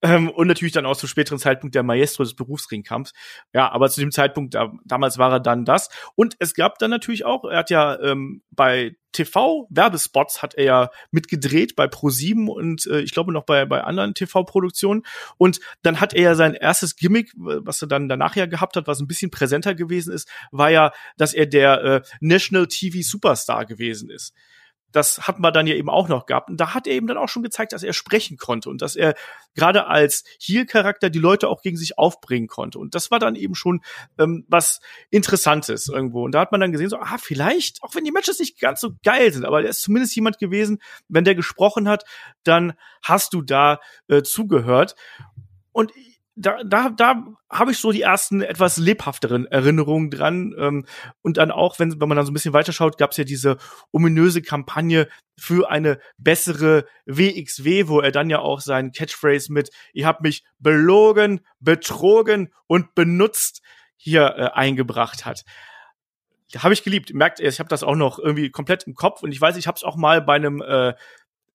Ähm, 0.00 0.30
und 0.30 0.46
natürlich 0.46 0.72
dann 0.72 0.86
auch 0.86 0.96
zum 0.96 1.08
späteren 1.08 1.38
Zeitpunkt 1.38 1.74
der 1.74 1.82
Maestro 1.82 2.22
des 2.22 2.34
Berufsringkampfs. 2.34 3.12
Ja, 3.52 3.70
aber 3.70 3.90
zu 3.90 4.00
dem 4.00 4.12
Zeitpunkt, 4.12 4.54
da, 4.54 4.72
damals 4.84 5.18
war 5.18 5.32
er 5.32 5.40
dann 5.40 5.64
das. 5.64 5.88
Und 6.14 6.36
es 6.38 6.54
gab 6.54 6.78
dann 6.78 6.90
natürlich 6.90 7.24
auch, 7.24 7.44
er 7.44 7.58
hat 7.58 7.70
ja 7.70 7.98
ähm, 8.00 8.42
bei 8.50 8.96
TV-Werbespots 9.12 10.42
hat 10.42 10.54
er 10.54 10.64
ja 10.64 10.90
mitgedreht 11.10 11.74
bei 11.74 11.86
Pro7 11.86 12.46
und 12.46 12.86
äh, 12.86 13.00
ich 13.00 13.12
glaube 13.12 13.32
noch 13.32 13.44
bei, 13.44 13.64
bei 13.64 13.82
anderen 13.82 14.14
TV-Produktionen. 14.14 15.02
Und 15.36 15.58
dann 15.82 16.00
hat 16.00 16.14
er 16.14 16.22
ja 16.22 16.34
sein 16.36 16.54
erstes 16.54 16.94
Gimmick, 16.94 17.32
was 17.36 17.82
er 17.82 17.88
dann 17.88 18.08
danach 18.08 18.36
ja 18.36 18.46
gehabt 18.46 18.76
hat, 18.76 18.86
was 18.86 19.00
ein 19.00 19.08
bisschen 19.08 19.30
präsenter 19.30 19.74
gewesen 19.74 20.12
ist, 20.12 20.28
war 20.52 20.70
ja, 20.70 20.92
dass 21.16 21.34
er 21.34 21.46
der 21.46 21.82
äh, 21.82 22.02
National 22.20 22.68
TV 22.68 22.98
Superstar 23.02 23.66
gewesen 23.66 24.10
ist 24.10 24.34
das 24.92 25.26
hatten 25.28 25.42
wir 25.42 25.52
dann 25.52 25.66
ja 25.66 25.74
eben 25.74 25.90
auch 25.90 26.08
noch 26.08 26.26
gehabt. 26.26 26.50
Und 26.50 26.58
da 26.58 26.74
hat 26.74 26.86
er 26.86 26.94
eben 26.94 27.06
dann 27.06 27.18
auch 27.18 27.28
schon 27.28 27.42
gezeigt, 27.42 27.72
dass 27.72 27.82
er 27.82 27.92
sprechen 27.92 28.36
konnte 28.36 28.70
und 28.70 28.80
dass 28.80 28.96
er 28.96 29.14
gerade 29.54 29.86
als 29.86 30.24
Heel-Charakter 30.40 31.10
die 31.10 31.18
Leute 31.18 31.48
auch 31.48 31.62
gegen 31.62 31.76
sich 31.76 31.98
aufbringen 31.98 32.48
konnte. 32.48 32.78
Und 32.78 32.94
das 32.94 33.10
war 33.10 33.18
dann 33.18 33.34
eben 33.34 33.54
schon 33.54 33.82
ähm, 34.18 34.44
was 34.48 34.80
Interessantes 35.10 35.88
irgendwo. 35.88 36.24
Und 36.24 36.32
da 36.32 36.40
hat 36.40 36.52
man 36.52 36.60
dann 36.60 36.72
gesehen, 36.72 36.88
so, 36.88 36.98
ah, 36.98 37.18
vielleicht, 37.18 37.82
auch 37.82 37.94
wenn 37.94 38.04
die 38.04 38.12
Matches 38.12 38.38
nicht 38.38 38.58
ganz 38.58 38.80
so 38.80 38.92
geil 39.02 39.32
sind, 39.32 39.44
aber 39.44 39.62
er 39.62 39.70
ist 39.70 39.82
zumindest 39.82 40.16
jemand 40.16 40.38
gewesen, 40.38 40.80
wenn 41.08 41.24
der 41.24 41.34
gesprochen 41.34 41.88
hat, 41.88 42.04
dann 42.44 42.74
hast 43.02 43.34
du 43.34 43.42
da 43.42 43.80
äh, 44.08 44.22
zugehört. 44.22 44.94
Und 45.72 45.92
da, 46.38 46.62
da, 46.64 46.90
da 46.90 47.24
habe 47.50 47.72
ich 47.72 47.78
so 47.78 47.90
die 47.90 48.02
ersten 48.02 48.42
etwas 48.42 48.76
lebhafteren 48.76 49.46
Erinnerungen 49.46 50.10
dran. 50.10 50.54
Ähm, 50.56 50.86
und 51.22 51.36
dann 51.36 51.50
auch, 51.50 51.78
wenn, 51.78 52.00
wenn 52.00 52.08
man 52.08 52.16
dann 52.16 52.26
so 52.26 52.30
ein 52.30 52.34
bisschen 52.34 52.52
weiterschaut, 52.52 52.96
gab 52.96 53.10
es 53.10 53.16
ja 53.16 53.24
diese 53.24 53.56
ominöse 53.90 54.40
Kampagne 54.40 55.08
für 55.36 55.70
eine 55.70 55.98
bessere 56.16 56.86
WXW, 57.06 57.88
wo 57.88 58.00
er 58.00 58.12
dann 58.12 58.30
ja 58.30 58.38
auch 58.38 58.60
seinen 58.60 58.92
Catchphrase 58.92 59.52
mit 59.52 59.70
Ihr 59.92 60.06
habt 60.06 60.22
mich 60.22 60.44
belogen, 60.58 61.40
betrogen 61.58 62.52
und 62.66 62.94
benutzt 62.94 63.62
hier 63.96 64.34
äh, 64.36 64.50
eingebracht 64.54 65.26
hat. 65.26 65.44
Habe 66.56 66.72
ich 66.72 66.82
geliebt. 66.82 67.12
Merkt 67.12 67.40
ihr, 67.40 67.48
ich 67.48 67.58
habe 67.58 67.68
das 67.68 67.82
auch 67.82 67.96
noch 67.96 68.18
irgendwie 68.18 68.50
komplett 68.50 68.84
im 68.84 68.94
Kopf 68.94 69.22
und 69.22 69.32
ich 69.32 69.40
weiß, 69.40 69.56
ich 69.56 69.66
habe 69.66 69.76
es 69.76 69.84
auch 69.84 69.96
mal 69.96 70.22
bei 70.22 70.36
einem 70.36 70.62
äh, 70.62 70.94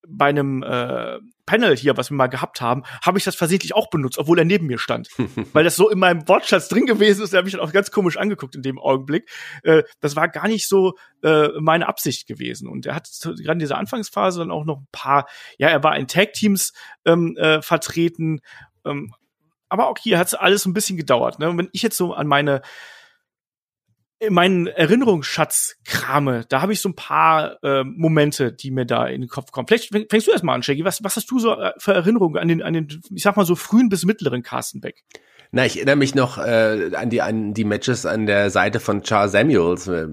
bei 0.07 0.27
einem 0.27 0.63
äh, 0.63 1.19
Panel 1.45 1.75
hier, 1.75 1.97
was 1.97 2.09
wir 2.09 2.15
mal 2.15 2.27
gehabt 2.27 2.61
haben, 2.61 2.83
habe 3.01 3.17
ich 3.17 3.23
das 3.23 3.35
versehentlich 3.35 3.75
auch 3.75 3.89
benutzt, 3.89 4.17
obwohl 4.17 4.39
er 4.39 4.45
neben 4.45 4.67
mir 4.67 4.77
stand. 4.77 5.09
Weil 5.53 5.63
das 5.63 5.75
so 5.75 5.89
in 5.89 5.99
meinem 5.99 6.27
Wortschatz 6.27 6.69
drin 6.69 6.85
gewesen 6.85 7.23
ist, 7.23 7.33
der 7.33 7.39
hat 7.39 7.45
mich 7.45 7.53
dann 7.53 7.61
auch 7.61 7.73
ganz 7.73 7.91
komisch 7.91 8.17
angeguckt 8.17 8.55
in 8.55 8.61
dem 8.61 8.79
Augenblick. 8.79 9.29
Äh, 9.63 9.83
das 9.99 10.15
war 10.15 10.27
gar 10.29 10.47
nicht 10.47 10.67
so 10.67 10.93
äh, 11.21 11.49
meine 11.59 11.87
Absicht 11.87 12.27
gewesen. 12.27 12.67
Und 12.67 12.85
er 12.85 12.95
hat 12.95 13.09
gerade 13.21 13.53
in 13.53 13.59
dieser 13.59 13.77
Anfangsphase 13.77 14.39
dann 14.39 14.51
auch 14.51 14.65
noch 14.65 14.79
ein 14.79 14.87
paar, 14.91 15.27
ja, 15.57 15.69
er 15.69 15.83
war 15.83 15.97
in 15.97 16.07
Tag-Teams 16.07 16.73
ähm, 17.05 17.35
äh, 17.37 17.61
vertreten. 17.61 18.41
Ähm, 18.85 19.13
aber 19.69 19.87
auch 19.87 19.97
hier 19.97 20.19
hat 20.19 20.27
es 20.27 20.33
alles 20.33 20.65
ein 20.65 20.73
bisschen 20.73 20.97
gedauert. 20.97 21.39
Ne? 21.39 21.49
Und 21.49 21.57
wenn 21.57 21.69
ich 21.71 21.81
jetzt 21.81 21.97
so 21.97 22.13
an 22.13 22.27
meine 22.27 22.55
in 22.55 22.61
meinen 24.29 24.67
Erinnerungsschatz 24.67 25.77
krame, 25.85 26.45
da 26.49 26.61
habe 26.61 26.73
ich 26.73 26.81
so 26.81 26.89
ein 26.89 26.95
paar 26.95 27.63
äh, 27.63 27.83
Momente, 27.83 28.51
die 28.53 28.71
mir 28.71 28.85
da 28.85 29.07
in 29.07 29.21
den 29.21 29.29
Kopf 29.29 29.51
kommen. 29.51 29.67
Vielleicht 29.67 29.89
fängst 29.89 30.27
du 30.27 30.31
erst 30.31 30.43
mal 30.43 30.53
an, 30.53 30.63
Shaggy. 30.63 30.85
Was, 30.85 31.03
was 31.03 31.15
hast 31.15 31.29
du 31.31 31.39
so 31.39 31.53
äh, 31.53 31.71
für 31.77 31.93
Erinnerungen 31.93 32.37
an 32.37 32.47
den, 32.47 32.61
an 32.61 32.73
den, 32.73 33.01
ich 33.13 33.23
sag 33.23 33.37
mal 33.37 33.45
so 33.45 33.55
frühen 33.55 33.89
bis 33.89 34.05
mittleren 34.05 34.43
Carsten 34.43 34.81
Beck? 34.81 35.03
Na, 35.55 35.67
ich 35.67 35.75
erinnere 35.75 35.97
mich 35.97 36.15
noch 36.15 36.39
äh, 36.39 36.89
an 36.95 37.11
die 37.11 37.21
an 37.21 37.53
die 37.53 37.63
Matches 37.63 38.07
an 38.07 38.25
der 38.25 38.49
Seite 38.49 38.79
von 38.79 39.03
Charles 39.03 39.33
Samuels, 39.33 39.87
äh, 39.87 40.07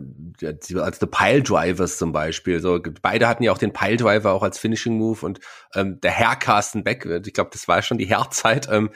als 0.75 1.01
The 1.01 1.07
Pile 1.07 1.43
Drivers 1.43 1.97
zum 1.97 2.13
Beispiel. 2.13 2.61
So 2.61 2.79
beide 3.01 3.27
hatten 3.27 3.43
ja 3.43 3.51
auch 3.51 3.57
den 3.57 3.73
Pile 3.73 3.97
Driver 3.97 4.33
auch 4.33 4.43
als 4.43 4.59
Finishing 4.59 4.99
Move 4.99 5.25
und 5.25 5.41
ähm, 5.75 5.99
der 6.03 6.11
Herr 6.11 6.37
Carsten 6.37 6.85
Beck, 6.85 7.07
äh, 7.07 7.23
ich 7.25 7.33
glaube, 7.33 7.49
das 7.55 7.69
war 7.69 7.81
schon 7.81 7.97
die 7.97 8.05
Herzzeit. 8.05 8.69
Ähm, 8.71 8.91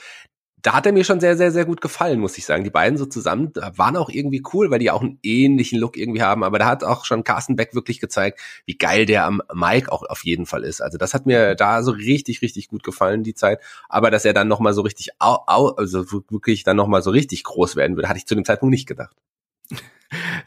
da 0.64 0.73
hat 0.73 0.87
er 0.87 0.92
mir 0.92 1.04
schon 1.04 1.21
sehr, 1.21 1.37
sehr, 1.37 1.52
sehr 1.52 1.66
gut 1.66 1.83
gefallen, 1.83 2.18
muss 2.18 2.38
ich 2.38 2.47
sagen. 2.47 2.64
Die 2.64 2.71
beiden 2.71 2.97
so 2.97 3.04
zusammen 3.04 3.52
waren 3.54 3.99
auch 3.99 4.09
irgendwie 4.09 4.42
cool, 4.54 4.71
weil 4.71 4.78
die 4.78 4.90
auch 4.90 5.02
einen 5.02 5.18
ähnlichen 5.23 5.78
Look 5.78 5.99
irgendwie 5.99 6.23
haben. 6.23 6.42
Aber 6.42 6.59
da 6.59 6.64
hat 6.64 6.83
auch 6.83 7.04
schon 7.04 7.23
Carsten 7.23 7.54
Beck 7.54 7.75
wirklich 7.75 8.00
gezeigt, 8.00 8.40
wie 8.64 8.78
geil 8.78 9.04
der 9.04 9.26
am 9.26 9.42
Mike 9.52 9.92
auch 9.92 10.04
auf 10.04 10.25
jeden 10.25 10.47
Fall 10.47 10.64
ist. 10.64 10.80
Also 10.80 10.97
das 10.97 11.12
hat 11.12 11.26
mir 11.26 11.54
da 11.54 11.83
so 11.83 11.90
richtig, 11.92 12.40
richtig 12.40 12.68
gut 12.68 12.83
gefallen, 12.83 13.23
die 13.23 13.35
Zeit. 13.35 13.61
Aber 13.90 14.11
dass 14.11 14.25
er 14.25 14.33
dann 14.33 14.48
nochmal 14.48 14.72
so 14.72 14.81
richtig, 14.81 15.11
au, 15.18 15.37
au, 15.46 15.68
also 15.77 16.11
wirklich 16.11 16.64
dann 16.64 16.79
nochmal 16.79 17.03
so 17.03 17.11
richtig 17.11 17.44
groß 17.44 17.77
werden 17.77 17.96
würde, 17.96 18.09
hatte 18.09 18.18
ich 18.18 18.27
zu 18.27 18.35
dem 18.35 18.46
Zeitpunkt 18.46 18.70
nicht 18.70 18.87
gedacht. 18.87 19.14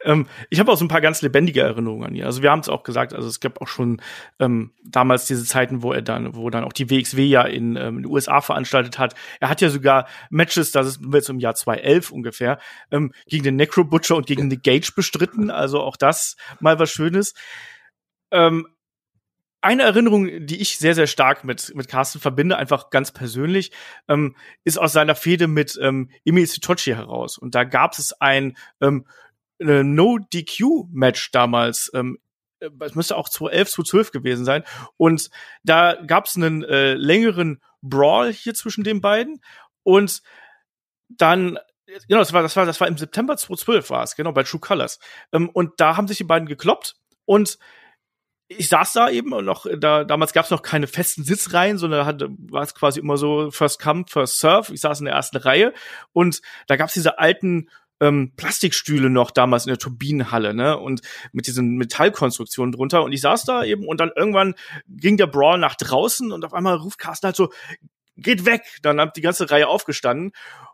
Ähm, 0.04 0.28
ich 0.50 0.60
habe 0.60 0.72
auch 0.72 0.78
so 0.78 0.86
ein 0.86 0.90
paar 0.90 1.02
ganz 1.02 1.22
lebendige 1.22 1.62
Erinnerungen 1.62 2.08
an 2.08 2.16
ihn. 2.16 2.24
Also 2.24 2.42
wir 2.42 2.52
haben 2.52 2.60
es 2.60 2.70
auch 2.70 2.84
gesagt, 2.84 3.14
also 3.14 3.28
es 3.28 3.40
gab 3.40 3.62
auch 3.62 3.68
schon 3.68 4.02
ähm, 4.40 4.72
damals 4.84 5.26
diese 5.26 5.46
Zeiten, 5.46 5.84
wo 5.84 5.94
er 5.94 6.02
dann, 6.02 6.36
wo 6.36 6.50
dann 6.50 6.64
auch 6.64 6.74
die 6.74 6.90
WXW 6.90 7.26
ja 7.26 7.44
in, 7.44 7.76
ähm, 7.76 7.98
in 7.98 8.04
den 8.04 8.06
USA 8.12 8.42
veranstaltet 8.42 9.00
hat. 9.00 9.16
Er 9.40 9.50
hat 9.50 9.62
ja 9.62 9.70
sogar 9.70 10.08
Matches, 10.30 10.72
das 10.72 10.88
ist 10.88 11.00
jetzt 11.14 11.30
im 11.30 11.40
Jahr 11.40 11.56
2011 11.56 12.12
ungefähr, 12.12 12.60
ähm, 12.92 13.12
gegen 13.28 13.44
den 13.44 13.56
Necro 13.56 13.84
Butcher 13.84 14.16
und 14.16 14.28
gegen 14.28 14.50
The 14.50 14.58
Gage 14.58 14.92
bestritten. 14.96 15.52
Also 15.52 15.82
auch 15.82 15.98
das 15.98 16.38
mal 16.60 16.80
was 16.80 16.92
Schönes. 16.92 17.34
Ähm, 18.32 18.68
eine 19.62 19.84
Erinnerung, 19.84 20.46
die 20.46 20.62
ich 20.62 20.78
sehr, 20.78 20.96
sehr 20.96 21.08
stark 21.08 21.44
mit, 21.44 21.74
mit 21.76 21.88
Carsten 21.88 22.20
verbinde, 22.20 22.58
einfach 22.58 22.90
ganz 22.90 23.12
persönlich, 23.12 23.72
ähm, 24.08 24.36
ist 24.64 24.78
aus 24.78 24.94
seiner 24.94 25.16
Fehde 25.16 25.48
mit 25.48 25.78
ähm, 25.82 26.10
Emil 26.24 26.46
Sitochi 26.46 26.92
heraus. 26.92 27.38
Und 27.38 27.56
da 27.56 27.64
gab 27.64 27.98
es 27.98 28.14
ein 28.22 28.56
ähm, 28.82 29.06
äh, 29.60 29.84
No-DQ-Match 29.84 31.32
damals. 31.32 31.92
Ähm, 31.94 32.20
es 32.60 32.96
müsste 32.96 33.16
auch 33.16 33.30
2011, 33.30 33.70
2012 33.72 34.12
gewesen 34.12 34.46
sein. 34.46 34.64
Und 34.98 35.30
da 35.64 35.96
gab 36.06 36.26
es 36.26 36.36
einen 36.36 36.64
äh, 36.64 36.94
längeren 36.94 37.62
Brawl 37.82 38.34
hier 38.34 38.54
zwischen 38.54 38.84
den 38.84 39.02
beiden. 39.02 39.42
Und 39.84 40.22
dann 41.10 41.60
Genau, 42.10 42.20
das 42.20 42.34
war, 42.34 42.42
das 42.42 42.56
war, 42.58 42.66
das 42.66 42.82
war 42.82 42.88
im 42.90 42.98
September 42.98 43.38
2012 43.38 43.90
war 43.90 44.04
es, 44.04 44.16
genau, 44.18 44.34
bei 44.34 44.44
True 44.44 44.60
Colors. 44.60 45.00
Ähm, 45.32 45.50
und 45.50 45.80
da 45.80 45.96
haben 45.96 46.08
sich 46.08 46.18
die 46.18 46.26
beiden 46.26 46.48
gekloppt 46.48 46.96
und 47.26 47.58
ich 48.50 48.70
saß 48.70 48.94
da 48.94 49.10
eben 49.10 49.34
und 49.34 49.46
noch, 49.46 49.66
da, 49.78 50.04
damals 50.04 50.34
gab 50.34 50.46
es 50.46 50.52
noch 50.52 50.62
keine 50.62 50.88
festen 50.88 51.24
Sitzreihen, 51.24 51.78
sondern 51.78 52.18
da 52.18 52.28
war 52.52 52.64
es 52.64 52.74
quasi 52.74 53.00
immer 53.00 53.18
so 53.18 53.52
First 53.52 53.82
Come, 53.82 54.06
First 54.08 54.40
Serve. 54.40 54.74
Ich 54.74 54.82
saß 54.82 55.00
in 55.00 55.06
der 55.06 55.16
ersten 55.16 55.38
Reihe 55.38 55.74
und 56.14 56.42
da 56.68 56.78
gab 56.78 56.88
es 56.88 56.94
diese 56.94 57.20
alten 57.20 57.70
ähm, 58.00 58.34
Plastikstühle 58.36 59.10
noch 59.10 59.32
damals 59.32 59.66
in 59.66 59.70
der 59.70 59.80
Turbinenhalle, 59.80 60.54
ne? 60.54 60.78
Und 60.78 61.02
mit 61.32 61.48
diesen 61.48 61.78
Metallkonstruktionen 61.78 62.72
drunter. 62.72 63.04
Und 63.04 63.12
ich 63.12 63.22
saß 63.22 63.44
da 63.44 63.64
eben 63.64 63.88
und 63.88 64.00
dann 64.00 64.12
irgendwann 64.16 64.56
ging 64.88 65.18
der 65.18 65.28
Brawl 65.28 65.58
nach 65.58 65.76
draußen 65.76 66.32
und 66.32 66.46
auf 66.46 66.54
einmal 66.54 66.76
ruft 66.76 67.00
Carsten 67.00 67.28
halt 67.28 67.36
so, 67.36 67.52
geht 68.16 68.46
weg. 68.46 68.64
Dann 68.82 69.00
hat 69.00 69.16
die 69.16 69.22
ganze 69.22 69.50
Reihe 69.50 69.68
aufgestanden 69.68 70.32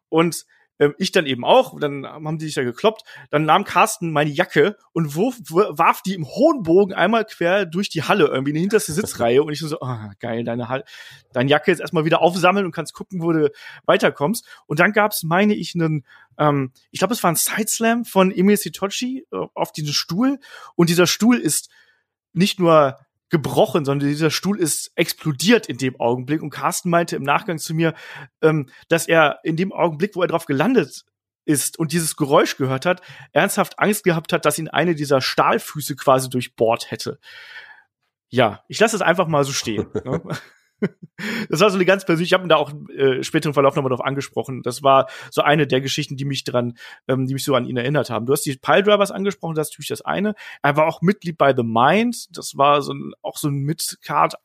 und 0.09 0.45
ähm, 0.79 0.95
ich 0.97 1.11
dann 1.11 1.25
eben 1.25 1.45
auch, 1.45 1.79
dann 1.79 2.05
haben 2.05 2.37
die 2.37 2.45
sich 2.45 2.55
ja 2.55 2.63
gekloppt, 2.63 3.03
dann 3.29 3.45
nahm 3.45 3.63
Carsten 3.63 4.11
meine 4.11 4.29
Jacke 4.29 4.77
und 4.91 5.15
wurf, 5.15 5.35
warf 5.49 6.01
die 6.01 6.15
im 6.15 6.25
hohen 6.25 6.63
Bogen 6.63 6.93
einmal 6.93 7.25
quer 7.25 7.65
durch 7.65 7.89
die 7.89 8.03
Halle, 8.03 8.25
irgendwie 8.25 8.51
in 8.51 8.55
die 8.55 8.61
hinterste 8.61 8.93
Sitzreihe. 8.93 9.43
Und 9.43 9.53
ich 9.53 9.59
so, 9.59 9.77
oh, 9.79 9.97
geil, 10.19 10.43
deine, 10.43 10.69
Halle, 10.69 10.83
deine 11.31 11.49
Jacke 11.49 11.71
jetzt 11.71 11.79
erstmal 11.79 12.05
wieder 12.05 12.21
aufsammeln 12.21 12.65
und 12.65 12.71
kannst 12.71 12.93
gucken, 12.93 13.21
wo 13.21 13.31
du 13.31 13.51
weiterkommst. 13.85 14.45
Und 14.65 14.79
dann 14.79 14.93
gab's, 14.93 15.23
meine 15.23 15.53
ich, 15.53 15.75
einen, 15.75 16.05
ähm, 16.37 16.71
ich 16.91 16.99
glaube, 16.99 17.13
es 17.13 17.23
war 17.23 17.31
ein 17.31 17.35
Sideslam 17.35 18.05
von 18.05 18.31
Emil 18.31 18.57
Sitochi 18.57 19.25
äh, 19.31 19.45
auf 19.53 19.71
diesen 19.71 19.93
Stuhl. 19.93 20.39
Und 20.75 20.89
dieser 20.89 21.07
Stuhl 21.07 21.37
ist 21.37 21.69
nicht 22.33 22.59
nur 22.59 22.97
gebrochen, 23.33 23.83
sondern 23.83 24.07
dieser 24.07 24.29
Stuhl 24.29 24.59
ist 24.59 24.91
explodiert 24.95 25.65
in 25.65 25.77
dem 25.77 25.99
Augenblick. 25.99 26.41
Und 26.41 26.51
Carsten 26.51 26.91
meinte 26.91 27.15
im 27.15 27.23
Nachgang 27.23 27.57
zu 27.57 27.73
mir, 27.73 27.95
ähm, 28.41 28.69
dass 28.89 29.07
er 29.07 29.39
in 29.43 29.57
dem 29.57 29.73
Augenblick, 29.73 30.15
wo 30.15 30.21
er 30.21 30.27
drauf 30.27 30.45
gelandet 30.45 31.03
ist 31.43 31.77
und 31.79 31.91
dieses 31.91 32.15
Geräusch 32.15 32.55
gehört 32.55 32.85
hat, 32.85 33.01
ernsthaft 33.31 33.79
Angst 33.79 34.03
gehabt 34.03 34.31
hat, 34.31 34.45
dass 34.45 34.59
ihn 34.59 34.69
eine 34.69 34.93
dieser 34.93 35.19
Stahlfüße 35.19 35.95
quasi 35.95 36.29
durchbohrt 36.29 36.91
hätte. 36.91 37.19
Ja, 38.29 38.63
ich 38.67 38.79
lasse 38.79 38.95
es 38.95 39.01
einfach 39.01 39.27
mal 39.27 39.43
so 39.43 39.51
stehen. 39.51 39.87
ne? 40.05 40.21
Das 41.49 41.59
war 41.59 41.69
so 41.69 41.75
eine 41.77 41.85
ganz 41.85 42.05
persönliche, 42.05 42.29
ich 42.29 42.33
habe 42.33 42.45
ihn 42.45 42.49
da 42.49 42.55
auch 42.55 42.73
äh, 42.89 43.23
späteren 43.23 43.53
Verlauf 43.53 43.75
nochmal 43.75 43.89
drauf 43.89 44.03
angesprochen. 44.03 44.61
Das 44.63 44.83
war 44.83 45.07
so 45.31 45.41
eine 45.41 45.67
der 45.67 45.81
Geschichten, 45.81 46.17
die 46.17 46.25
mich 46.25 46.43
dran, 46.43 46.77
ähm, 47.07 47.27
die 47.27 47.33
mich 47.33 47.43
so 47.43 47.55
an 47.55 47.65
ihn 47.65 47.77
erinnert 47.77 48.09
haben. 48.09 48.25
Du 48.25 48.33
hast 48.33 48.45
die 48.45 48.55
Pile 48.55 48.83
Drivers 48.83 49.11
angesprochen, 49.11 49.55
das 49.55 49.69
ist 49.69 49.73
natürlich 49.73 49.89
das 49.89 50.01
eine. 50.01 50.35
Er 50.61 50.75
war 50.75 50.87
auch 50.87 51.01
Mitglied 51.01 51.37
bei 51.37 51.55
The 51.55 51.63
Mind, 51.63 52.35
das 52.37 52.57
war 52.57 52.81
so 52.81 52.93
ein, 52.93 53.13
auch 53.21 53.37
so 53.37 53.47
ein 53.47 53.59
Mid-Card, 53.59 54.35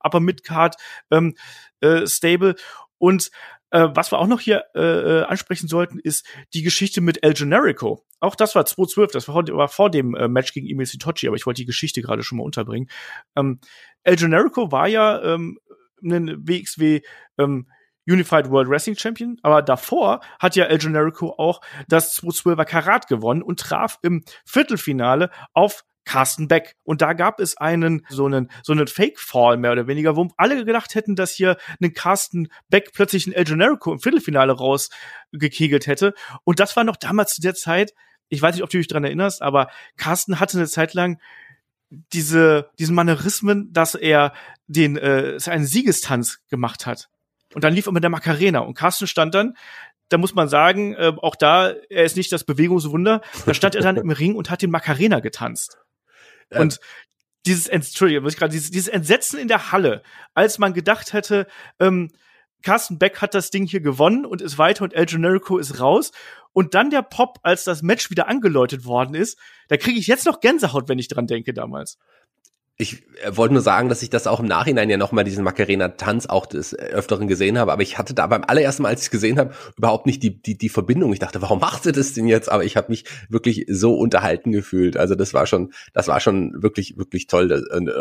Upper 0.00 0.20
Mid-Card 0.20 0.76
ähm, 1.10 1.34
äh, 1.80 2.06
Stable. 2.06 2.54
Und 2.98 3.30
äh, 3.70 3.88
was 3.92 4.12
wir 4.12 4.18
auch 4.18 4.26
noch 4.26 4.40
hier 4.40 4.64
äh, 4.74 4.80
äh, 4.80 5.22
ansprechen 5.24 5.68
sollten, 5.68 5.98
ist 5.98 6.26
die 6.54 6.62
Geschichte 6.62 7.00
mit 7.00 7.22
El 7.22 7.34
Generico. 7.34 8.04
Auch 8.20 8.34
das 8.34 8.54
war 8.54 8.64
2012, 8.64 9.12
das 9.12 9.28
war 9.28 9.34
vor, 9.34 9.56
war 9.56 9.68
vor 9.68 9.90
dem 9.90 10.14
äh, 10.14 10.28
Match 10.28 10.52
gegen 10.52 10.66
Emil 10.66 10.86
Sitochi, 10.86 11.28
aber 11.28 11.36
ich 11.36 11.46
wollte 11.46 11.62
die 11.62 11.66
Geschichte 11.66 12.02
gerade 12.02 12.22
schon 12.22 12.38
mal 12.38 12.44
unterbringen. 12.44 12.88
Ähm, 13.36 13.60
El 14.04 14.16
Generico 14.16 14.72
war 14.72 14.88
ja 14.88 15.22
ähm, 15.22 15.58
einen 16.02 16.46
WXW 16.48 17.00
ähm, 17.38 17.66
Unified 18.06 18.50
World 18.50 18.70
Wrestling 18.70 18.96
Champion, 18.96 19.36
aber 19.42 19.60
davor 19.60 20.20
hat 20.38 20.56
ja 20.56 20.64
El 20.64 20.78
Generico 20.78 21.34
auch 21.36 21.60
das 21.88 22.16
212er 22.22 22.64
Karat 22.64 23.06
gewonnen 23.06 23.42
und 23.42 23.60
traf 23.60 23.98
im 24.02 24.24
Viertelfinale 24.46 25.30
auf 25.52 25.84
Carsten 26.08 26.48
Beck. 26.48 26.74
Und 26.84 27.02
da 27.02 27.12
gab 27.12 27.38
es 27.38 27.58
einen, 27.58 28.06
so 28.08 28.24
einen, 28.24 28.50
so 28.62 28.72
einen 28.72 28.86
Fake-Fall 28.86 29.58
mehr 29.58 29.72
oder 29.72 29.86
weniger, 29.86 30.16
wo 30.16 30.26
alle 30.38 30.64
gedacht 30.64 30.94
hätten, 30.94 31.16
dass 31.16 31.32
hier 31.32 31.58
ein 31.82 31.92
Carsten 31.92 32.48
Beck 32.70 32.92
plötzlich 32.94 33.26
ein 33.26 33.34
El 33.34 33.44
Generico 33.44 33.92
im 33.92 34.00
Viertelfinale 34.00 34.52
rausgekegelt 34.52 35.86
hätte. 35.86 36.14
Und 36.44 36.60
das 36.60 36.76
war 36.76 36.84
noch 36.84 36.96
damals 36.96 37.34
zu 37.34 37.42
der 37.42 37.54
Zeit, 37.54 37.92
ich 38.30 38.40
weiß 38.40 38.54
nicht, 38.54 38.64
ob 38.64 38.70
du 38.70 38.78
dich 38.78 38.88
dran 38.88 39.04
erinnerst, 39.04 39.42
aber 39.42 39.68
Carsten 39.96 40.40
hatte 40.40 40.56
eine 40.56 40.66
Zeit 40.66 40.94
lang 40.94 41.20
diese, 41.90 42.70
diesen 42.78 42.94
Manierismen, 42.94 43.72
dass 43.72 43.94
er 43.94 44.32
den, 44.66 44.96
äh, 44.96 45.38
einen 45.46 45.66
Siegestanz 45.66 46.40
gemacht 46.50 46.86
hat. 46.86 47.08
Und 47.54 47.64
dann 47.64 47.74
lief 47.74 47.86
er 47.86 47.92
mit 47.92 48.02
der 48.02 48.10
Macarena 48.10 48.60
und 48.60 48.74
Carsten 48.74 49.06
stand 49.06 49.34
dann, 49.34 49.56
da 50.10 50.18
muss 50.18 50.34
man 50.34 50.48
sagen, 50.48 50.94
äh, 50.94 51.12
auch 51.20 51.36
da, 51.36 51.70
er 51.90 52.04
ist 52.04 52.16
nicht 52.16 52.32
das 52.32 52.44
Bewegungswunder, 52.44 53.20
da 53.46 53.54
stand 53.54 53.74
er 53.74 53.82
dann 53.82 53.96
im 53.96 54.10
Ring 54.10 54.34
und 54.34 54.50
hat 54.50 54.62
den 54.62 54.70
Macarena 54.70 55.20
getanzt. 55.20 55.78
Ja. 56.52 56.60
Und 56.60 56.80
dieses, 57.46 57.66
Entschuldigung, 57.66 58.24
muss 58.24 58.34
ich 58.34 58.38
gerade, 58.38 58.52
dieses, 58.52 58.70
dieses 58.70 58.88
Entsetzen 58.88 59.38
in 59.38 59.48
der 59.48 59.72
Halle, 59.72 60.02
als 60.34 60.58
man 60.58 60.74
gedacht 60.74 61.12
hätte, 61.12 61.46
ähm, 61.78 62.10
Carsten 62.62 62.98
Beck 62.98 63.20
hat 63.20 63.34
das 63.34 63.50
Ding 63.50 63.66
hier 63.66 63.80
gewonnen 63.80 64.26
und 64.26 64.42
ist 64.42 64.58
weiter 64.58 64.84
und 64.84 64.92
El 64.92 65.06
Generico 65.06 65.58
ist 65.58 65.80
raus. 65.80 66.12
Und 66.52 66.74
dann 66.74 66.90
der 66.90 67.02
Pop, 67.02 67.38
als 67.42 67.64
das 67.64 67.82
Match 67.82 68.10
wieder 68.10 68.28
angeläutet 68.28 68.84
worden 68.84 69.14
ist, 69.14 69.38
da 69.68 69.76
kriege 69.76 69.98
ich 69.98 70.06
jetzt 70.06 70.26
noch 70.26 70.40
Gänsehaut, 70.40 70.88
wenn 70.88 70.98
ich 70.98 71.08
dran 71.08 71.26
denke 71.26 71.54
damals 71.54 71.98
ich 72.80 73.02
äh, 73.24 73.36
wollte 73.36 73.54
nur 73.54 73.62
sagen, 73.62 73.88
dass 73.88 74.02
ich 74.02 74.10
das 74.10 74.28
auch 74.28 74.38
im 74.38 74.46
Nachhinein 74.46 74.88
ja 74.88 74.96
nochmal 74.96 75.24
diesen 75.24 75.42
Macarena-Tanz 75.42 76.26
auch 76.26 76.46
des 76.46 76.78
Öfteren 76.78 77.26
gesehen 77.26 77.58
habe, 77.58 77.72
aber 77.72 77.82
ich 77.82 77.98
hatte 77.98 78.14
da 78.14 78.28
beim 78.28 78.44
allerersten 78.46 78.84
Mal, 78.84 78.90
als 78.90 79.00
ich 79.00 79.06
es 79.06 79.10
gesehen 79.10 79.38
habe, 79.38 79.52
überhaupt 79.76 80.06
nicht 80.06 80.22
die, 80.22 80.40
die, 80.40 80.56
die 80.56 80.68
Verbindung. 80.68 81.12
Ich 81.12 81.18
dachte, 81.18 81.42
warum 81.42 81.58
macht 81.58 81.82
sie 81.82 81.90
das 81.90 82.12
denn 82.12 82.28
jetzt? 82.28 82.48
Aber 82.48 82.64
ich 82.64 82.76
habe 82.76 82.90
mich 82.90 83.04
wirklich 83.28 83.66
so 83.68 83.94
unterhalten 83.96 84.52
gefühlt. 84.52 84.96
Also 84.96 85.16
das 85.16 85.34
war 85.34 85.46
schon, 85.46 85.72
das 85.92 86.06
war 86.06 86.20
schon 86.20 86.62
wirklich, 86.62 86.96
wirklich 86.96 87.26
toll. 87.26 87.50
Und, 87.74 87.88
äh, 87.88 87.92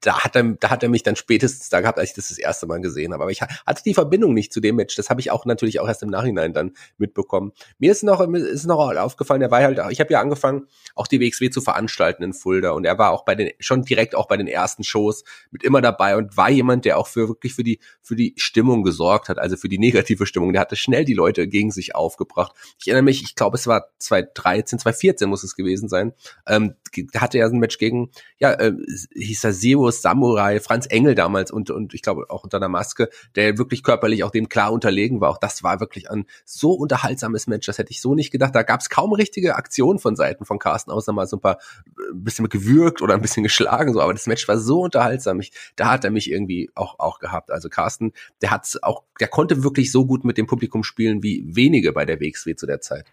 da 0.00 0.24
hat 0.24 0.34
er, 0.34 0.42
da 0.58 0.70
hat 0.70 0.82
er 0.82 0.88
mich 0.88 1.04
dann 1.04 1.14
spätestens 1.14 1.68
da 1.68 1.80
gehabt, 1.80 2.00
als 2.00 2.10
ich 2.10 2.16
das 2.16 2.28
das 2.28 2.38
erste 2.38 2.66
Mal 2.66 2.80
gesehen 2.80 3.12
habe. 3.12 3.22
Aber 3.22 3.30
ich 3.30 3.40
hatte 3.40 3.82
die 3.84 3.94
Verbindung 3.94 4.34
nicht 4.34 4.52
zu 4.52 4.60
dem 4.60 4.74
Match. 4.74 4.96
Das 4.96 5.10
habe 5.10 5.20
ich 5.20 5.30
auch 5.30 5.44
natürlich 5.44 5.78
auch 5.78 5.86
erst 5.86 6.02
im 6.02 6.10
Nachhinein 6.10 6.52
dann 6.52 6.72
mitbekommen. 6.98 7.52
Mir 7.78 7.92
ist 7.92 8.02
noch, 8.02 8.20
ist 8.20 8.66
noch 8.66 8.96
aufgefallen, 8.96 9.42
er 9.42 9.52
war 9.52 9.62
halt, 9.62 9.80
ich 9.90 10.00
habe 10.00 10.12
ja 10.12 10.20
angefangen, 10.20 10.66
auch 10.96 11.06
die 11.06 11.20
WXW 11.20 11.50
zu 11.50 11.60
veranstalten 11.60 12.24
in 12.24 12.32
Fulda 12.32 12.72
und 12.72 12.84
er 12.84 12.98
war 12.98 13.12
auch 13.12 13.24
bei 13.24 13.36
den 13.36 13.50
schon 13.60 13.84
direkt 13.92 14.14
auch 14.14 14.26
bei 14.26 14.38
den 14.38 14.46
ersten 14.46 14.84
Shows 14.84 15.22
mit 15.50 15.62
immer 15.62 15.82
dabei 15.82 16.16
und 16.16 16.36
war 16.36 16.50
jemand, 16.50 16.86
der 16.86 16.98
auch 16.98 17.06
für 17.06 17.28
wirklich 17.28 17.54
für 17.54 17.62
die 17.62 17.78
für 18.00 18.16
die 18.16 18.34
Stimmung 18.36 18.82
gesorgt 18.82 19.28
hat, 19.28 19.38
also 19.38 19.56
für 19.56 19.68
die 19.68 19.78
negative 19.92 20.26
Stimmung. 20.26 20.52
Der 20.52 20.62
hatte 20.62 20.76
schnell 20.76 21.04
die 21.04 21.14
Leute 21.14 21.46
gegen 21.46 21.70
sich 21.70 21.94
aufgebracht. 21.94 22.52
Ich 22.80 22.88
erinnere 22.88 23.04
mich, 23.04 23.22
ich 23.22 23.34
glaube, 23.34 23.56
es 23.56 23.66
war 23.66 23.86
2013, 23.98 24.78
2014 24.78 25.28
muss 25.28 25.44
es 25.44 25.54
gewesen 25.54 25.88
sein. 25.88 26.12
Ähm, 26.46 26.74
hatte 27.16 27.38
er 27.38 27.46
ein 27.46 27.58
Match 27.58 27.78
gegen, 27.78 28.10
ja, 28.38 28.52
äh, 28.52 28.72
hieß 29.14 29.44
er 29.44 29.52
Zeus 29.52 30.02
Samurai, 30.02 30.60
Franz 30.60 30.86
Engel 30.86 31.14
damals 31.14 31.50
und 31.50 31.70
und 31.70 31.94
ich 31.94 32.02
glaube 32.02 32.26
auch 32.28 32.44
unter 32.44 32.60
der 32.60 32.68
Maske, 32.68 33.08
der 33.34 33.58
wirklich 33.58 33.82
körperlich 33.82 34.24
auch 34.24 34.30
dem 34.30 34.48
klar 34.48 34.72
unterlegen 34.72 35.20
war. 35.20 35.30
Auch 35.30 35.38
das 35.38 35.62
war 35.62 35.80
wirklich 35.80 36.10
ein 36.10 36.26
so 36.44 36.72
unterhaltsames 36.72 37.46
Match, 37.46 37.66
das 37.66 37.78
hätte 37.78 37.90
ich 37.90 38.00
so 38.00 38.14
nicht 38.14 38.30
gedacht. 38.30 38.54
Da 38.54 38.62
gab 38.62 38.80
es 38.80 38.90
kaum 38.90 39.12
richtige 39.12 39.56
Aktionen 39.56 39.98
von 39.98 40.16
Seiten 40.16 40.44
von 40.44 40.58
Carsten, 40.58 40.90
außer 40.90 41.12
mal 41.12 41.26
so 41.26 41.36
ein 41.36 41.40
paar 41.40 41.58
ein 41.86 42.10
äh, 42.10 42.14
bisschen 42.14 42.48
gewürgt 42.48 43.02
oder 43.02 43.14
ein 43.14 43.22
bisschen 43.22 43.42
geschlagen, 43.42 43.92
so, 43.92 44.00
aber 44.00 44.12
das 44.12 44.26
Match 44.26 44.46
war 44.48 44.58
so 44.58 44.82
unterhaltsam. 44.82 45.40
Ich, 45.40 45.52
da 45.76 45.90
hat 45.90 46.04
er 46.04 46.10
mich 46.10 46.30
irgendwie 46.30 46.70
auch, 46.74 46.98
auch 46.98 47.18
gehabt. 47.18 47.50
Also 47.50 47.68
Carsten, 47.68 48.12
der 48.40 48.50
hat 48.50 48.78
auch, 48.82 49.02
der 49.20 49.28
konnte 49.28 49.62
wirklich 49.62 49.92
so 49.92 50.06
gut 50.06 50.24
mit 50.24 50.38
dem 50.38 50.46
Publikum 50.46 50.84
spielen 50.84 51.22
wie 51.22 51.44
wenige 51.46 51.92
bei 51.92 52.04
der 52.04 52.20
WXW 52.20 52.54
zu 52.54 52.66
der 52.66 52.80
Zeit. 52.80 53.06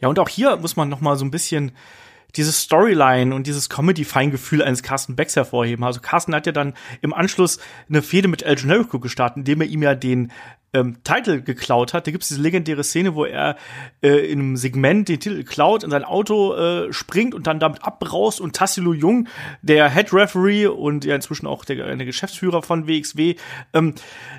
Ja, 0.00 0.08
und 0.08 0.18
auch 0.18 0.28
hier 0.28 0.56
muss 0.56 0.76
man 0.76 0.88
noch 0.88 1.00
mal 1.00 1.16
so 1.16 1.24
ein 1.24 1.30
bisschen 1.30 1.72
dieses 2.36 2.60
Storyline 2.62 3.34
und 3.34 3.46
dieses 3.46 3.68
Comedy-Feingefühl 3.68 4.62
eines 4.62 4.82
Carsten 4.82 5.16
Becks 5.16 5.36
hervorheben. 5.36 5.84
Also 5.84 6.00
Carsten 6.00 6.34
hat 6.34 6.46
ja 6.46 6.52
dann 6.52 6.74
im 7.00 7.12
Anschluss 7.12 7.58
eine 7.88 8.02
Fehde 8.02 8.28
mit 8.28 8.42
El 8.42 8.56
Generico 8.56 9.00
gestartet, 9.00 9.38
indem 9.38 9.60
er 9.60 9.66
ihm 9.66 9.82
ja 9.82 9.94
den 9.94 10.32
ähm, 10.74 10.98
Titel 11.04 11.42
geklaut 11.42 11.92
hat. 11.92 12.06
Da 12.06 12.10
gibt 12.10 12.22
es 12.22 12.28
diese 12.28 12.40
legendäre 12.40 12.84
Szene, 12.84 13.14
wo 13.14 13.24
er 13.24 13.56
äh, 14.02 14.30
in 14.30 14.40
einem 14.40 14.56
Segment 14.56 15.08
den 15.08 15.20
Titel 15.20 15.44
klaut, 15.44 15.84
in 15.84 15.90
sein 15.90 16.04
Auto 16.04 16.54
äh, 16.54 16.92
springt 16.92 17.34
und 17.34 17.46
dann 17.46 17.60
damit 17.60 17.84
abbraust 17.84 18.40
und 18.40 18.56
Tassilo 18.56 18.94
Jung, 18.94 19.28
der 19.60 19.90
Head 19.90 20.12
Referee 20.12 20.66
und 20.66 21.04
ja 21.04 21.14
inzwischen 21.14 21.46
auch 21.46 21.64
der, 21.64 21.94
der 21.94 22.06
Geschäftsführer 22.06 22.62
von 22.62 22.86
WXW, 22.86 23.36
ähm, 23.74 23.94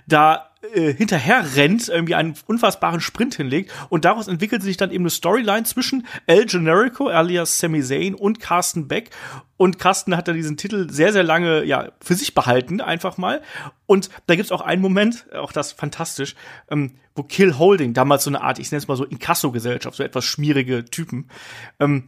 da 0.07 0.49
äh, 0.73 0.93
hinterher 0.93 1.55
rennt, 1.55 1.89
irgendwie 1.89 2.15
einen 2.15 2.35
unfassbaren 2.47 3.01
Sprint 3.01 3.35
hinlegt 3.35 3.71
und 3.89 4.05
daraus 4.05 4.27
entwickelt 4.27 4.63
sich 4.63 4.77
dann 4.77 4.91
eben 4.91 5.03
eine 5.03 5.09
Storyline 5.09 5.63
zwischen 5.63 6.07
El 6.25 6.45
Generico 6.45 7.07
alias 7.09 7.59
Sami 7.59 7.83
Zayn 7.83 8.15
und 8.15 8.39
Carsten 8.39 8.87
Beck 8.87 9.09
und 9.57 9.77
Carsten 9.77 10.15
hat 10.15 10.27
dann 10.27 10.35
diesen 10.35 10.57
Titel 10.57 10.89
sehr, 10.89 11.13
sehr 11.13 11.23
lange 11.23 11.63
ja 11.63 11.91
für 12.01 12.15
sich 12.15 12.33
behalten, 12.33 12.81
einfach 12.81 13.17
mal. 13.17 13.41
Und 13.85 14.09
da 14.27 14.35
gibt's 14.35 14.51
auch 14.51 14.61
einen 14.61 14.81
Moment, 14.81 15.25
auch 15.33 15.51
das 15.51 15.71
fantastisch, 15.71 16.35
ähm, 16.69 16.95
wo 17.15 17.23
Kill 17.23 17.57
Holding, 17.57 17.93
damals 17.93 18.23
so 18.23 18.29
eine 18.29 18.41
Art, 18.41 18.59
ich 18.59 18.71
nenne 18.71 18.79
es 18.79 18.87
mal 18.87 18.97
so 18.97 19.05
Inkasso-Gesellschaft, 19.05 19.97
so 19.97 20.03
etwas 20.03 20.25
schmierige 20.25 20.85
Typen, 20.85 21.29
ähm, 21.79 22.05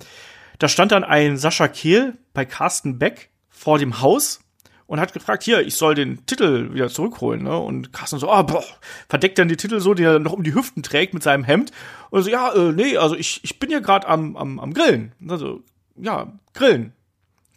da 0.59 0.67
stand 0.67 0.91
dann 0.91 1.03
ein 1.03 1.37
Sascha 1.37 1.67
Kehl 1.67 2.17
bei 2.33 2.45
Carsten 2.45 2.97
Beck 2.99 3.29
vor 3.49 3.79
dem 3.79 4.01
Haus 4.01 4.39
und 4.87 4.99
hat 4.99 5.13
gefragt, 5.13 5.43
hier, 5.43 5.65
ich 5.65 5.75
soll 5.75 5.95
den 5.95 6.25
Titel 6.25 6.73
wieder 6.73 6.89
zurückholen, 6.89 7.43
ne? 7.43 7.57
Und 7.57 7.91
Carsten 7.91 8.19
so, 8.19 8.29
ah, 8.29 8.43
boah, 8.43 8.63
verdeckt 9.09 9.39
dann 9.39 9.47
die 9.47 9.57
Titel 9.57 9.79
so, 9.79 9.93
die 9.93 10.03
er 10.03 10.19
noch 10.19 10.33
um 10.33 10.43
die 10.43 10.53
Hüften 10.53 10.83
trägt 10.83 11.13
mit 11.13 11.23
seinem 11.23 11.43
Hemd. 11.43 11.71
Und 12.11 12.23
so, 12.23 12.29
ja, 12.29 12.53
äh, 12.53 12.71
nee, 12.71 12.97
also 12.97 13.15
ich, 13.15 13.43
ich 13.43 13.59
bin 13.59 13.71
ja 13.71 13.79
gerade 13.79 14.07
am, 14.07 14.37
am, 14.37 14.59
am 14.59 14.73
Grillen. 14.73 15.13
Also, 15.27 15.63
ja, 15.95 16.31
Grillen. 16.53 16.93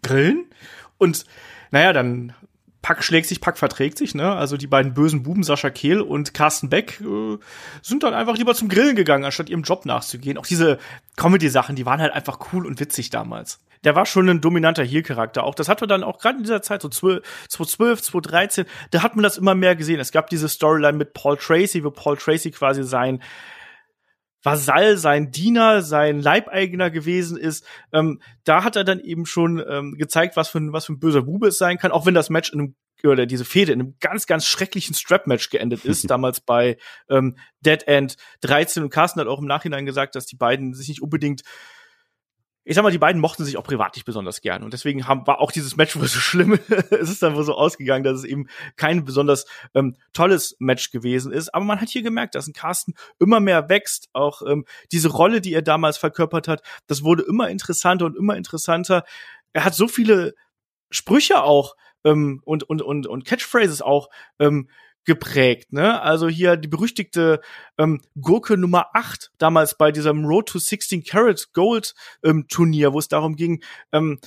Grillen? 0.02 0.46
Und 0.96 1.26
naja, 1.70 1.92
dann 1.92 2.32
Pack 2.80 3.04
schlägt 3.04 3.26
sich, 3.26 3.40
Pack 3.40 3.58
verträgt 3.58 3.98
sich, 3.98 4.14
ne? 4.14 4.32
Also 4.32 4.56
die 4.56 4.66
beiden 4.66 4.94
bösen 4.94 5.22
Buben, 5.22 5.42
Sascha 5.42 5.68
Kehl 5.68 6.00
und 6.00 6.32
Carsten 6.32 6.70
Beck, 6.70 7.00
äh, 7.00 7.36
sind 7.82 8.04
dann 8.04 8.14
einfach 8.14 8.38
lieber 8.38 8.54
zum 8.54 8.68
Grillen 8.70 8.96
gegangen, 8.96 9.24
anstatt 9.24 9.50
ihrem 9.50 9.62
Job 9.64 9.84
nachzugehen. 9.84 10.38
Auch 10.38 10.46
diese 10.46 10.78
Comedy-Sachen, 11.16 11.76
die 11.76 11.84
waren 11.84 12.00
halt 12.00 12.12
einfach 12.12 12.38
cool 12.52 12.66
und 12.66 12.80
witzig 12.80 13.10
damals 13.10 13.60
der 13.84 13.94
war 13.94 14.06
schon 14.06 14.28
ein 14.28 14.40
dominanter 14.40 14.84
Heel-Charakter. 14.84 15.44
Auch 15.44 15.54
das 15.54 15.68
hat 15.68 15.80
man 15.80 15.88
dann 15.88 16.04
auch 16.04 16.18
gerade 16.18 16.38
in 16.38 16.44
dieser 16.44 16.62
Zeit, 16.62 16.82
so 16.82 16.88
2012, 16.88 18.02
2013, 18.02 18.64
da 18.90 19.02
hat 19.02 19.16
man 19.16 19.22
das 19.22 19.38
immer 19.38 19.54
mehr 19.54 19.76
gesehen. 19.76 20.00
Es 20.00 20.12
gab 20.12 20.30
diese 20.30 20.48
Storyline 20.48 20.96
mit 20.96 21.14
Paul 21.14 21.36
Tracy, 21.36 21.84
wo 21.84 21.90
Paul 21.90 22.16
Tracy 22.16 22.50
quasi 22.50 22.84
sein 22.84 23.22
Vasall, 24.42 24.96
sein 24.96 25.32
Diener, 25.32 25.82
sein 25.82 26.20
Leibeigener 26.20 26.90
gewesen 26.90 27.36
ist. 27.36 27.66
Ähm, 27.92 28.20
da 28.44 28.62
hat 28.62 28.76
er 28.76 28.84
dann 28.84 29.00
eben 29.00 29.26
schon 29.26 29.62
ähm, 29.68 29.96
gezeigt, 29.98 30.36
was 30.36 30.48
für, 30.48 30.58
ein, 30.58 30.72
was 30.72 30.86
für 30.86 30.92
ein 30.92 31.00
böser 31.00 31.22
Bube 31.22 31.48
es 31.48 31.58
sein 31.58 31.78
kann, 31.78 31.90
auch 31.90 32.06
wenn 32.06 32.14
das 32.14 32.30
Match 32.30 32.52
in 32.52 32.60
einem 32.60 32.74
oder 33.04 33.26
diese 33.26 33.44
Fehde 33.44 33.72
in 33.72 33.80
einem 33.80 33.94
ganz, 34.00 34.26
ganz 34.26 34.44
schrecklichen 34.46 34.94
Strap-Match 34.94 35.50
geendet 35.50 35.84
ist, 35.84 36.04
damals 36.10 36.40
bei 36.40 36.78
ähm, 37.08 37.36
Dead 37.60 37.86
End 37.86 38.16
13. 38.40 38.82
Und 38.82 38.90
Carsten 38.90 39.20
hat 39.20 39.28
auch 39.28 39.38
im 39.38 39.46
Nachhinein 39.46 39.86
gesagt, 39.86 40.14
dass 40.14 40.26
die 40.26 40.36
beiden 40.36 40.74
sich 40.74 40.88
nicht 40.88 41.02
unbedingt 41.02 41.42
ich 42.68 42.74
sag 42.74 42.82
mal, 42.82 42.90
die 42.90 42.98
beiden 42.98 43.18
mochten 43.18 43.46
sich 43.46 43.56
auch 43.56 43.64
privat 43.64 43.96
nicht 43.96 44.04
besonders 44.04 44.42
gern. 44.42 44.62
Und 44.62 44.74
deswegen 44.74 45.08
haben, 45.08 45.26
war 45.26 45.40
auch 45.40 45.52
dieses 45.52 45.76
Match 45.76 45.96
wohl 45.98 46.06
so 46.06 46.18
schlimm. 46.18 46.58
es 46.90 47.08
ist 47.08 47.22
dann 47.22 47.34
wohl 47.34 47.42
so 47.42 47.54
ausgegangen, 47.54 48.04
dass 48.04 48.18
es 48.18 48.24
eben 48.24 48.46
kein 48.76 49.06
besonders 49.06 49.46
ähm, 49.74 49.96
tolles 50.12 50.54
Match 50.58 50.90
gewesen 50.90 51.32
ist. 51.32 51.54
Aber 51.54 51.64
man 51.64 51.80
hat 51.80 51.88
hier 51.88 52.02
gemerkt, 52.02 52.34
dass 52.34 52.46
ein 52.46 52.52
Carsten 52.52 52.92
immer 53.18 53.40
mehr 53.40 53.70
wächst. 53.70 54.10
Auch 54.12 54.42
ähm, 54.42 54.66
diese 54.92 55.08
Rolle, 55.08 55.40
die 55.40 55.54
er 55.54 55.62
damals 55.62 55.96
verkörpert 55.96 56.46
hat, 56.46 56.60
das 56.88 57.02
wurde 57.02 57.22
immer 57.22 57.48
interessanter 57.48 58.04
und 58.04 58.18
immer 58.18 58.36
interessanter. 58.36 59.04
Er 59.54 59.64
hat 59.64 59.74
so 59.74 59.88
viele 59.88 60.34
Sprüche 60.90 61.42
auch 61.42 61.74
ähm, 62.04 62.42
und, 62.44 62.64
und, 62.64 62.82
und, 62.82 63.06
und 63.06 63.24
Catchphrases 63.24 63.80
auch 63.80 64.10
ähm, 64.38 64.68
geprägt. 65.08 65.72
Ne? 65.72 66.00
Also 66.02 66.28
hier 66.28 66.56
die 66.56 66.68
berüchtigte 66.68 67.40
ähm, 67.78 68.02
Gurke 68.20 68.58
Nummer 68.58 68.88
8, 68.92 69.32
damals 69.38 69.76
bei 69.76 69.90
diesem 69.90 70.26
Road 70.26 70.50
to 70.50 70.58
16 70.58 71.02
Karat 71.02 71.48
Gold 71.54 71.94
ähm, 72.22 72.46
Turnier, 72.46 72.92
wo 72.92 72.98
es 72.98 73.08
darum 73.08 73.34
ging, 73.34 73.62
ähm, 73.90 74.20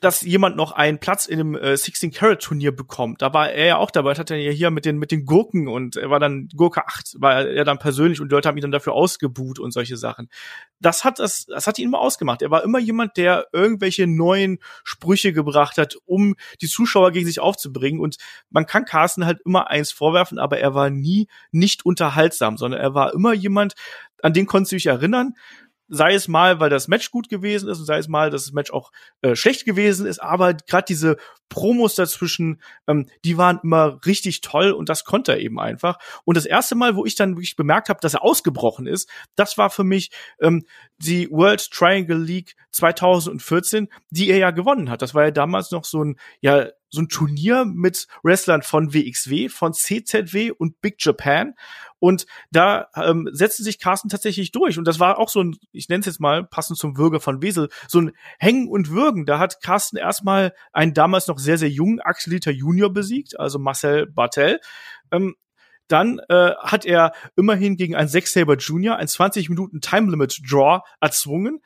dass 0.00 0.22
jemand 0.22 0.56
noch 0.56 0.72
einen 0.72 0.98
Platz 0.98 1.26
in 1.26 1.38
dem 1.38 1.54
äh, 1.56 1.76
16 1.76 2.12
Carat 2.12 2.40
Turnier 2.40 2.70
bekommt. 2.74 3.20
Da 3.20 3.34
war 3.34 3.50
er 3.50 3.66
ja 3.66 3.76
auch 3.78 3.90
dabei, 3.90 4.10
das 4.10 4.20
hat 4.20 4.30
er 4.30 4.36
ja 4.36 4.52
hier 4.52 4.70
mit 4.70 4.84
den 4.84 4.96
mit 4.98 5.10
den 5.10 5.24
Gurken 5.24 5.66
und 5.66 5.96
er 5.96 6.08
war 6.08 6.20
dann 6.20 6.48
Gurke 6.54 6.86
8, 6.86 7.16
war 7.18 7.44
er 7.44 7.64
dann 7.64 7.78
persönlich 7.78 8.20
und 8.20 8.30
die 8.30 8.34
Leute 8.34 8.48
haben 8.48 8.56
ihn 8.56 8.62
dann 8.62 8.70
dafür 8.70 8.92
ausgebuht 8.92 9.58
und 9.58 9.72
solche 9.72 9.96
Sachen. 9.96 10.28
Das 10.78 11.04
hat 11.04 11.18
das 11.18 11.46
das 11.46 11.66
hat 11.66 11.78
ihn 11.78 11.86
immer 11.86 11.98
ausgemacht. 11.98 12.42
Er 12.42 12.50
war 12.50 12.62
immer 12.62 12.78
jemand, 12.78 13.16
der 13.16 13.48
irgendwelche 13.52 14.06
neuen 14.06 14.58
Sprüche 14.84 15.32
gebracht 15.32 15.78
hat, 15.78 15.96
um 16.04 16.36
die 16.60 16.68
Zuschauer 16.68 17.10
gegen 17.10 17.26
sich 17.26 17.40
aufzubringen 17.40 18.00
und 18.00 18.18
man 18.50 18.66
kann 18.66 18.84
Carsten 18.84 19.26
halt 19.26 19.40
immer 19.44 19.68
eins 19.68 19.90
vorwerfen, 19.90 20.38
aber 20.38 20.58
er 20.58 20.74
war 20.74 20.90
nie 20.90 21.26
nicht 21.50 21.84
unterhaltsam, 21.84 22.56
sondern 22.56 22.80
er 22.80 22.94
war 22.94 23.12
immer 23.14 23.32
jemand, 23.32 23.74
an 24.22 24.32
den 24.32 24.46
konntest 24.46 24.72
du 24.72 24.76
dich 24.76 24.86
erinnern 24.86 25.34
sei 25.88 26.14
es 26.14 26.28
mal, 26.28 26.60
weil 26.60 26.70
das 26.70 26.88
Match 26.88 27.10
gut 27.10 27.28
gewesen 27.28 27.68
ist 27.68 27.78
und 27.78 27.84
sei 27.86 27.98
es 27.98 28.08
mal, 28.08 28.30
dass 28.30 28.44
das 28.44 28.52
Match 28.52 28.70
auch 28.70 28.92
äh, 29.22 29.34
schlecht 29.34 29.64
gewesen 29.64 30.06
ist, 30.06 30.22
aber 30.22 30.54
gerade 30.54 30.84
diese 30.86 31.16
Promos 31.48 31.94
dazwischen, 31.94 32.60
ähm, 32.86 33.08
die 33.24 33.38
waren 33.38 33.60
immer 33.62 33.98
richtig 34.04 34.42
toll 34.42 34.72
und 34.72 34.88
das 34.88 35.04
konnte 35.04 35.32
er 35.32 35.40
eben 35.40 35.58
einfach. 35.58 35.98
Und 36.24 36.36
das 36.36 36.44
erste 36.44 36.74
Mal, 36.74 36.94
wo 36.94 37.06
ich 37.06 37.14
dann 37.14 37.36
wirklich 37.36 37.56
bemerkt 37.56 37.88
habe, 37.88 38.00
dass 38.00 38.14
er 38.14 38.22
ausgebrochen 38.22 38.86
ist, 38.86 39.08
das 39.34 39.56
war 39.56 39.70
für 39.70 39.84
mich 39.84 40.10
ähm, 40.40 40.64
die 40.98 41.30
World 41.30 41.70
Triangle 41.70 42.18
League 42.18 42.54
2014, 42.72 43.88
die 44.10 44.30
er 44.30 44.38
ja 44.38 44.50
gewonnen 44.50 44.90
hat. 44.90 45.00
Das 45.02 45.14
war 45.14 45.24
ja 45.24 45.30
damals 45.30 45.70
noch 45.70 45.84
so 45.84 46.04
ein 46.04 46.18
ja 46.40 46.68
so 46.90 47.00
ein 47.00 47.08
Turnier 47.08 47.64
mit 47.64 48.06
Wrestlern 48.22 48.62
von 48.62 48.94
WXW, 48.94 49.48
von 49.48 49.72
CZW 49.72 50.52
und 50.52 50.80
Big 50.80 50.96
Japan. 50.98 51.54
Und 51.98 52.26
da 52.50 52.88
ähm, 52.94 53.28
setzte 53.32 53.62
sich 53.62 53.78
Carsten 53.78 54.08
tatsächlich 54.08 54.52
durch. 54.52 54.78
Und 54.78 54.86
das 54.86 55.00
war 55.00 55.18
auch 55.18 55.28
so 55.28 55.42
ein, 55.42 55.56
ich 55.72 55.88
nenne 55.88 56.00
es 56.00 56.06
jetzt 56.06 56.20
mal, 56.20 56.44
passend 56.44 56.78
zum 56.78 56.96
Würger 56.96 57.20
von 57.20 57.42
Wesel, 57.42 57.68
so 57.88 58.00
ein 58.00 58.12
Hängen 58.38 58.68
und 58.68 58.90
Würgen. 58.90 59.26
Da 59.26 59.38
hat 59.38 59.60
Carsten 59.62 59.96
erstmal 59.96 60.54
einen 60.72 60.94
damals 60.94 61.26
noch 61.26 61.38
sehr, 61.38 61.58
sehr 61.58 61.70
jungen 61.70 62.00
Axel 62.00 62.32
Liter 62.32 62.52
Junior 62.52 62.92
besiegt, 62.92 63.38
also 63.38 63.58
Marcel 63.58 64.06
Bartel. 64.06 64.60
Ähm, 65.10 65.34
dann 65.88 66.20
äh, 66.28 66.52
hat 66.58 66.84
er 66.84 67.12
immerhin 67.34 67.76
gegen 67.76 67.96
einen 67.96 68.08
Zack 68.08 68.28
Saber 68.28 68.56
Junior 68.56 68.96
ein 68.96 69.08
20 69.08 69.48
Minuten 69.48 69.80
Time 69.80 70.10
Limit 70.10 70.40
Draw 70.48 70.82
erzwungen. 71.00 71.60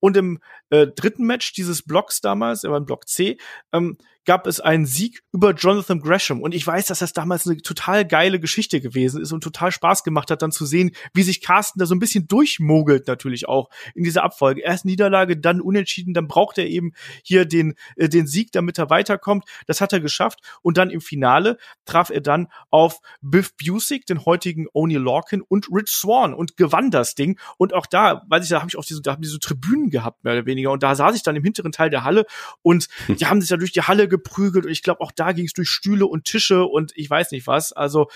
Und 0.00 0.16
im 0.16 0.40
äh, 0.70 0.86
dritten 0.86 1.24
Match 1.24 1.52
dieses 1.52 1.82
Blocks 1.82 2.20
damals, 2.20 2.64
er 2.64 2.70
war 2.70 2.78
im 2.78 2.86
Block 2.86 3.08
C, 3.08 3.38
ähm, 3.72 3.96
gab 4.26 4.46
es 4.46 4.60
einen 4.60 4.86
Sieg 4.86 5.22
über 5.32 5.54
Jonathan 5.54 6.00
Gresham. 6.00 6.42
Und 6.42 6.54
ich 6.54 6.66
weiß, 6.66 6.86
dass 6.86 6.98
das 6.98 7.12
damals 7.12 7.46
eine 7.46 7.56
total 7.58 8.04
geile 8.04 8.40
Geschichte 8.40 8.80
gewesen 8.80 9.22
ist 9.22 9.32
und 9.32 9.42
total 9.42 9.72
Spaß 9.72 10.04
gemacht 10.04 10.30
hat, 10.30 10.42
dann 10.42 10.52
zu 10.52 10.66
sehen, 10.66 10.90
wie 11.14 11.22
sich 11.22 11.40
Carsten 11.40 11.78
da 11.78 11.86
so 11.86 11.94
ein 11.94 12.00
bisschen 12.00 12.26
durchmogelt 12.26 13.06
natürlich 13.06 13.48
auch 13.48 13.70
in 13.94 14.04
dieser 14.04 14.24
Abfolge. 14.24 14.60
Erst 14.62 14.84
Niederlage, 14.84 15.36
dann 15.36 15.60
Unentschieden, 15.60 16.12
dann 16.12 16.28
braucht 16.28 16.58
er 16.58 16.66
eben 16.66 16.92
hier 17.22 17.44
den, 17.46 17.74
äh, 17.96 18.08
den 18.08 18.26
Sieg, 18.26 18.52
damit 18.52 18.78
er 18.78 18.90
weiterkommt. 18.90 19.44
Das 19.66 19.80
hat 19.80 19.92
er 19.92 20.00
geschafft. 20.00 20.40
Und 20.62 20.76
dann 20.76 20.90
im 20.90 21.00
Finale 21.00 21.56
traf 21.84 22.10
er 22.10 22.20
dann 22.20 22.48
auf 22.70 23.00
Biff 23.22 23.56
Busick, 23.56 24.06
den 24.06 24.24
heutigen 24.24 24.66
Oni 24.72 24.96
Lorcan 24.96 25.40
und 25.40 25.68
Rich 25.70 25.88
Swan 25.88 26.34
und 26.34 26.56
gewann 26.56 26.90
das 26.90 27.14
Ding. 27.14 27.38
Und 27.58 27.72
auch 27.72 27.86
da, 27.86 28.22
weiß 28.28 28.44
ich, 28.44 28.50
da 28.50 28.58
habe 28.58 28.68
ich 28.68 28.76
auch 28.76 28.84
diese, 28.84 29.02
da 29.02 29.12
haben 29.12 29.22
diese 29.22 29.38
Tribünen 29.38 29.90
gehabt, 29.90 30.24
mehr 30.24 30.34
oder 30.34 30.46
weniger. 30.46 30.72
Und 30.72 30.82
da 30.82 30.94
saß 30.94 31.14
ich 31.14 31.22
dann 31.22 31.36
im 31.36 31.44
hinteren 31.44 31.72
Teil 31.72 31.90
der 31.90 32.02
Halle 32.02 32.26
und 32.62 32.88
die 33.08 33.26
haben 33.26 33.40
sich 33.40 33.50
da 33.50 33.56
durch 33.56 33.72
die 33.72 33.82
Halle 33.82 34.08
geprügelt 34.16 34.66
und 34.66 34.72
ich 34.72 34.82
glaube 34.82 35.00
auch 35.00 35.12
da 35.12 35.32
ging 35.32 35.46
es 35.46 35.52
durch 35.52 35.68
Stühle 35.68 36.06
und 36.06 36.24
Tische 36.24 36.64
und 36.64 36.92
ich 36.94 37.08
weiß 37.08 37.30
nicht 37.30 37.46
was. 37.46 37.72
Also 37.72 38.08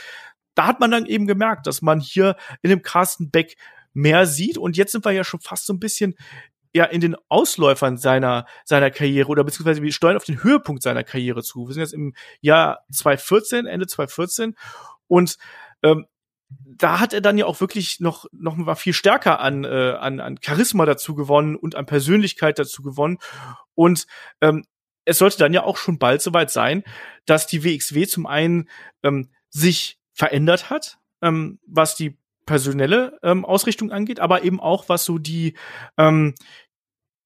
da 0.54 0.66
hat 0.66 0.80
man 0.80 0.90
dann 0.90 1.06
eben 1.06 1.26
gemerkt, 1.26 1.66
dass 1.66 1.82
man 1.82 2.00
hier 2.00 2.36
in 2.62 2.70
dem 2.70 2.82
Carsten 2.82 3.30
Beck 3.30 3.56
mehr 3.92 4.26
sieht 4.26 4.58
und 4.58 4.76
jetzt 4.76 4.92
sind 4.92 5.04
wir 5.04 5.12
ja 5.12 5.24
schon 5.24 5.40
fast 5.40 5.66
so 5.66 5.72
ein 5.72 5.80
bisschen 5.80 6.14
ja 6.72 6.84
in 6.84 7.00
den 7.00 7.16
Ausläufern 7.28 7.96
seiner 7.96 8.46
seiner 8.64 8.90
Karriere 8.90 9.28
oder 9.28 9.44
beziehungsweise 9.44 9.82
wir 9.82 9.92
steuern 9.92 10.16
auf 10.16 10.24
den 10.24 10.42
Höhepunkt 10.42 10.82
seiner 10.82 11.04
Karriere 11.04 11.42
zu. 11.42 11.66
Wir 11.66 11.74
sind 11.74 11.82
jetzt 11.82 11.94
im 11.94 12.14
Jahr 12.40 12.84
2014, 12.92 13.66
Ende 13.66 13.86
2014 13.86 14.54
und 15.08 15.36
ähm, 15.82 16.06
da 16.48 16.98
hat 16.98 17.12
er 17.12 17.20
dann 17.20 17.38
ja 17.38 17.46
auch 17.46 17.60
wirklich 17.60 18.00
noch 18.00 18.26
noch 18.32 18.56
mal 18.56 18.74
viel 18.74 18.92
stärker 18.92 19.40
an 19.40 19.64
äh, 19.64 19.96
an 19.98 20.20
an 20.20 20.38
Charisma 20.40 20.84
dazu 20.86 21.14
gewonnen 21.14 21.56
und 21.56 21.74
an 21.74 21.86
Persönlichkeit 21.86 22.58
dazu 22.58 22.82
gewonnen 22.82 23.18
und 23.74 24.06
ähm, 24.40 24.64
es 25.10 25.18
sollte 25.18 25.38
dann 25.38 25.52
ja 25.52 25.64
auch 25.64 25.76
schon 25.76 25.98
bald 25.98 26.22
soweit 26.22 26.50
sein, 26.50 26.84
dass 27.26 27.48
die 27.48 27.64
WXW 27.64 28.06
zum 28.06 28.26
einen 28.26 28.68
ähm, 29.02 29.28
sich 29.48 29.98
verändert 30.12 30.70
hat, 30.70 30.98
ähm, 31.20 31.58
was 31.66 31.96
die 31.96 32.16
personelle 32.46 33.18
ähm, 33.24 33.44
Ausrichtung 33.44 33.90
angeht, 33.90 34.20
aber 34.20 34.44
eben 34.44 34.60
auch 34.60 34.88
was 34.88 35.04
so 35.04 35.18
die 35.18 35.56
ähm, 35.98 36.34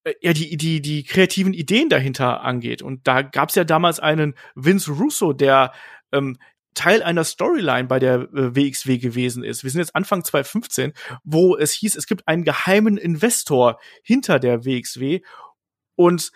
äh, 0.04 0.14
ja 0.22 0.32
die 0.32 0.56
die 0.56 0.80
die 0.80 1.04
kreativen 1.04 1.52
Ideen 1.52 1.90
dahinter 1.90 2.40
angeht. 2.40 2.80
Und 2.80 3.06
da 3.06 3.20
gab 3.20 3.50
es 3.50 3.54
ja 3.54 3.64
damals 3.64 4.00
einen 4.00 4.34
Vince 4.54 4.90
Russo, 4.90 5.34
der 5.34 5.72
ähm, 6.10 6.38
Teil 6.72 7.02
einer 7.02 7.24
Storyline 7.24 7.86
bei 7.86 7.98
der 7.98 8.14
äh, 8.32 8.56
WXW 8.56 8.96
gewesen 8.96 9.44
ist. 9.44 9.62
Wir 9.62 9.70
sind 9.70 9.80
jetzt 9.80 9.94
Anfang 9.94 10.24
2015, 10.24 10.94
wo 11.22 11.54
es 11.54 11.72
hieß, 11.72 11.96
es 11.96 12.06
gibt 12.06 12.26
einen 12.26 12.44
geheimen 12.44 12.96
Investor 12.96 13.78
hinter 14.02 14.38
der 14.38 14.64
WXW 14.64 15.20
und 15.96 16.32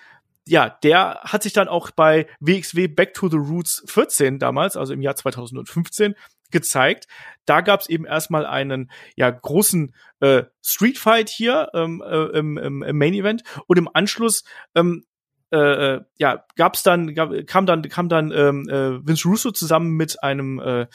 ja, 0.48 0.70
der 0.82 1.20
hat 1.22 1.42
sich 1.42 1.52
dann 1.52 1.68
auch 1.68 1.90
bei 1.90 2.26
WXW 2.40 2.88
Back 2.88 3.14
to 3.14 3.28
the 3.28 3.36
Roots 3.36 3.84
14 3.86 4.38
damals, 4.38 4.76
also 4.76 4.92
im 4.92 5.02
Jahr 5.02 5.14
2015, 5.16 6.14
gezeigt. 6.50 7.06
Da 7.44 7.60
gab 7.60 7.80
es 7.80 7.88
eben 7.88 8.06
erstmal 8.06 8.46
einen 8.46 8.90
ja 9.16 9.30
großen 9.30 9.94
äh, 10.20 10.44
Street 10.62 10.98
Fight 10.98 11.28
hier 11.28 11.68
ähm, 11.74 12.02
äh, 12.06 12.38
im, 12.38 12.56
im, 12.56 12.98
Main 12.98 13.14
Event. 13.14 13.42
Und 13.66 13.78
im 13.78 13.88
Anschluss 13.92 14.44
ähm, 14.74 15.04
äh, 15.52 15.56
äh 15.58 16.00
ja 16.18 16.44
gab's 16.56 16.82
dann 16.82 17.14
gab, 17.14 17.30
kam 17.46 17.66
dann 17.66 17.82
kam 17.82 18.08
dann 18.08 18.32
ähm, 18.32 18.68
äh, 18.68 19.06
Vince 19.06 19.28
Russo 19.28 19.50
zusammen 19.50 19.90
mit 19.92 20.22
einem 20.22 20.58
äh, 20.58 20.86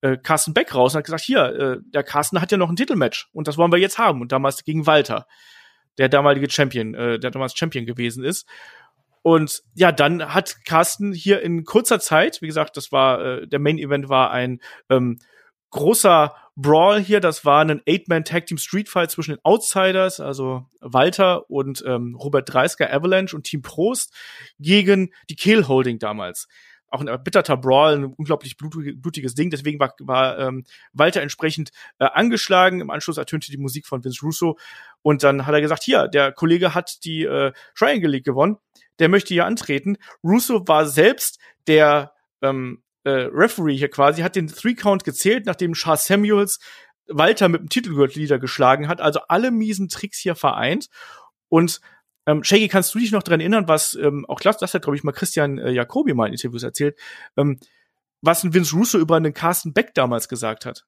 äh, 0.00 0.16
Carsten 0.16 0.54
Beck 0.54 0.74
raus 0.74 0.94
und 0.94 0.98
hat 0.98 1.06
gesagt 1.06 1.22
hier 1.22 1.44
äh, 1.44 1.78
der 1.82 2.02
Carsten 2.02 2.40
hat 2.40 2.50
ja 2.50 2.58
noch 2.58 2.70
ein 2.70 2.76
Titelmatch 2.76 3.28
und 3.32 3.46
das 3.48 3.56
wollen 3.56 3.72
wir 3.72 3.78
jetzt 3.78 3.98
haben. 3.98 4.20
Und 4.20 4.32
damals 4.32 4.64
gegen 4.64 4.86
Walter 4.86 5.26
der 5.98 6.08
damalige 6.08 6.50
Champion 6.50 6.94
äh, 6.94 7.18
der 7.18 7.30
damals 7.30 7.56
Champion 7.56 7.86
gewesen 7.86 8.24
ist 8.24 8.46
und 9.26 9.64
ja, 9.74 9.90
dann 9.90 10.34
hat 10.34 10.64
Carsten 10.64 11.12
hier 11.12 11.42
in 11.42 11.64
kurzer 11.64 11.98
Zeit, 11.98 12.40
wie 12.42 12.46
gesagt, 12.46 12.76
das 12.76 12.92
war 12.92 13.20
äh, 13.24 13.48
der 13.48 13.58
Main 13.58 13.76
Event 13.76 14.08
war 14.08 14.30
ein 14.30 14.60
ähm, 14.88 15.18
großer 15.70 16.32
Brawl 16.54 17.00
hier. 17.00 17.18
Das 17.18 17.44
war 17.44 17.62
ein 17.62 17.82
Eight-Man 17.88 18.22
Tag 18.22 18.46
Team 18.46 18.56
Street 18.56 18.88
Fight 18.88 19.10
zwischen 19.10 19.32
den 19.32 19.40
Outsiders, 19.42 20.20
also 20.20 20.66
Walter 20.80 21.50
und 21.50 21.82
ähm, 21.84 22.14
Robert 22.14 22.54
Dreisker, 22.54 22.88
Avalanche 22.94 23.34
und 23.34 23.42
Team 23.42 23.62
Prost 23.62 24.14
gegen 24.60 25.12
die 25.28 25.34
Kill 25.34 25.66
Holding 25.66 25.98
damals. 25.98 26.46
Auch 26.88 27.00
ein 27.00 27.08
erbitterter 27.08 27.56
Brawl, 27.56 27.96
ein 27.96 28.04
unglaublich 28.04 28.56
blutiges 28.56 29.34
Ding. 29.34 29.50
Deswegen 29.50 29.80
war, 29.80 29.92
war 29.98 30.38
ähm, 30.38 30.62
Walter 30.92 31.20
entsprechend 31.20 31.70
äh, 31.98 32.04
angeschlagen. 32.04 32.80
Im 32.80 32.90
Anschluss 32.90 33.18
ertönte 33.18 33.50
die 33.50 33.58
Musik 33.58 33.88
von 33.88 34.04
Vince 34.04 34.24
Russo. 34.24 34.56
Und 35.02 35.24
dann 35.24 35.46
hat 35.46 35.54
er 35.54 35.60
gesagt, 35.60 35.82
hier, 35.82 36.06
der 36.06 36.30
Kollege 36.30 36.76
hat 36.76 37.02
die 37.04 37.24
äh, 37.24 37.52
Triangle 37.74 38.10
League 38.12 38.24
gewonnen 38.24 38.58
der 38.98 39.08
möchte 39.08 39.34
hier 39.34 39.46
antreten. 39.46 39.96
Russo 40.22 40.66
war 40.66 40.86
selbst 40.86 41.38
der 41.66 42.12
ähm, 42.42 42.82
äh, 43.04 43.28
Referee 43.32 43.76
hier 43.76 43.90
quasi, 43.90 44.22
hat 44.22 44.36
den 44.36 44.48
Three-Count 44.48 45.04
gezählt, 45.04 45.46
nachdem 45.46 45.74
Charles 45.74 46.06
Samuels 46.06 46.58
Walter 47.08 47.48
mit 47.48 47.60
dem 47.60 47.68
Titelgürtel 47.68 48.20
niedergeschlagen 48.20 48.88
hat. 48.88 49.00
Also 49.00 49.20
alle 49.28 49.50
miesen 49.50 49.88
Tricks 49.88 50.18
hier 50.18 50.34
vereint. 50.34 50.88
Und 51.48 51.80
ähm, 52.26 52.42
Shaggy, 52.42 52.68
kannst 52.68 52.94
du 52.94 52.98
dich 52.98 53.12
noch 53.12 53.22
dran 53.22 53.40
erinnern, 53.40 53.68
was 53.68 53.94
ähm, 53.94 54.26
auch 54.26 54.40
das, 54.40 54.58
das 54.58 54.74
hat, 54.74 54.82
glaube 54.82 54.96
ich, 54.96 55.04
mal 55.04 55.12
Christian 55.12 55.58
äh, 55.58 55.70
Jacobi 55.70 56.14
mal 56.14 56.26
in 56.26 56.32
Interviews 56.32 56.64
erzählt, 56.64 56.98
ähm, 57.36 57.60
was 58.20 58.42
ein 58.42 58.54
Vince 58.54 58.74
Russo 58.74 58.98
über 58.98 59.16
einen 59.16 59.34
Carsten 59.34 59.72
Beck 59.72 59.94
damals 59.94 60.28
gesagt 60.28 60.66
hat? 60.66 60.84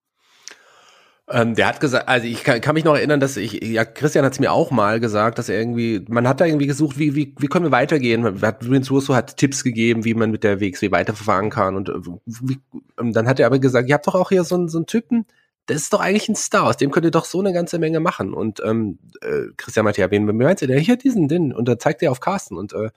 Ähm, 1.31 1.55
der 1.55 1.67
hat 1.67 1.81
gesagt, 1.81 2.09
also 2.09 2.27
ich 2.27 2.43
kann, 2.43 2.61
kann 2.62 2.75
mich 2.75 2.85
noch 2.85 2.95
erinnern, 2.95 3.21
dass 3.21 3.37
ich, 3.37 3.62
ja, 3.62 3.85
Christian 3.85 4.25
hat 4.25 4.33
es 4.33 4.41
mir 4.41 4.51
auch 4.51 4.71
mal 4.71 4.99
gesagt, 4.99 5.38
dass 5.38 5.51
er 5.51 5.59
irgendwie, 5.59 6.05
man 6.09 6.27
hat 6.27 6.41
da 6.41 6.47
irgendwie 6.47 6.67
gesucht, 6.67 6.99
wie, 6.99 7.14
wie, 7.14 7.35
wie 7.38 7.47
können 7.49 7.67
wir 7.67 7.71
weitergehen? 7.71 8.41
Hat, 8.41 8.69
Vince 8.69 8.91
Russo 8.91 9.14
hat 9.14 9.37
Tipps 9.37 9.62
gegeben, 9.62 10.05
wie 10.05 10.14
man 10.14 10.31
mit 10.31 10.43
der 10.43 10.61
WXW 10.61 10.91
weiterverfahren 10.91 11.51
kann 11.51 11.77
und, 11.77 11.91
äh, 11.91 11.93
wie, 12.25 12.59
dann 12.97 13.29
hat 13.29 13.41
er 13.41 13.47
aber 13.47 13.59
gesagt, 13.59 13.88
ihr 13.88 13.95
habt 13.95 14.07
doch 14.07 14.14
auch 14.14 14.31
hier 14.31 14.43
so, 14.45 14.55
einen 14.55 14.69
so 14.69 14.79
einen 14.79 14.87
Typen, 14.87 15.27
das 15.69 15.83
ist 15.83 15.93
doch 15.93 16.01
eigentlich 16.01 16.31
ein 16.31 16.35
Star, 16.35 16.64
aus 16.64 16.79
dem 16.79 16.91
könnt 16.91 17.05
ihr 17.05 17.11
doch 17.11 17.27
so 17.27 17.41
eine 17.41 17.53
ganze 17.53 17.79
Menge 17.79 18.01
machen. 18.01 18.33
Und 18.33 18.61
ähm, 18.64 18.99
äh, 19.21 19.53
Christian 19.59 19.85
meinte, 19.85 20.01
ja, 20.01 20.11
wen 20.11 20.25
meinst 20.25 20.62
du, 20.62 20.67
der 20.67 20.81
hier 20.81 20.97
diesen, 20.97 21.29
den, 21.29 21.53
und 21.53 21.69
da 21.69 21.79
zeigt 21.79 22.03
er 22.03 22.11
auf 22.11 22.21
Carsten 22.21 22.57
und 22.57 22.73
äh, 22.73 22.88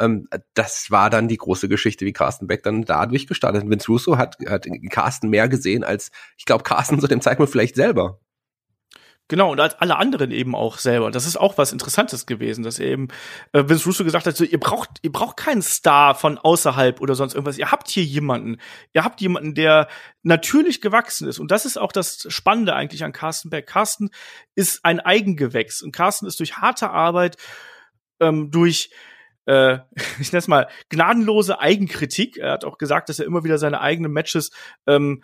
ähm, 0.00 0.28
das 0.54 0.90
war 0.90 1.10
dann 1.10 1.28
die 1.28 1.36
große 1.36 1.68
Geschichte, 1.68 2.04
wie 2.04 2.12
Carsten 2.12 2.46
Beck 2.46 2.62
dann 2.62 2.84
da 2.84 3.06
durchgestartet. 3.06 3.68
Vince 3.68 3.86
Russo 3.88 4.18
hat, 4.18 4.36
hat 4.48 4.66
Carsten 4.90 5.28
mehr 5.28 5.48
gesehen 5.48 5.84
als, 5.84 6.10
ich 6.36 6.44
glaube, 6.44 6.64
Carsten 6.64 7.00
zu 7.00 7.06
dem 7.06 7.20
Zeitpunkt 7.20 7.52
vielleicht 7.52 7.76
selber. 7.76 8.18
Genau, 9.30 9.52
und 9.52 9.60
als 9.60 9.76
alle 9.76 9.96
anderen 9.96 10.32
eben 10.32 10.56
auch 10.56 10.78
selber. 10.78 11.08
Das 11.12 11.24
ist 11.24 11.36
auch 11.36 11.56
was 11.56 11.70
Interessantes 11.70 12.26
gewesen, 12.26 12.64
dass 12.64 12.80
eben 12.80 13.06
äh, 13.52 13.62
Vince 13.68 13.84
Russo 13.84 14.02
gesagt 14.02 14.26
hat, 14.26 14.36
so, 14.36 14.42
ihr 14.42 14.58
braucht, 14.58 14.90
ihr 15.02 15.12
braucht 15.12 15.36
keinen 15.36 15.62
Star 15.62 16.16
von 16.16 16.36
außerhalb 16.36 17.00
oder 17.00 17.14
sonst 17.14 17.34
irgendwas. 17.34 17.56
Ihr 17.56 17.70
habt 17.70 17.88
hier 17.88 18.02
jemanden. 18.02 18.56
Ihr 18.92 19.04
habt 19.04 19.20
jemanden, 19.20 19.54
der 19.54 19.86
natürlich 20.24 20.80
gewachsen 20.80 21.28
ist. 21.28 21.38
Und 21.38 21.52
das 21.52 21.64
ist 21.64 21.76
auch 21.76 21.92
das 21.92 22.26
Spannende 22.28 22.74
eigentlich 22.74 23.04
an 23.04 23.12
Carsten 23.12 23.50
Beck. 23.50 23.68
Carsten 23.68 24.10
ist 24.56 24.84
ein 24.84 24.98
Eigengewächs. 24.98 25.80
Und 25.80 25.92
Carsten 25.92 26.26
ist 26.26 26.40
durch 26.40 26.56
harte 26.56 26.90
Arbeit, 26.90 27.36
ähm, 28.18 28.50
durch 28.50 28.90
äh, 29.46 29.78
ich 30.20 30.32
nenne 30.32 30.38
es 30.38 30.48
mal, 30.48 30.68
gnadenlose 30.88 31.60
Eigenkritik. 31.60 32.38
Er 32.38 32.52
hat 32.52 32.64
auch 32.64 32.78
gesagt, 32.78 33.08
dass 33.08 33.18
er 33.18 33.26
immer 33.26 33.44
wieder 33.44 33.58
seine 33.58 33.80
eigenen 33.80 34.12
Matches 34.12 34.50
ähm, 34.86 35.22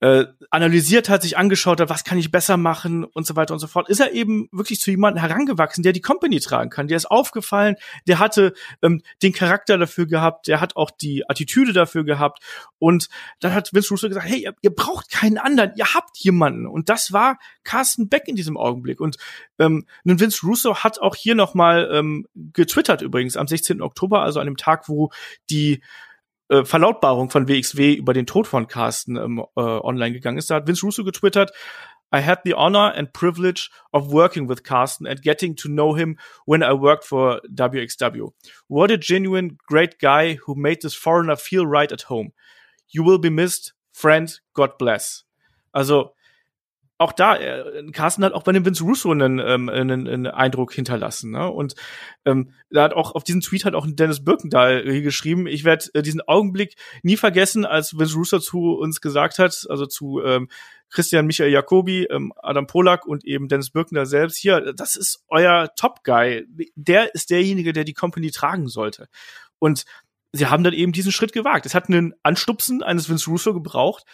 äh, 0.00 0.24
analysiert 0.50 1.08
hat, 1.08 1.22
sich 1.22 1.36
angeschaut 1.36 1.80
hat, 1.80 1.90
was 1.90 2.04
kann 2.04 2.18
ich 2.18 2.30
besser 2.30 2.56
machen 2.56 3.04
und 3.04 3.26
so 3.26 3.36
weiter 3.36 3.52
und 3.52 3.60
so 3.60 3.66
fort, 3.66 3.88
ist 3.88 4.00
er 4.00 4.12
eben 4.12 4.48
wirklich 4.50 4.80
zu 4.80 4.90
jemandem 4.90 5.20
herangewachsen, 5.20 5.82
der 5.82 5.92
die 5.92 6.00
Company 6.00 6.40
tragen 6.40 6.70
kann. 6.70 6.88
Der 6.88 6.96
ist 6.96 7.10
aufgefallen, 7.10 7.76
der 8.06 8.18
hatte 8.18 8.54
ähm, 8.82 9.02
den 9.22 9.32
Charakter 9.32 9.76
dafür 9.76 10.06
gehabt, 10.06 10.48
der 10.48 10.60
hat 10.60 10.76
auch 10.76 10.90
die 10.90 11.28
Attitüde 11.28 11.74
dafür 11.74 12.04
gehabt 12.04 12.42
und 12.78 13.08
dann 13.40 13.52
hat 13.52 13.74
Vince 13.74 13.90
Russo 13.90 14.08
gesagt, 14.08 14.26
hey, 14.26 14.42
ihr, 14.42 14.54
ihr 14.62 14.74
braucht 14.74 15.10
keinen 15.10 15.36
anderen, 15.36 15.72
ihr 15.76 15.92
habt 15.94 16.16
jemanden 16.18 16.66
und 16.66 16.88
das 16.88 17.12
war 17.12 17.38
Carsten 17.62 18.08
Beck 18.08 18.26
in 18.26 18.36
diesem 18.36 18.56
Augenblick 18.56 19.00
und 19.00 19.18
ähm, 19.58 19.86
nun 20.04 20.18
Vince 20.18 20.46
Russo 20.46 20.76
hat 20.76 20.98
auch 21.00 21.14
hier 21.14 21.34
noch 21.34 21.52
mal 21.52 21.90
ähm, 21.92 22.26
getwittert 22.34 23.02
übrigens 23.02 23.36
am 23.36 23.46
16. 23.46 23.82
Oktober, 23.82 24.22
also 24.22 24.40
an 24.40 24.46
dem 24.46 24.56
Tag, 24.56 24.88
wo 24.88 25.10
die 25.50 25.82
äh, 26.50 26.64
Verlautbarung 26.64 27.30
von 27.30 27.48
WXW 27.48 27.94
über 27.94 28.12
den 28.12 28.26
Tod 28.26 28.46
von 28.46 28.66
Carsten 28.66 29.16
ähm, 29.16 29.44
äh, 29.56 29.60
online 29.60 30.12
gegangen 30.12 30.38
ist. 30.38 30.50
Da 30.50 30.56
hat 30.56 30.66
Vince 30.66 30.84
Russo 30.84 31.04
getwittert, 31.04 31.52
I 32.12 32.20
had 32.20 32.40
the 32.44 32.54
honor 32.54 32.92
and 32.96 33.12
privilege 33.12 33.70
of 33.92 34.12
working 34.12 34.48
with 34.48 34.64
Carsten 34.64 35.06
and 35.06 35.22
getting 35.22 35.54
to 35.54 35.68
know 35.68 35.94
him 35.94 36.18
when 36.44 36.62
I 36.62 36.72
worked 36.72 37.04
for 37.04 37.40
WXW. 37.54 38.32
What 38.66 38.90
a 38.90 38.96
genuine, 38.96 39.58
great 39.68 40.00
guy 40.00 40.34
who 40.44 40.56
made 40.56 40.82
this 40.82 40.94
foreigner 40.94 41.36
feel 41.36 41.64
right 41.64 41.92
at 41.92 42.02
home. 42.02 42.32
You 42.88 43.04
will 43.04 43.18
be 43.18 43.30
missed, 43.30 43.74
friend, 43.92 44.28
God 44.54 44.76
bless. 44.76 45.22
Also, 45.72 46.14
auch 47.00 47.12
da, 47.12 47.36
äh, 47.36 47.90
Carsten 47.92 48.22
hat 48.24 48.34
auch 48.34 48.42
bei 48.42 48.52
dem 48.52 48.66
Vince 48.66 48.84
Russo 48.84 49.10
einen, 49.10 49.38
ähm, 49.38 49.70
einen, 49.70 50.06
einen 50.06 50.26
Eindruck 50.26 50.74
hinterlassen. 50.74 51.30
Ne? 51.30 51.50
Und 51.50 51.74
ähm, 52.26 52.52
da 52.68 52.82
hat 52.82 52.92
auch 52.92 53.14
auf 53.14 53.24
diesen 53.24 53.40
Tweet 53.40 53.64
hat 53.64 53.74
auch 53.74 53.86
Dennis 53.88 54.22
Birkendahl 54.22 54.82
geschrieben, 55.00 55.46
ich 55.46 55.64
werde 55.64 55.86
äh, 55.94 56.02
diesen 56.02 56.20
Augenblick 56.20 56.74
nie 57.02 57.16
vergessen, 57.16 57.64
als 57.64 57.98
Vince 57.98 58.16
Russo 58.16 58.38
zu 58.38 58.74
uns 58.74 59.00
gesagt 59.00 59.38
hat, 59.38 59.66
also 59.70 59.86
zu 59.86 60.22
ähm, 60.22 60.48
Christian 60.90 61.26
Michael 61.26 61.50
Jacobi, 61.50 62.04
ähm, 62.10 62.34
Adam 62.36 62.66
Polak 62.66 63.06
und 63.06 63.24
eben 63.24 63.48
Dennis 63.48 63.70
Birkendahl 63.70 64.04
selbst, 64.04 64.36
hier, 64.36 64.74
das 64.74 64.96
ist 64.96 65.24
euer 65.28 65.70
Top-Guy. 65.76 66.46
Der 66.74 67.14
ist 67.14 67.30
derjenige, 67.30 67.72
der 67.72 67.84
die 67.84 67.94
Company 67.94 68.30
tragen 68.30 68.68
sollte. 68.68 69.08
Und 69.58 69.86
sie 70.32 70.48
haben 70.48 70.64
dann 70.64 70.74
eben 70.74 70.92
diesen 70.92 71.12
Schritt 71.12 71.32
gewagt. 71.32 71.64
Es 71.64 71.74
hat 71.74 71.88
einen 71.88 72.12
Anstupsen 72.22 72.82
eines 72.82 73.08
Vince 73.08 73.30
Russo 73.30 73.54
gebraucht, 73.54 74.04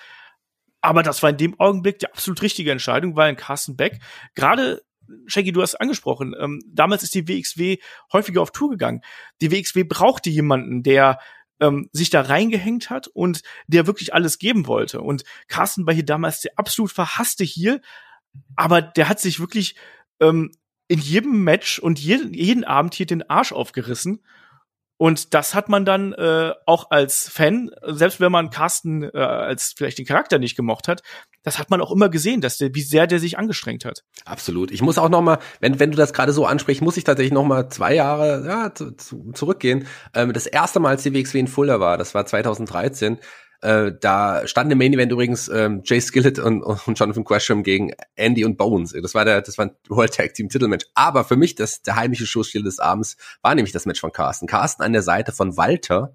aber 0.86 1.02
das 1.02 1.20
war 1.22 1.30
in 1.30 1.36
dem 1.36 1.58
Augenblick 1.58 1.98
die 1.98 2.06
absolut 2.06 2.42
richtige 2.42 2.70
Entscheidung, 2.70 3.16
weil 3.16 3.34
Carsten 3.34 3.76
Beck 3.76 3.98
gerade 4.36 4.82
Shaggy, 5.26 5.50
du 5.50 5.60
hast 5.62 5.74
angesprochen, 5.76 6.34
ähm, 6.38 6.60
damals 6.66 7.02
ist 7.02 7.14
die 7.14 7.28
WXW 7.28 7.78
häufiger 8.12 8.40
auf 8.40 8.52
Tour 8.52 8.70
gegangen. 8.70 9.02
Die 9.40 9.50
WXW 9.50 9.82
brauchte 9.82 10.30
jemanden, 10.30 10.84
der 10.84 11.18
ähm, 11.60 11.88
sich 11.92 12.10
da 12.10 12.20
reingehängt 12.20 12.88
hat 12.88 13.08
und 13.08 13.42
der 13.66 13.88
wirklich 13.88 14.14
alles 14.14 14.38
geben 14.38 14.68
wollte. 14.68 15.00
Und 15.00 15.24
Carsten 15.48 15.86
war 15.86 15.94
hier 15.94 16.04
damals 16.04 16.40
der 16.40 16.52
absolut 16.56 16.92
verhasste 16.92 17.42
hier, 17.42 17.80
aber 18.54 18.80
der 18.80 19.08
hat 19.08 19.20
sich 19.20 19.40
wirklich 19.40 19.76
ähm, 20.20 20.52
in 20.86 21.00
jedem 21.00 21.42
Match 21.42 21.80
und 21.80 21.98
jeden, 21.98 22.32
jeden 22.32 22.62
Abend 22.62 22.94
hier 22.94 23.06
den 23.06 23.28
Arsch 23.28 23.52
aufgerissen 23.52 24.24
und 24.98 25.34
das 25.34 25.54
hat 25.54 25.68
man 25.68 25.84
dann 25.84 26.12
äh, 26.14 26.52
auch 26.64 26.90
als 26.90 27.28
Fan, 27.28 27.70
selbst 27.82 28.20
wenn 28.20 28.32
man 28.32 28.50
Carsten 28.50 29.02
äh, 29.02 29.18
als 29.18 29.74
vielleicht 29.76 29.98
den 29.98 30.06
Charakter 30.06 30.38
nicht 30.38 30.56
gemocht 30.56 30.88
hat, 30.88 31.02
das 31.42 31.58
hat 31.58 31.70
man 31.70 31.80
auch 31.80 31.92
immer 31.92 32.08
gesehen, 32.08 32.40
dass 32.40 32.58
der, 32.58 32.74
wie 32.74 32.82
sehr 32.82 33.06
der 33.06 33.20
sich 33.20 33.38
angestrengt 33.38 33.84
hat. 33.84 34.02
Absolut. 34.24 34.70
Ich 34.70 34.82
muss 34.82 34.98
auch 34.98 35.08
noch 35.08 35.22
mal, 35.22 35.38
wenn 35.60 35.78
wenn 35.78 35.90
du 35.90 35.96
das 35.96 36.12
gerade 36.12 36.32
so 36.32 36.46
ansprichst, 36.46 36.82
muss 36.82 36.96
ich 36.96 37.04
tatsächlich 37.04 37.32
noch 37.32 37.44
mal 37.44 37.68
zwei 37.68 37.94
Jahre 37.94 38.44
ja, 38.46 38.74
zu, 38.74 38.92
zu, 38.92 39.32
zurückgehen. 39.32 39.86
Ähm, 40.14 40.32
das 40.32 40.46
erste 40.46 40.80
Mal, 40.80 40.90
als 40.90 41.02
die 41.02 41.14
WXW 41.14 41.40
in 41.40 41.48
Fulda 41.48 41.78
war, 41.78 41.98
das 41.98 42.14
war 42.14 42.26
2013. 42.26 43.18
Äh, 43.66 43.98
da 44.00 44.46
stand 44.46 44.70
im 44.70 44.78
Main 44.78 44.92
Event 44.92 45.10
übrigens 45.10 45.48
ähm, 45.48 45.82
Jay 45.84 46.00
Skillett 46.00 46.38
und, 46.38 46.62
und 46.62 46.96
Jonathan 46.96 47.24
Gresham 47.24 47.64
gegen 47.64 47.90
Andy 48.14 48.44
und 48.44 48.56
Bones. 48.56 48.94
Das 49.02 49.12
war 49.12 49.24
der, 49.24 49.42
das 49.42 49.58
war 49.58 49.66
ein 49.66 49.72
World 49.88 50.14
Tag 50.14 50.34
Team 50.34 50.48
Titelmatch. 50.48 50.86
Aber 50.94 51.24
für 51.24 51.34
mich 51.34 51.56
das 51.56 51.82
der 51.82 51.96
heimliche 51.96 52.26
Showstil 52.26 52.62
des 52.62 52.78
Abends 52.78 53.16
war 53.42 53.56
nämlich 53.56 53.72
das 53.72 53.84
Match 53.84 54.00
von 54.00 54.12
Carsten. 54.12 54.46
Carsten 54.46 54.84
an 54.84 54.92
der 54.92 55.02
Seite 55.02 55.32
von 55.32 55.56
Walter 55.56 56.14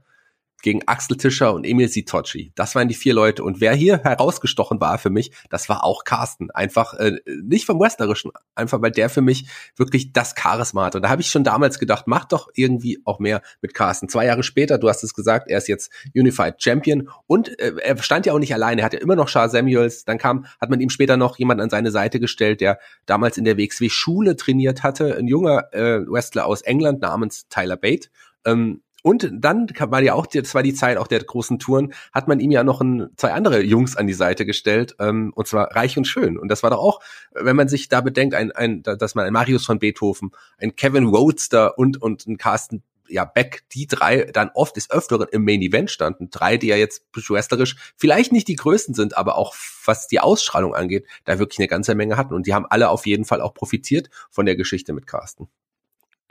gegen 0.61 0.87
Axel 0.87 1.17
Tischer 1.17 1.53
und 1.53 1.65
Emil 1.65 1.87
Sitochi. 1.87 2.51
Das 2.55 2.75
waren 2.75 2.87
die 2.87 2.93
vier 2.93 3.13
Leute. 3.13 3.43
Und 3.43 3.61
wer 3.61 3.73
hier 3.73 3.99
herausgestochen 4.03 4.79
war 4.79 4.97
für 4.97 5.09
mich, 5.09 5.31
das 5.49 5.69
war 5.69 5.83
auch 5.83 6.03
Carsten. 6.03 6.51
Einfach 6.51 6.93
äh, 6.95 7.19
nicht 7.43 7.65
vom 7.65 7.79
Wrestlerischen, 7.79 8.31
einfach 8.55 8.81
weil 8.81 8.91
der 8.91 9.09
für 9.09 9.21
mich 9.21 9.47
wirklich 9.75 10.13
das 10.13 10.33
Charisma 10.37 10.85
hat. 10.85 10.95
Und 10.95 11.03
da 11.03 11.09
habe 11.09 11.21
ich 11.21 11.29
schon 11.29 11.43
damals 11.43 11.79
gedacht, 11.79 12.05
mach 12.07 12.25
doch 12.25 12.49
irgendwie 12.53 12.99
auch 13.05 13.19
mehr 13.19 13.41
mit 13.61 13.73
Carsten. 13.73 14.09
Zwei 14.09 14.25
Jahre 14.25 14.43
später, 14.43 14.77
du 14.77 14.89
hast 14.89 15.03
es 15.03 15.13
gesagt, 15.13 15.49
er 15.49 15.57
ist 15.57 15.67
jetzt 15.67 15.91
Unified 16.15 16.61
Champion 16.61 17.09
und 17.27 17.59
äh, 17.59 17.73
er 17.81 18.01
stand 18.01 18.25
ja 18.25 18.33
auch 18.33 18.39
nicht 18.39 18.53
alleine. 18.53 18.81
Er 18.81 18.85
hat 18.85 18.93
ja 18.93 18.99
immer 18.99 19.15
noch 19.15 19.29
Charles 19.29 19.51
Samuels. 19.51 20.05
Dann 20.05 20.17
kam, 20.17 20.45
hat 20.59 20.69
man 20.69 20.79
ihm 20.79 20.89
später 20.89 21.17
noch 21.17 21.37
jemand 21.37 21.61
an 21.61 21.69
seine 21.69 21.91
Seite 21.91 22.19
gestellt, 22.19 22.61
der 22.61 22.79
damals 23.05 23.37
in 23.37 23.45
der 23.45 23.57
WXW 23.57 23.89
Schule 23.89 24.35
trainiert 24.35 24.83
hatte, 24.83 25.17
ein 25.17 25.27
junger 25.27 25.73
äh, 25.73 25.99
Wrestler 26.07 26.45
aus 26.45 26.61
England 26.61 27.01
namens 27.01 27.47
Tyler 27.49 27.77
Bate. 27.77 28.09
Ähm, 28.45 28.81
und 29.01 29.29
dann 29.33 29.67
war 29.79 30.01
ja 30.01 30.13
auch, 30.13 30.25
das 30.27 30.53
war 30.53 30.63
die 30.63 30.73
Zeit 30.73 30.97
auch 30.97 31.07
der 31.07 31.23
großen 31.23 31.59
Touren, 31.59 31.93
hat 32.11 32.27
man 32.27 32.39
ihm 32.39 32.51
ja 32.51 32.63
noch 32.63 32.81
ein, 32.81 33.09
zwei 33.15 33.33
andere 33.33 33.61
Jungs 33.61 33.95
an 33.97 34.07
die 34.07 34.13
Seite 34.13 34.45
gestellt, 34.45 34.95
ähm, 34.99 35.31
und 35.35 35.47
zwar 35.47 35.75
reich 35.75 35.97
und 35.97 36.05
schön. 36.05 36.37
Und 36.37 36.49
das 36.49 36.63
war 36.63 36.69
doch 36.69 36.79
auch, 36.79 36.99
wenn 37.33 37.55
man 37.55 37.67
sich 37.67 37.89
da 37.89 38.01
bedenkt, 38.01 38.35
ein, 38.35 38.51
ein, 38.51 38.83
dass 38.83 39.15
man 39.15 39.25
ein 39.25 39.33
Marius 39.33 39.65
von 39.65 39.79
Beethoven, 39.79 40.31
ein 40.57 40.75
Kevin 40.75 41.05
Roadster 41.07 41.77
und, 41.77 42.01
und 42.01 42.27
ein 42.27 42.37
Carsten 42.37 42.83
ja, 43.11 43.25
Beck, 43.25 43.63
die 43.73 43.87
drei 43.87 44.23
dann 44.23 44.51
oft 44.53 44.75
des 44.75 44.89
Öfteren 44.89 45.27
im 45.31 45.43
Main 45.43 45.61
Event 45.61 45.91
standen. 45.91 46.29
Drei, 46.29 46.57
die 46.57 46.67
ja 46.67 46.77
jetzt 46.77 47.03
wrestlerisch 47.13 47.75
vielleicht 47.97 48.31
nicht 48.31 48.47
die 48.47 48.55
größten 48.55 48.95
sind, 48.95 49.17
aber 49.17 49.35
auch 49.37 49.53
was 49.85 50.07
die 50.07 50.19
Ausstrahlung 50.19 50.73
angeht, 50.73 51.05
da 51.25 51.37
wirklich 51.37 51.59
eine 51.59 51.67
ganze 51.67 51.93
Menge 51.93 52.17
hatten. 52.17 52.33
Und 52.33 52.47
die 52.47 52.53
haben 52.53 52.65
alle 52.69 52.89
auf 52.89 53.05
jeden 53.05 53.25
Fall 53.25 53.41
auch 53.41 53.53
profitiert 53.53 54.09
von 54.29 54.45
der 54.45 54.55
Geschichte 54.55 54.93
mit 54.93 55.07
Carsten. 55.07 55.49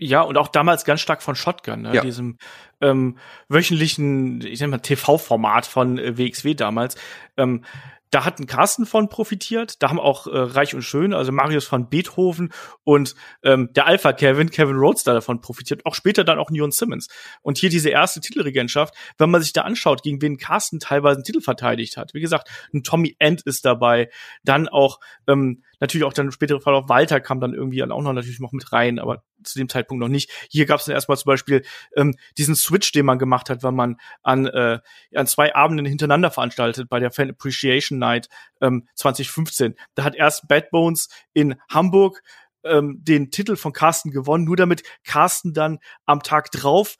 Ja, 0.03 0.23
und 0.23 0.39
auch 0.39 0.49
damals 0.49 0.87
ganz 0.87 1.03
stark 1.03 1.23
von 1.23 1.35
Shotgun, 1.35 1.83
ne? 1.83 1.95
ja. 1.95 2.01
diesem 2.01 2.39
ähm, 2.81 3.19
wöchentlichen, 3.49 4.41
ich 4.41 4.59
nenne 4.61 4.71
mal 4.71 4.79
TV-Format 4.79 5.67
von 5.67 5.99
äh, 5.99 6.17
WXW 6.17 6.55
damals. 6.55 6.97
Ähm, 7.37 7.65
da 8.11 8.25
hat 8.25 8.41
ein 8.41 8.47
Carsten 8.47 8.87
von 8.87 9.11
profitiert. 9.11 9.83
Da 9.83 9.91
haben 9.91 10.01
auch 10.01 10.27
äh, 10.27 10.31
Reich 10.37 10.75
und 10.75 10.83
Schön, 10.83 11.13
also 11.13 11.33
Marius 11.33 11.67
von 11.67 11.91
Beethoven 11.91 12.51
und 12.83 13.15
ähm, 13.43 13.69
der 13.75 13.87
Alpha 13.87 14.13
Kevin, 14.13 14.51
Kevin 14.51 14.77
Roadster 14.77 15.13
davon 15.13 15.43
profitiert. 15.43 15.85
Auch 15.85 15.95
später 15.95 16.25
dann 16.25 16.39
auch 16.39 16.51
Neon 16.51 16.73
Simmons. 16.73 17.09
Und 17.43 17.59
hier 17.59 17.69
diese 17.69 17.91
erste 17.91 18.21
Titelregentschaft, 18.21 18.95
wenn 19.19 19.31
man 19.31 19.43
sich 19.43 19.53
da 19.53 19.63
anschaut, 19.63 20.03
gegen 20.03 20.21
wen 20.23 20.39
Carsten 20.39 20.81
teilweise 20.81 21.17
einen 21.17 21.25
Titel 21.25 21.41
verteidigt 21.41 21.99
hat. 21.99 22.15
Wie 22.15 22.21
gesagt, 22.21 22.49
ein 22.73 22.83
Tommy 22.83 23.17
End 23.19 23.43
ist 23.43 23.67
dabei. 23.67 24.09
Dann 24.45 24.67
auch 24.67 24.99
ähm, 25.29 25.63
natürlich 25.79 26.05
auch 26.05 26.13
dann 26.15 26.27
im 26.27 26.33
späteren 26.33 26.63
Fall 26.63 26.75
auch 26.75 26.89
Walter 26.89 27.21
kam 27.21 27.41
dann 27.41 27.55
irgendwie 27.55 27.83
auch 27.83 28.03
noch 28.03 28.13
natürlich 28.13 28.41
noch 28.41 28.53
mit 28.53 28.73
rein, 28.73 28.99
aber 28.99 29.23
zu 29.45 29.59
dem 29.59 29.69
Zeitpunkt 29.69 30.01
noch 30.01 30.09
nicht. 30.09 30.31
Hier 30.51 30.67
gab 30.67 30.81
es 30.81 30.87
dann 30.87 30.95
erstmal 30.95 31.19
zum 31.19 31.29
Beispiel 31.29 31.63
ähm, 31.97 32.15
diesen 32.39 32.57
Switch, 32.57 32.93
den 32.93 33.07
man 33.07 33.19
gemacht 33.19 33.51
hat, 33.51 33.63
wenn 33.63 33.75
man 33.75 33.97
an, 34.23 34.47
äh, 34.47 34.79
an 35.15 35.27
zwei 35.27 35.55
Abenden 35.55 35.87
hintereinander 35.87 36.31
veranstaltet 36.31 36.89
bei 36.89 37.01
der 37.01 37.11
Fan 37.11 37.31
Appreciation 37.31 37.99
Night 37.99 38.29
ähm, 38.61 38.89
2015. 38.95 39.75
Da 39.95 40.05
hat 40.05 40.15
erst 40.15 40.49
Bad 40.49 40.71
Bones 40.71 41.09
in 41.33 41.57
Hamburg 41.69 42.23
ähm, 42.65 42.99
den 43.03 43.31
Titel 43.31 43.57
von 43.57 43.73
Carsten 43.73 44.11
gewonnen, 44.11 44.45
nur 44.45 44.57
damit 44.57 44.83
Carsten 45.05 45.55
dann 45.55 45.79
am 46.07 46.23
Tag 46.23 46.51
drauf 46.51 46.97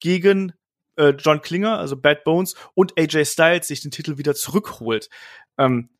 gegen 0.00 0.52
äh, 0.96 1.10
John 1.10 1.42
Klinger, 1.42 1.78
also 1.78 1.96
Bad 1.96 2.24
Bones 2.24 2.54
und 2.74 2.98
AJ 2.98 3.24
Styles 3.24 3.68
sich 3.68 3.82
den 3.82 3.90
Titel 3.90 4.18
wieder 4.18 4.34
zurückholt. 4.34 5.08
Ähm, 5.58 5.90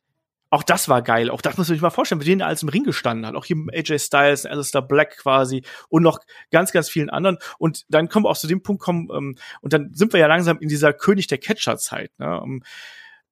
auch 0.51 0.63
das 0.63 0.89
war 0.89 1.01
geil. 1.01 1.29
Auch 1.29 1.41
das 1.41 1.57
muss 1.57 1.69
man 1.69 1.75
sich 1.75 1.81
mal 1.81 1.89
vorstellen, 1.89 2.19
wie 2.19 2.25
denen 2.25 2.41
als 2.41 2.61
im 2.61 2.69
Ring 2.69 2.83
gestanden 2.83 3.25
hat. 3.25 3.35
Auch 3.35 3.45
hier 3.45 3.55
AJ 3.73 3.99
Styles, 3.99 4.45
Alistair 4.45 4.81
Black 4.81 5.17
quasi 5.17 5.63
und 5.87 6.03
noch 6.03 6.19
ganz, 6.51 6.73
ganz 6.73 6.89
vielen 6.89 7.09
anderen. 7.09 7.37
Und 7.57 7.85
dann 7.87 8.09
kommen 8.09 8.25
wir 8.25 8.29
auch 8.29 8.37
zu 8.37 8.47
dem 8.47 8.61
Punkt 8.61 8.83
kommen, 8.83 9.07
ähm, 9.13 9.35
und 9.61 9.71
dann 9.71 9.93
sind 9.93 10.11
wir 10.11 10.19
ja 10.19 10.27
langsam 10.27 10.59
in 10.59 10.67
dieser 10.67 10.91
König 10.91 11.27
der 11.27 11.37
Catcher-Zeit. 11.37 12.11
Ne? 12.19 12.41
Um, 12.41 12.63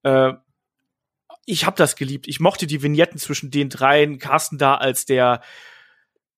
ähm, 0.06 0.32
äh, 0.32 0.34
ich 1.46 1.66
habe 1.66 1.76
das 1.76 1.96
geliebt. 1.96 2.28
Ich 2.28 2.40
mochte 2.40 2.68
die 2.68 2.82
Vignetten 2.82 3.20
zwischen 3.20 3.52
den 3.52 3.70
dreien. 3.70 4.18
Carsten 4.20 4.58
da 4.58 4.76
als 4.76 5.06
der 5.06 5.42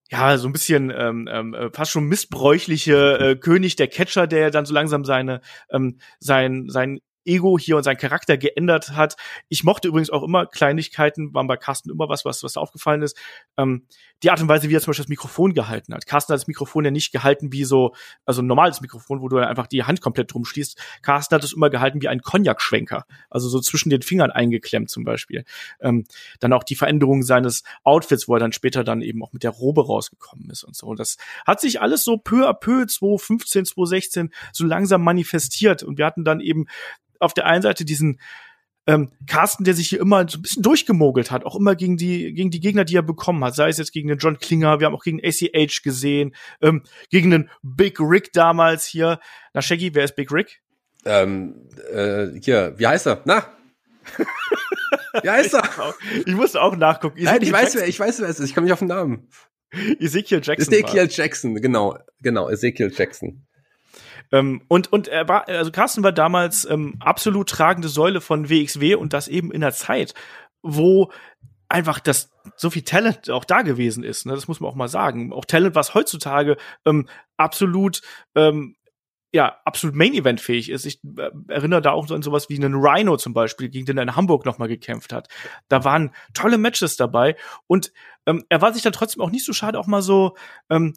ja, 0.09 0.37
so 0.37 0.47
ein 0.47 0.53
bisschen 0.53 0.89
ähm, 0.89 1.29
ähm, 1.31 1.53
äh, 1.53 1.69
fast 1.71 1.91
schon 1.91 2.05
missbräuchliche 2.05 3.17
äh, 3.19 3.35
König 3.35 3.75
der 3.75 3.87
Catcher, 3.87 4.27
der 4.27 4.51
dann 4.51 4.65
so 4.65 4.73
langsam 4.73 5.05
seine 5.05 5.41
ähm, 5.69 5.99
sein 6.19 6.69
sein 6.69 6.99
Ego 7.25 7.57
hier 7.57 7.77
und 7.77 7.83
sein 7.83 7.97
Charakter 7.97 8.37
geändert 8.37 8.91
hat. 8.91 9.15
Ich 9.49 9.63
mochte 9.63 9.87
übrigens 9.87 10.09
auch 10.09 10.23
immer 10.23 10.45
Kleinigkeiten, 10.45 11.33
waren 11.33 11.47
bei 11.47 11.57
Carsten 11.57 11.89
immer 11.89 12.09
was, 12.09 12.25
was, 12.25 12.43
was 12.43 12.57
aufgefallen 12.57 13.01
ist. 13.01 13.17
Ähm, 13.57 13.85
die 14.23 14.29
Art 14.29 14.41
und 14.41 14.47
Weise, 14.47 14.69
wie 14.69 14.75
er 14.75 14.81
zum 14.81 14.91
Beispiel 14.91 15.03
das 15.03 15.09
Mikrofon 15.09 15.53
gehalten 15.53 15.93
hat. 15.93 16.05
Carsten 16.05 16.33
hat 16.33 16.39
das 16.39 16.47
Mikrofon 16.47 16.85
ja 16.85 16.91
nicht 16.91 17.11
gehalten 17.11 17.51
wie 17.51 17.63
so, 17.63 17.95
also 18.25 18.41
ein 18.41 18.47
normales 18.47 18.81
Mikrofon, 18.81 19.21
wo 19.21 19.27
du 19.27 19.37
einfach 19.37 19.67
die 19.67 19.83
Hand 19.83 20.01
komplett 20.01 20.33
drum 20.33 20.45
schließt. 20.45 20.79
Carsten 21.01 21.35
hat 21.35 21.43
es 21.43 21.53
immer 21.53 21.69
gehalten 21.69 22.01
wie 22.01 22.07
ein 22.07 22.21
Cognac-Schwenker. 22.21 23.05
Also 23.29 23.49
so 23.49 23.59
zwischen 23.59 23.89
den 23.89 24.01
Fingern 24.01 24.31
eingeklemmt 24.31 24.89
zum 24.89 25.03
Beispiel. 25.03 25.43
Ähm, 25.79 26.05
dann 26.39 26.53
auch 26.53 26.63
die 26.63 26.75
Veränderung 26.75 27.23
seines 27.23 27.63
Outfits, 27.83 28.27
wo 28.27 28.35
er 28.35 28.39
dann 28.39 28.53
später 28.53 28.83
dann 28.83 29.01
eben 29.01 29.23
auch 29.23 29.33
mit 29.33 29.43
der 29.43 29.51
Robe 29.51 29.85
rausgekommen 29.85 30.49
ist 30.49 30.63
und 30.63 30.75
so. 30.75 30.87
Und 30.87 30.99
das 30.99 31.17
hat 31.45 31.59
sich 31.59 31.81
alles 31.81 32.03
so 32.03 32.17
peu 32.17 32.47
à 32.47 32.53
peu 32.53 32.85
2015, 32.85 33.65
2016 33.65 34.29
so 34.53 34.65
langsam 34.65 35.03
manifestiert. 35.03 35.83
Und 35.83 35.97
wir 35.97 36.05
hatten 36.05 36.23
dann 36.23 36.41
eben 36.41 36.67
auf 37.21 37.33
der 37.33 37.45
einen 37.45 37.61
Seite 37.61 37.85
diesen 37.85 38.19
ähm, 38.87 39.11
Carsten, 39.27 39.63
der 39.63 39.73
sich 39.73 39.89
hier 39.89 39.99
immer 39.99 40.27
so 40.27 40.39
ein 40.39 40.41
bisschen 40.41 40.63
durchgemogelt 40.63 41.29
hat, 41.29 41.45
auch 41.45 41.55
immer 41.55 41.75
gegen 41.75 41.97
die, 41.97 42.33
gegen 42.33 42.49
die 42.49 42.59
Gegner, 42.59 42.83
die 42.83 42.95
er 42.95 43.03
bekommen 43.03 43.43
hat, 43.43 43.55
sei 43.55 43.69
es 43.69 43.77
jetzt 43.77 43.93
gegen 43.93 44.07
den 44.07 44.17
John 44.17 44.39
Klinger, 44.39 44.79
wir 44.79 44.87
haben 44.87 44.95
auch 44.95 45.03
gegen 45.03 45.21
ACH 45.23 45.83
gesehen, 45.83 46.35
ähm, 46.61 46.83
gegen 47.09 47.29
den 47.29 47.49
Big 47.61 47.99
Rick 47.99 48.33
damals 48.33 48.85
hier. 48.85 49.19
Na, 49.53 49.61
Shaggy, 49.61 49.93
wer 49.93 50.03
ist 50.03 50.15
Big 50.15 50.31
Rick? 50.31 50.61
Ähm, 51.05 51.69
äh, 51.93 52.27
hier, 52.41 52.73
wie 52.77 52.87
heißt 52.87 53.07
er? 53.07 53.21
Na? 53.25 53.45
wie 55.21 55.29
heißt 55.29 55.53
er? 55.53 55.63
Ich 56.25 56.33
musste 56.33 56.61
auch 56.61 56.75
nachgucken. 56.75 57.17
Ezekiel 57.17 57.33
Nein, 57.33 57.43
ich 57.43 57.51
weiß, 57.51 57.75
wer, 57.75 57.87
ich 57.87 57.99
weiß, 57.99 58.21
wer 58.21 58.29
es 58.29 58.39
ist. 58.39 58.49
Ich 58.49 58.55
komme 58.55 58.65
nicht 58.65 58.73
auf 58.73 58.79
den 58.79 58.87
Namen. 58.87 59.29
Ezekiel 59.99 60.41
Jackson. 60.43 60.73
Ezekiel 60.73 61.07
Jackson, 61.09 61.55
genau, 61.55 61.97
genau, 62.21 62.49
Ezekiel 62.49 62.91
Jackson. 62.93 63.45
Ähm, 64.31 64.61
und, 64.67 64.91
und 64.91 65.07
er 65.07 65.27
war, 65.27 65.47
also 65.47 65.71
Carsten 65.71 66.03
war 66.03 66.11
damals 66.11 66.65
ähm, 66.65 66.95
absolut 66.99 67.49
tragende 67.49 67.89
Säule 67.89 68.21
von 68.21 68.49
WXW 68.49 68.95
und 68.95 69.13
das 69.13 69.27
eben 69.27 69.51
in 69.51 69.61
der 69.61 69.73
Zeit, 69.73 70.13
wo 70.61 71.11
einfach 71.69 71.99
das 71.99 72.31
so 72.55 72.69
viel 72.69 72.83
Talent 72.83 73.29
auch 73.29 73.45
da 73.45 73.61
gewesen 73.61 74.03
ist. 74.03 74.25
Ne? 74.25 74.33
Das 74.33 74.47
muss 74.47 74.59
man 74.59 74.69
auch 74.69 74.75
mal 74.75 74.87
sagen. 74.87 75.31
Auch 75.31 75.45
Talent, 75.45 75.75
was 75.75 75.93
heutzutage 75.93 76.57
ähm, 76.85 77.07
absolut 77.37 78.01
ähm, 78.35 78.75
ja, 79.33 79.61
absolut 79.63 79.95
Main-Event 79.95 80.41
fähig 80.41 80.69
ist. 80.69 80.85
Ich 80.85 80.99
äh, 81.17 81.31
erinnere 81.47 81.81
da 81.81 81.91
auch 81.91 82.09
an 82.11 82.21
sowas 82.21 82.49
wie 82.49 82.57
einen 82.57 82.75
Rhino 82.75 83.15
zum 83.15 83.33
Beispiel, 83.33 83.69
gegen 83.69 83.85
den 83.85 83.97
er 83.97 84.03
in 84.03 84.15
Hamburg 84.15 84.45
nochmal 84.45 84.67
gekämpft 84.67 85.13
hat. 85.13 85.29
Da 85.69 85.85
waren 85.85 86.11
tolle 86.33 86.57
Matches 86.57 86.97
dabei 86.97 87.37
und 87.67 87.93
ähm, 88.25 88.43
er 88.49 88.61
war 88.61 88.73
sich 88.73 88.83
dann 88.83 88.93
trotzdem 88.93 89.21
auch 89.21 89.31
nicht 89.31 89.45
so 89.45 89.53
schade, 89.53 89.79
auch 89.79 89.87
mal 89.87 90.01
so 90.01 90.35
ähm, 90.69 90.93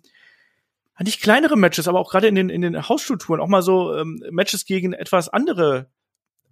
nicht 1.03 1.23
kleinere 1.23 1.57
Matches, 1.57 1.89
aber 1.89 1.99
auch 1.99 2.11
gerade 2.11 2.29
in 2.29 2.35
den, 2.35 2.49
in 2.49 2.63
den 2.63 2.89
Hausstrukturen 2.89 3.41
auch 3.41 3.49
mal 3.49 3.63
so 3.63 3.97
ähm, 3.97 4.23
Matches 4.31 4.65
gegen 4.65 4.93
etwas 4.93 5.29
andere 5.29 5.91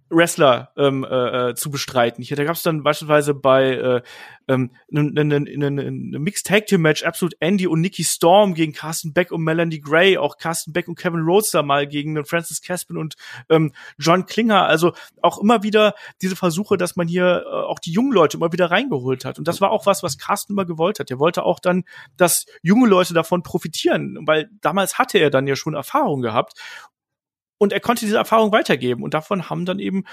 Wrestler 0.09 0.71
ähm, 0.77 1.03
äh, 1.03 1.49
äh, 1.49 1.55
zu 1.55 1.71
bestreiten. 1.71 2.23
Hier, 2.23 2.37
da 2.37 2.43
gab 2.43 2.55
es 2.55 2.63
dann 2.63 2.83
beispielsweise 2.83 3.33
bei 3.33 3.71
äh, 3.71 4.01
ähm, 4.47 4.71
Mixed 4.89 6.45
Tag 6.45 6.67
Team 6.67 6.81
Match 6.81 7.03
absolut 7.03 7.35
Andy 7.39 7.67
und 7.67 7.81
Nikki 7.81 8.03
Storm 8.03 8.53
gegen 8.53 8.73
Carsten 8.73 9.13
Beck 9.13 9.31
und 9.31 9.43
Melanie 9.43 9.79
Gray, 9.79 10.17
auch 10.17 10.37
Carsten 10.37 10.73
Beck 10.73 10.87
und 10.87 10.95
Kevin 10.95 11.21
Roadster 11.21 11.63
mal 11.63 11.87
gegen 11.87 12.23
Francis 12.25 12.61
Caspin 12.61 12.97
und 12.97 13.15
ähm, 13.49 13.71
John 13.97 14.25
Klinger. 14.25 14.65
Also 14.65 14.93
auch 15.21 15.39
immer 15.39 15.63
wieder 15.63 15.95
diese 16.21 16.35
Versuche, 16.35 16.77
dass 16.77 16.95
man 16.95 17.07
hier 17.07 17.45
äh, 17.45 17.49
auch 17.49 17.79
die 17.79 17.91
jungen 17.91 18.11
Leute 18.11 18.37
immer 18.37 18.51
wieder 18.51 18.71
reingeholt 18.71 19.25
hat. 19.25 19.39
Und 19.39 19.47
das 19.47 19.61
war 19.61 19.71
auch 19.71 19.85
was, 19.85 20.03
was 20.03 20.17
Carsten 20.17 20.53
immer 20.53 20.65
gewollt 20.65 20.99
hat. 20.99 21.09
Er 21.09 21.19
wollte 21.19 21.43
auch 21.43 21.59
dann, 21.59 21.83
dass 22.17 22.45
junge 22.61 22.87
Leute 22.87 23.13
davon 23.13 23.43
profitieren, 23.43 24.17
weil 24.25 24.49
damals 24.61 24.97
hatte 24.97 25.17
er 25.17 25.29
dann 25.29 25.47
ja 25.47 25.55
schon 25.55 25.73
Erfahrung 25.73 26.21
gehabt 26.21 26.53
und 27.63 27.73
er 27.73 27.79
konnte 27.79 28.05
diese 28.05 28.17
Erfahrung 28.17 28.51
weitergeben. 28.51 29.03
Und 29.03 29.13
davon 29.13 29.49
haben 29.49 29.65
dann 29.65 29.79
eben 29.79 30.03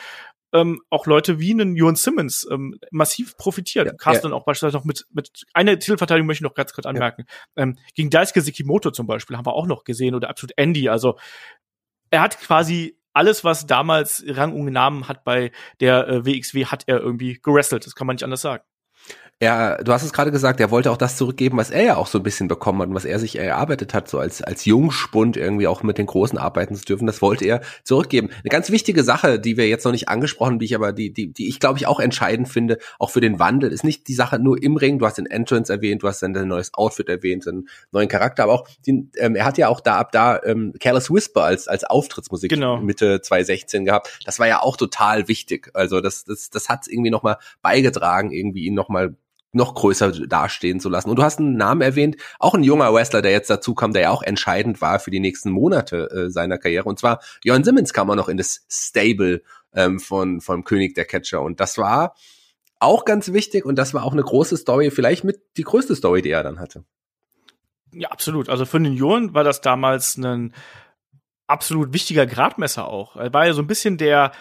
ähm, 0.53 0.81
auch 0.89 1.07
Leute 1.07 1.39
wie 1.39 1.53
einen 1.53 1.77
Johan 1.77 1.97
Simmons 1.97 2.47
ähm, 2.51 2.79
massiv 2.91 3.37
profitiert. 3.37 3.87
Ja, 3.87 3.93
Carsten 3.93 4.31
ja. 4.31 4.37
auch 4.37 4.45
beispielsweise 4.45 4.79
noch 4.79 4.85
mit, 4.85 5.07
mit 5.11 5.45
einer 5.53 5.79
Titelverteidigung 5.79 6.27
möchte 6.27 6.43
ich 6.43 6.49
noch 6.49 6.55
ganz 6.55 6.73
kurz 6.73 6.87
anmerken. 6.87 7.25
Ja. 7.57 7.65
Ähm, 7.65 7.79
gegen 7.95 8.11
Daisuke 8.11 8.41
Sekimoto 8.41 8.91
zum 8.91 9.07
Beispiel 9.07 9.37
haben 9.37 9.47
wir 9.47 9.55
auch 9.55 9.67
noch 9.67 9.85
gesehen 9.85 10.15
oder 10.15 10.31
absolut 10.31 10.53
Andy. 10.57 10.89
Also 10.89 11.19
er 12.11 12.23
hat 12.23 12.39
quasi 12.41 12.97
alles, 13.13 13.43
was 13.43 13.67
damals 13.67 14.25
Rang 14.27 14.55
und 14.55 14.73
Namen 14.73 15.09
hat 15.09 15.25
bei 15.25 15.51
der 15.81 16.09
äh, 16.09 16.27
WXW, 16.27 16.67
hat 16.67 16.85
er 16.87 17.01
irgendwie 17.01 17.41
gerestelt. 17.43 17.85
Das 17.85 17.95
kann 17.95 18.07
man 18.07 18.15
nicht 18.15 18.25
anders 18.25 18.43
sagen 18.43 18.63
er, 19.43 19.83
du 19.83 19.93
hast 19.93 20.03
es 20.03 20.13
gerade 20.13 20.31
gesagt, 20.31 20.61
er 20.61 20.71
wollte 20.71 20.91
auch 20.91 20.99
das 20.99 21.17
zurückgeben, 21.17 21.57
was 21.57 21.71
er 21.71 21.83
ja 21.83 21.97
auch 21.97 22.07
so 22.07 22.19
ein 22.19 22.23
bisschen 22.23 22.47
bekommen 22.47 22.83
hat 22.83 22.89
und 22.89 22.95
was 22.95 23.07
er 23.07 23.19
sich 23.19 23.37
erarbeitet 23.37 23.95
hat, 23.95 24.07
so 24.07 24.19
als, 24.19 24.43
als 24.43 24.67
Jungspund 24.67 25.39
irgendwie 25.39 25.67
auch 25.67 25.83
mit 25.83 25.97
den 25.97 26.05
Großen 26.05 26.37
arbeiten 26.37 26.75
zu 26.75 26.85
dürfen. 26.85 27.07
Das 27.07 27.23
wollte 27.23 27.47
er 27.47 27.63
zurückgeben. 27.83 28.29
Eine 28.29 28.51
ganz 28.51 28.71
wichtige 28.71 29.03
Sache, 29.03 29.41
die 29.41 29.57
wir 29.57 29.67
jetzt 29.67 29.87
noch 29.87 29.93
nicht 29.93 30.11
angesprochen, 30.11 30.59
die 30.59 30.67
ich 30.67 30.75
aber, 30.75 30.93
die, 30.93 31.15
die, 31.15 31.33
die 31.33 31.49
ich 31.49 31.59
glaube 31.59 31.79
ich 31.79 31.87
auch 31.87 32.01
entscheidend 32.01 32.51
finde, 32.51 32.77
auch 32.99 33.09
für 33.09 33.23
den 33.23 33.39
Wandel, 33.39 33.73
ist 33.73 33.83
nicht 33.83 34.09
die 34.09 34.15
Sache 34.15 34.39
nur 34.39 34.63
im 34.63 34.77
Ring. 34.77 34.99
Du 34.99 35.07
hast 35.07 35.17
den 35.17 35.25
Entrance 35.25 35.73
erwähnt, 35.73 36.03
du 36.03 36.09
hast 36.09 36.21
dann 36.23 36.37
ein 36.37 36.47
neues 36.47 36.75
Outfit 36.75 37.09
erwähnt, 37.09 37.49
einen 37.49 37.67
neuen 37.93 38.09
Charakter, 38.09 38.43
aber 38.43 38.53
auch, 38.53 38.69
den, 38.87 39.11
ähm, 39.17 39.37
er 39.37 39.47
hat 39.47 39.57
ja 39.57 39.69
auch 39.69 39.81
da 39.81 39.97
ab 39.97 40.13
da 40.13 40.39
ähm, 40.45 40.75
Careless 40.79 41.11
Whisper 41.11 41.45
als, 41.45 41.67
als 41.67 41.85
Auftrittsmusik 41.85 42.51
genau. 42.51 42.77
Mitte 42.77 43.23
2016 43.23 43.87
gehabt. 43.87 44.19
Das 44.27 44.39
war 44.39 44.49
ja 44.49 44.61
auch 44.61 44.77
total 44.77 45.29
wichtig. 45.29 45.71
Also 45.73 46.03
das, 46.03 46.25
das, 46.25 46.51
das 46.51 46.69
hat 46.69 46.89
irgendwie 46.89 47.11
nochmal 47.11 47.39
beigetragen, 47.63 48.33
irgendwie 48.33 48.67
ihn 48.67 48.75
nochmal 48.75 49.17
noch 49.53 49.75
größer 49.75 50.13
dastehen 50.27 50.81
zu 50.81 50.89
lassen. 50.89 51.11
Und 51.11 51.17
du 51.17 51.23
hast 51.23 51.39
einen 51.39 51.57
Namen 51.57 51.81
erwähnt, 51.81 52.17
auch 52.39 52.55
ein 52.55 52.63
junger 52.63 52.93
Wrestler, 52.95 53.23
der 53.23 53.33
jetzt 53.33 53.51
dazu 53.51 53.75
kam, 53.75 53.93
der 53.93 54.03
ja 54.03 54.11
auch 54.11 54.23
entscheidend 54.23 54.81
war 54.81 55.01
für 55.01 55.11
die 55.11 55.21
nächsten 55.21 55.51
Monate 55.51 56.09
äh, 56.11 56.31
seiner 56.31 56.59
Karriere. 56.59 56.89
Und 56.89 56.99
zwar 56.99 57.21
Jörn 57.45 57.65
Simmons 57.65 57.93
kam 57.93 58.11
auch 58.11 58.17
noch 58.17 58.29
in 58.29 58.37
das 58.37 58.65
Stable 58.69 59.43
ähm, 59.75 59.99
von 59.99 60.41
vom 60.41 60.65
König 60.65 60.95
der 60.95 61.05
Catcher. 61.05 61.43
Und 61.43 61.61
das 61.61 61.79
war 61.79 62.15
auch 62.79 63.05
ganz 63.05 63.33
wichtig 63.33 63.65
und 63.67 63.77
das 63.77 63.93
war 63.93 64.05
auch 64.05 64.13
eine 64.13 64.23
große 64.23 64.57
Story, 64.57 64.91
vielleicht 64.91 65.25
mit 65.25 65.41
die 65.57 65.65
größte 65.65 65.95
Story, 65.95 66.23
die 66.23 66.31
er 66.31 66.43
dann 66.43 66.59
hatte. 66.59 66.85
Ja, 67.93 68.09
absolut. 68.09 68.49
Also 68.49 68.65
für 68.65 68.81
den 68.81 68.95
Jörn 68.95 69.35
war 69.35 69.45
das 69.45 69.61
damals 69.61 70.17
ein 70.17 70.55
absolut 71.47 71.93
wichtiger 71.93 72.27
Gradmesser 72.27 72.89
auch. 72.89 73.17
Er 73.17 73.33
war 73.33 73.47
ja 73.47 73.53
so 73.53 73.63
ein 73.63 73.67
bisschen 73.67 73.99
der 73.99 74.33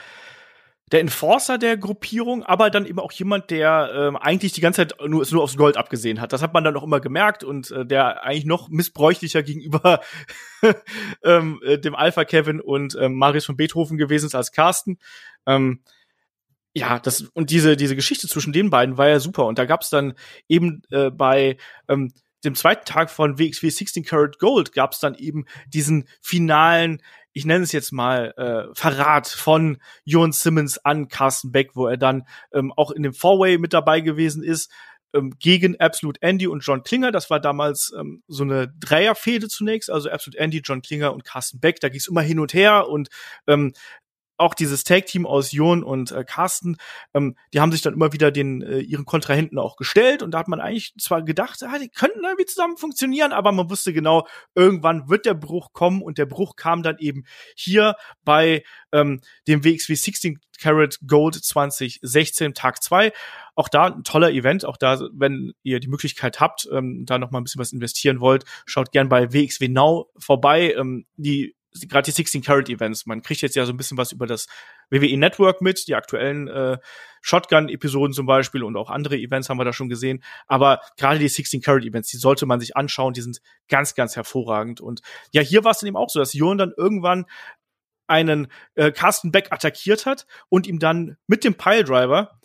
der 0.92 1.02
Enforcer 1.02 1.58
der 1.58 1.78
Gruppierung, 1.78 2.44
aber 2.44 2.70
dann 2.70 2.86
eben 2.86 3.00
auch 3.00 3.12
jemand, 3.12 3.52
der 3.52 3.92
ähm, 3.94 4.18
eigentlich 4.18 4.54
die 4.54 4.62
ganze 4.62 4.88
Zeit 4.88 4.96
nur, 5.08 5.26
nur 5.30 5.44
aufs 5.44 5.58
Gold 5.58 5.78
abgesehen 5.78 6.20
hat. 6.20 6.34
Das 6.34 6.42
hat 6.42 6.54
man 6.54 6.64
dann 6.64 6.76
auch 6.76 6.84
immer 6.84 7.00
gemerkt 7.00 7.44
und 7.44 7.70
äh, 7.72 7.86
der 7.86 8.24
eigentlich 8.24 8.46
noch 8.46 8.70
missbräuchlicher 8.70 9.44
gegenüber 9.44 10.02
ähm, 11.24 11.60
äh, 11.64 11.78
dem 11.78 11.96
Alpha 11.96 12.26
Kevin 12.26 12.60
und 12.60 12.98
ähm, 13.00 13.16
Marius 13.16 13.46
von 13.46 13.58
Beethoven 13.58 13.98
gewesen 13.98 14.26
ist 14.26 14.36
als 14.36 14.52
Carsten. 14.52 14.98
Ähm, 15.46 15.82
ja, 16.74 17.00
das 17.00 17.22
und 17.34 17.50
diese 17.50 17.76
diese 17.76 17.96
Geschichte 17.96 18.28
zwischen 18.28 18.54
den 18.54 18.70
beiden 18.70 18.98
war 18.98 19.10
ja 19.10 19.20
super 19.20 19.46
und 19.46 19.58
da 19.58 19.66
gab's 19.66 19.90
dann 19.90 20.14
eben 20.48 20.82
äh, 20.92 21.10
bei 21.10 21.58
ähm, 21.88 22.14
dem 22.44 22.56
zweiten 22.56 22.86
Tag 22.86 23.10
von 23.10 23.38
WXW 23.38 23.70
16 23.70 24.04
Karat 24.04 24.40
Gold 24.40 24.72
gab's 24.72 25.00
dann 25.00 25.16
eben 25.16 25.46
diesen 25.68 26.08
finalen 26.22 27.02
ich 27.34 27.46
nenne 27.46 27.64
es 27.64 27.72
jetzt 27.72 27.92
mal, 27.92 28.34
äh, 28.38 28.74
Verrat 28.74 29.28
von 29.28 29.78
Jon 30.04 30.32
Simmons 30.32 30.78
an 30.80 31.08
Carsten 31.08 31.52
Beck, 31.52 31.76
wo 31.76 31.88
er 31.88 31.98
dann 31.98 32.28
ähm, 32.54 32.72
auch 32.76 32.92
in 32.92 33.04
dem 33.04 33.14
Four-Way 33.14 33.58
mit 33.58 33.74
dabei 33.74 34.02
gewesen 34.02 34.44
ist, 34.44 34.72
ähm, 35.14 35.34
gegen 35.40 35.80
Absolute 35.80 36.22
Andy 36.22 36.48
und 36.48 36.62
John 36.62 36.84
Klinger. 36.84 37.12
Das 37.12 37.30
war 37.30 37.40
damals 37.40 37.94
ähm, 37.98 38.24
so 38.28 38.44
eine 38.44 38.72
Dreierfehde 38.80 39.48
zunächst, 39.48 39.90
also 39.90 40.10
Absolute 40.10 40.40
Andy, 40.40 40.62
John 40.64 40.82
Klinger 40.82 41.14
und 41.14 41.24
Carsten 41.24 41.60
Beck. 41.60 41.80
Da 41.80 41.90
ging 41.90 42.00
es 42.00 42.08
immer 42.08 42.22
hin 42.22 42.40
und 42.40 42.54
her 42.54 42.88
und 42.88 43.10
ähm, 43.48 43.74
auch 44.40 44.54
dieses 44.54 44.84
Tag-Team 44.84 45.26
aus 45.26 45.52
Jon 45.52 45.84
und 45.84 46.12
äh, 46.12 46.24
Carsten, 46.24 46.78
ähm, 47.14 47.36
die 47.54 47.60
haben 47.60 47.72
sich 47.72 47.82
dann 47.82 47.94
immer 47.94 48.14
wieder 48.14 48.32
den 48.32 48.62
äh, 48.62 48.80
ihren 48.80 49.06
Kontrahenten 49.06 49.60
auch 49.60 49.76
gestellt 49.76 50.24
und 50.24 50.32
da 50.32 50.40
hat 50.40 50.48
man 50.48 50.62
eigentlich 50.62 50.94
zwar 51.00 51.24
gedacht, 51.24 51.62
ah, 51.64 51.78
die 51.78 51.90
könnten 51.90 52.24
irgendwie 52.24 52.46
zusammen 52.46 52.78
funktionieren, 52.78 53.34
aber 53.34 53.52
man 53.52 53.70
wusste 53.70 53.94
genau, 53.94 54.28
irgendwann 54.56 55.10
wird 55.10 55.26
der 55.26 55.34
Bruch 55.34 55.74
kommen 55.74 56.02
und 56.02 56.18
der 56.18 56.26
Bruch 56.26 56.56
kam 56.56 56.84
dann 56.84 56.98
eben 57.00 57.26
hier 57.56 57.96
bei 58.24 58.64
ähm, 58.92 59.22
dem 59.48 59.64
WXW 59.64 59.96
16 59.96 60.40
Carat 60.60 61.00
Gold 61.08 61.36
2016 61.36 62.54
Tag 62.54 62.84
2. 62.84 63.12
Auch 63.56 63.70
da 63.70 63.86
ein 63.88 64.04
toller 64.04 64.32
Event, 64.32 64.66
auch 64.66 64.78
da, 64.78 65.00
wenn 65.14 65.54
ihr 65.64 65.80
die 65.80 65.88
Möglichkeit 65.88 66.40
habt, 66.40 66.68
ähm, 66.72 67.06
da 67.06 67.18
noch 67.18 67.32
mal 67.32 67.40
ein 67.40 67.44
bisschen 67.44 67.60
was 67.60 67.74
investieren 67.74 68.20
wollt, 68.20 68.46
schaut 68.66 68.92
gern 68.92 69.10
bei 69.10 69.34
WXW 69.34 69.68
Now 69.70 70.12
vorbei. 70.18 70.74
Ähm, 70.78 71.06
die 71.16 71.56
gerade 71.88 72.06
die 72.06 72.12
16 72.12 72.42
Carat 72.42 72.70
Events. 72.70 73.06
Man 73.06 73.22
kriegt 73.22 73.42
jetzt 73.42 73.56
ja 73.56 73.66
so 73.66 73.74
ein 73.74 73.78
bisschen 73.78 73.98
was 73.98 74.12
über 74.12 74.28
das 74.28 74.48
WWE 74.90 75.18
Network 75.18 75.62
mit, 75.62 75.88
die 75.88 75.96
aktuellen 75.96 76.48
äh, 76.48 76.78
Shotgun-Episoden 77.22 78.14
zum 78.14 78.26
Beispiel 78.26 78.64
und 78.64 78.76
auch 78.76 78.90
andere 78.90 79.18
Events 79.18 79.50
haben 79.50 79.58
wir 79.58 79.66
da 79.66 79.74
schon 79.74 79.90
gesehen. 79.90 80.24
Aber 80.48 80.82
gerade 80.98 81.20
die 81.20 81.28
16 81.28 81.62
Carat 81.62 81.84
Events, 81.84 82.10
die 82.10 82.18
sollte 82.18 82.46
man 82.46 82.60
sich 82.60 82.76
anschauen. 82.76 83.14
Die 83.14 83.22
sind 83.22 83.40
ganz, 83.68 83.96
ganz 83.96 84.16
hervorragend. 84.16 84.82
Und 84.82 85.02
ja, 85.32 85.42
hier 85.42 85.64
war 85.64 85.72
es 85.72 85.80
dann 85.80 85.88
eben 85.88 85.98
auch 85.98 86.10
so, 86.10 86.20
dass 86.20 86.34
Jon 86.34 86.58
dann 86.58 86.74
irgendwann 86.76 87.26
einen 88.08 88.48
äh, 88.74 88.92
Carsten 88.92 89.32
Beck 89.32 89.52
attackiert 89.52 90.06
hat 90.06 90.26
und 90.50 90.66
ihm 90.66 90.80
dann 90.80 91.18
mit 91.28 91.44
dem 91.44 91.54
Piledriver 91.54 92.40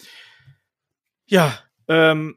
ja 1.26 1.58
ähm, 1.88 2.36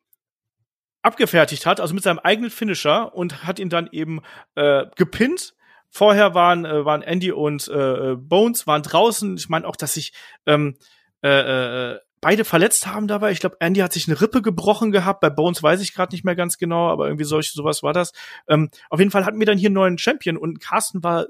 abgefertigt 1.02 1.66
hat, 1.66 1.82
also 1.82 1.94
mit 1.94 2.04
seinem 2.04 2.20
eigenen 2.20 2.50
Finisher 2.50 3.14
und 3.14 3.44
hat 3.44 3.60
ihn 3.60 3.70
dann 3.70 3.90
eben 3.92 4.22
äh, 4.56 4.86
gepinnt 4.96 5.57
Vorher 5.98 6.36
waren, 6.36 6.64
äh, 6.64 6.86
waren 6.86 7.02
Andy 7.02 7.32
und 7.32 7.68
äh, 7.70 8.14
Bones 8.16 8.68
waren 8.68 8.84
draußen. 8.84 9.36
Ich 9.36 9.50
meine 9.50 9.68
auch, 9.68 9.76
dass 9.76 9.94
sich 9.94 10.14
ähm, 10.46 10.78
äh, 11.24 11.94
äh, 11.94 12.00
beide 12.22 12.46
verletzt 12.46 12.86
haben 12.86 13.08
dabei. 13.08 13.32
Ich 13.32 13.40
glaube, 13.40 13.58
Andy 13.62 13.80
hat 13.80 13.94
sich 13.94 14.08
eine 14.08 14.22
Rippe 14.22 14.44
gebrochen 14.44 14.92
gehabt. 14.92 15.22
Bei 15.22 15.32
Bones 15.32 15.64
weiß 15.64 15.82
ich 15.82 15.96
gerade 15.96 16.14
nicht 16.14 16.24
mehr 16.24 16.36
ganz 16.36 16.60
genau, 16.60 16.88
aber 16.90 17.08
irgendwie 17.08 17.24
solch 17.24 17.52
sowas 17.52 17.82
war 17.82 17.94
das. 17.94 18.14
Ähm, 18.48 18.70
auf 18.92 19.00
jeden 19.00 19.10
Fall 19.10 19.26
hatten 19.26 19.40
wir 19.40 19.48
dann 19.48 19.58
hier 19.58 19.70
einen 19.70 19.74
neuen 19.74 19.98
Champion 19.98 20.38
und 20.38 20.60
Carsten 20.60 21.04
war 21.04 21.26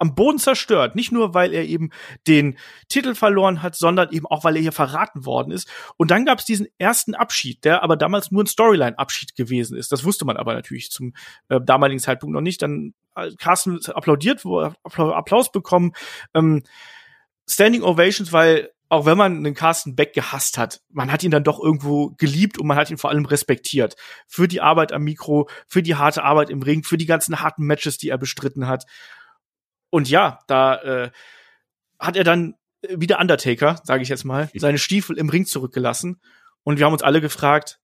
am 0.00 0.14
Boden 0.14 0.38
zerstört. 0.38 0.96
Nicht 0.96 1.12
nur, 1.12 1.34
weil 1.34 1.52
er 1.52 1.64
eben 1.64 1.90
den 2.26 2.56
Titel 2.88 3.14
verloren 3.14 3.62
hat, 3.62 3.76
sondern 3.76 4.10
eben 4.10 4.26
auch, 4.26 4.42
weil 4.44 4.56
er 4.56 4.62
hier 4.62 4.72
verraten 4.72 5.26
worden 5.26 5.52
ist. 5.52 5.68
Und 5.96 6.10
dann 6.10 6.24
gab 6.24 6.38
es 6.38 6.46
diesen 6.46 6.66
ersten 6.78 7.14
Abschied, 7.14 7.64
der 7.64 7.82
aber 7.82 7.96
damals 7.96 8.30
nur 8.30 8.42
ein 8.42 8.46
Storyline-Abschied 8.46 9.36
gewesen 9.36 9.76
ist. 9.76 9.92
Das 9.92 10.04
wusste 10.04 10.24
man 10.24 10.38
aber 10.38 10.54
natürlich 10.54 10.90
zum 10.90 11.12
äh, 11.48 11.60
damaligen 11.60 12.00
Zeitpunkt 12.00 12.34
noch 12.34 12.40
nicht. 12.40 12.62
Dann 12.62 12.94
äh, 13.14 13.30
Carsten 13.38 13.78
applaudiert, 13.86 14.44
Applaus 14.84 15.52
bekommen. 15.52 15.92
Ähm, 16.34 16.62
Standing 17.46 17.82
Ovations, 17.82 18.32
weil 18.32 18.70
auch 18.88 19.06
wenn 19.06 19.18
man 19.18 19.36
einen 19.36 19.54
Carsten 19.54 19.94
Beck 19.94 20.14
gehasst 20.14 20.58
hat, 20.58 20.80
man 20.88 21.12
hat 21.12 21.22
ihn 21.22 21.30
dann 21.30 21.44
doch 21.44 21.60
irgendwo 21.60 22.10
geliebt 22.18 22.58
und 22.58 22.66
man 22.66 22.76
hat 22.76 22.90
ihn 22.90 22.98
vor 22.98 23.10
allem 23.10 23.24
respektiert. 23.24 23.94
Für 24.26 24.48
die 24.48 24.60
Arbeit 24.60 24.92
am 24.92 25.04
Mikro, 25.04 25.48
für 25.68 25.82
die 25.82 25.94
harte 25.94 26.24
Arbeit 26.24 26.50
im 26.50 26.62
Ring, 26.62 26.82
für 26.82 26.96
die 26.96 27.06
ganzen 27.06 27.40
harten 27.40 27.64
Matches, 27.64 27.98
die 27.98 28.08
er 28.08 28.18
bestritten 28.18 28.66
hat. 28.66 28.86
Und 29.90 30.08
ja, 30.08 30.38
da 30.46 30.76
äh, 30.76 31.10
hat 31.98 32.16
er 32.16 32.24
dann 32.24 32.54
wie 32.88 33.06
der 33.06 33.18
Undertaker, 33.18 33.80
sage 33.84 34.02
ich 34.02 34.08
jetzt 34.08 34.24
mal, 34.24 34.48
seine 34.54 34.78
Stiefel 34.78 35.18
im 35.18 35.28
Ring 35.28 35.44
zurückgelassen. 35.44 36.20
Und 36.62 36.78
wir 36.78 36.86
haben 36.86 36.92
uns 36.92 37.02
alle 37.02 37.20
gefragt, 37.20 37.78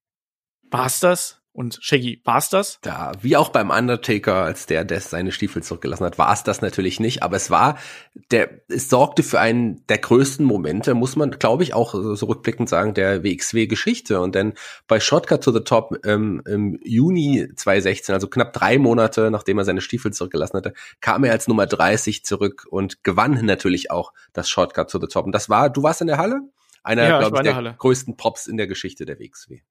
war's 0.69 0.99
das? 0.99 1.36
Und 1.57 1.79
Shaggy, 1.81 2.21
war's 2.23 2.49
das? 2.49 2.79
Ja, 2.85 3.13
wie 3.23 3.35
auch 3.35 3.49
beim 3.49 3.71
Undertaker, 3.71 4.43
als 4.43 4.67
der 4.67 4.85
Death 4.85 5.01
seine 5.01 5.31
Stiefel 5.31 5.63
zurückgelassen 5.63 6.05
hat, 6.05 6.19
war 6.19 6.31
es 6.31 6.43
das 6.43 6.61
natürlich 6.61 6.99
nicht. 6.99 7.23
Aber 7.23 7.35
es 7.35 7.49
war, 7.49 7.79
der, 8.29 8.61
es 8.67 8.91
sorgte 8.91 9.23
für 9.23 9.39
einen 9.39 9.83
der 9.87 9.97
größten 9.97 10.45
Momente, 10.45 10.93
muss 10.93 11.15
man, 11.15 11.31
glaube 11.31 11.63
ich, 11.63 11.73
auch 11.73 11.95
so 11.95 12.27
rückblickend 12.27 12.69
sagen, 12.69 12.93
der 12.93 13.23
WXW-Geschichte. 13.23 14.21
Und 14.21 14.35
denn 14.35 14.53
bei 14.87 14.99
Shotcut 14.99 15.43
to 15.43 15.51
the 15.51 15.61
Top 15.61 15.97
ähm, 16.05 16.43
im 16.45 16.79
Juni 16.83 17.47
2016, 17.55 18.13
also 18.13 18.27
knapp 18.27 18.53
drei 18.53 18.77
Monate, 18.77 19.31
nachdem 19.31 19.57
er 19.57 19.65
seine 19.65 19.81
Stiefel 19.81 20.13
zurückgelassen 20.13 20.57
hatte, 20.57 20.73
kam 21.01 21.23
er 21.23 21.31
als 21.31 21.47
Nummer 21.47 21.65
30 21.65 22.23
zurück 22.23 22.67
und 22.69 23.03
gewann 23.03 23.43
natürlich 23.43 23.89
auch 23.89 24.13
das 24.31 24.47
Shortcut 24.47 24.91
to 24.91 24.99
the 24.99 25.07
Top. 25.07 25.25
Und 25.25 25.31
das 25.31 25.49
war, 25.49 25.71
du 25.71 25.81
warst 25.81 26.01
in 26.01 26.07
der 26.07 26.19
Halle? 26.19 26.39
Einer, 26.83 27.07
ja, 27.07 27.17
glaube 27.17 27.37
ich, 27.37 27.41
der 27.41 27.55
Halle. 27.55 27.75
größten 27.79 28.15
Pops 28.15 28.45
in 28.45 28.57
der 28.57 28.67
Geschichte 28.67 29.07
der 29.07 29.17
WXW. 29.17 29.61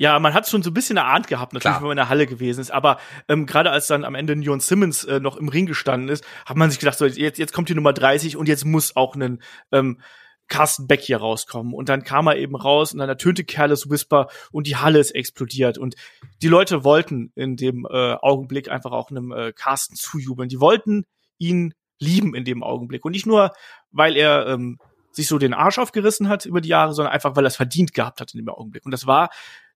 Ja, 0.00 0.20
man 0.20 0.32
hat 0.32 0.48
schon 0.48 0.62
so 0.62 0.70
ein 0.70 0.74
bisschen 0.74 0.96
erahnt 0.96 1.26
gehabt, 1.26 1.52
natürlich, 1.54 1.72
Klar. 1.72 1.80
wenn 1.80 1.88
man 1.88 1.96
in 1.96 2.02
der 2.02 2.08
Halle 2.08 2.28
gewesen 2.28 2.60
ist. 2.60 2.70
Aber 2.70 2.98
ähm, 3.26 3.46
gerade 3.46 3.72
als 3.72 3.88
dann 3.88 4.04
am 4.04 4.14
Ende 4.14 4.36
Neon 4.36 4.60
Simmons 4.60 5.02
äh, 5.02 5.18
noch 5.18 5.36
im 5.36 5.48
Ring 5.48 5.66
gestanden 5.66 6.08
ist, 6.08 6.24
hat 6.46 6.56
man 6.56 6.70
sich 6.70 6.78
gedacht, 6.78 6.96
so, 6.96 7.04
jetzt, 7.04 7.36
jetzt 7.36 7.52
kommt 7.52 7.68
die 7.68 7.74
Nummer 7.74 7.92
30 7.92 8.36
und 8.36 8.46
jetzt 8.46 8.64
muss 8.64 8.94
auch 8.94 9.16
ein 9.16 9.42
ähm, 9.72 10.00
Carsten 10.46 10.86
Beck 10.86 11.00
hier 11.00 11.16
rauskommen. 11.16 11.74
Und 11.74 11.88
dann 11.88 12.04
kam 12.04 12.28
er 12.28 12.36
eben 12.36 12.54
raus 12.54 12.92
und 12.92 13.00
dann 13.00 13.08
ertönte 13.08 13.42
Careless 13.42 13.90
Whisper 13.90 14.28
und 14.52 14.68
die 14.68 14.76
Halle 14.76 15.00
ist 15.00 15.16
explodiert. 15.16 15.78
Und 15.78 15.96
die 16.42 16.48
Leute 16.48 16.84
wollten 16.84 17.32
in 17.34 17.56
dem 17.56 17.84
äh, 17.90 18.14
Augenblick 18.14 18.70
einfach 18.70 18.92
auch 18.92 19.10
einem 19.10 19.32
äh, 19.32 19.52
Carsten 19.52 19.96
zujubeln. 19.96 20.48
Die 20.48 20.60
wollten 20.60 21.06
ihn 21.38 21.74
lieben 21.98 22.36
in 22.36 22.44
dem 22.44 22.62
Augenblick. 22.62 23.04
Und 23.04 23.12
nicht 23.12 23.26
nur, 23.26 23.50
weil 23.90 24.16
er 24.16 24.46
ähm, 24.46 24.78
sich 25.10 25.26
so 25.26 25.38
den 25.38 25.54
Arsch 25.54 25.80
aufgerissen 25.80 26.28
hat 26.28 26.46
über 26.46 26.60
die 26.60 26.68
Jahre, 26.68 26.94
sondern 26.94 27.12
einfach, 27.12 27.34
weil 27.34 27.44
er 27.44 27.48
es 27.48 27.56
verdient 27.56 27.94
gehabt 27.94 28.20
hat 28.20 28.32
in 28.32 28.38
dem 28.38 28.48
Augenblick. 28.48 28.84
Und 28.84 28.92
das 28.92 29.08
war 29.08 29.30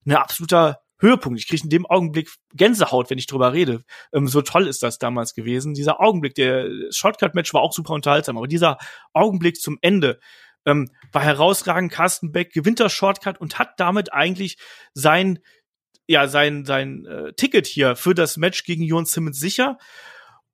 ein 0.07 0.15
absoluter 0.15 0.81
Höhepunkt. 0.99 1.39
Ich 1.39 1.49
kriege 1.49 1.65
in 1.65 1.71
dem 1.71 1.87
Augenblick 1.87 2.31
Gänsehaut, 2.55 3.11
wenn 3.11 3.19
ich 3.19 3.27
drüber 3.27 3.53
rede. 3.53 3.83
Ähm, 4.13 4.29
so 4.29 4.41
toll 4.41 4.69
ist 4.69 4.83
das 4.83 4.99
damals 4.99 5.35
gewesen. 5.35 5.75
Dieser 5.75 6.01
Augenblick, 6.01 6.35
der 6.35 6.69
Shortcut-Match 6.91 7.53
war 7.53 7.63
auch 7.63 7.73
super 7.73 7.93
unterhaltsam, 7.93 8.39
aber 8.39 8.47
dieser 8.47 8.79
Augenblick 9.13 9.57
zum 9.57 9.79
Ende 9.81 10.21
ähm, 10.65 10.91
war 11.11 11.23
herausragend. 11.23 11.93
Carsten 11.93 12.33
Beck 12.33 12.53
gewinnt 12.53 12.81
das 12.81 12.93
Shortcut 12.93 13.41
und 13.41 13.59
hat 13.59 13.79
damit 13.79 14.13
eigentlich 14.13 14.59
sein 14.95 15.41
ja 16.07 16.29
sein 16.29 16.65
sein 16.65 17.05
äh, 17.07 17.33
Ticket 17.35 17.67
hier 17.67 17.97
für 17.97 18.15
das 18.15 18.37
Match 18.37 18.65
gegen 18.65 18.85
Jon 18.85 19.05
Simmons 19.05 19.39
sicher. 19.39 19.79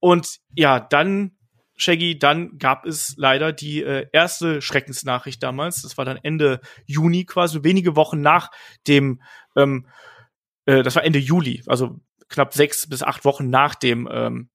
Und 0.01 0.39
ja, 0.55 0.81
dann 0.81 1.37
Shaggy, 1.79 2.19
dann 2.19 2.59
gab 2.59 2.85
es 2.85 3.15
leider 3.17 3.53
die 3.53 3.83
äh, 3.83 4.07
erste 4.13 4.61
Schreckensnachricht 4.61 5.43
damals. 5.43 5.83
Das 5.83 5.97
war 5.97 6.05
dann 6.05 6.19
Ende 6.23 6.61
Juni 6.87 7.25
quasi, 7.25 7.63
wenige 7.63 7.97
Wochen 7.97 8.21
nach 8.21 8.51
dem, 8.87 9.23
ähm, 9.57 9.87
äh, 10.67 10.83
das 10.83 10.97
war 10.97 11.05
Ende 11.05 11.21
Juli, 11.21 11.63
also 11.67 12.01
knapp 12.29 12.53
sechs 12.53 12.89
bis 12.89 13.03
acht 13.03 13.25
Wochen 13.25 13.49
nach 13.49 13.75
dem 13.75 14.09
ähm, 14.11 14.51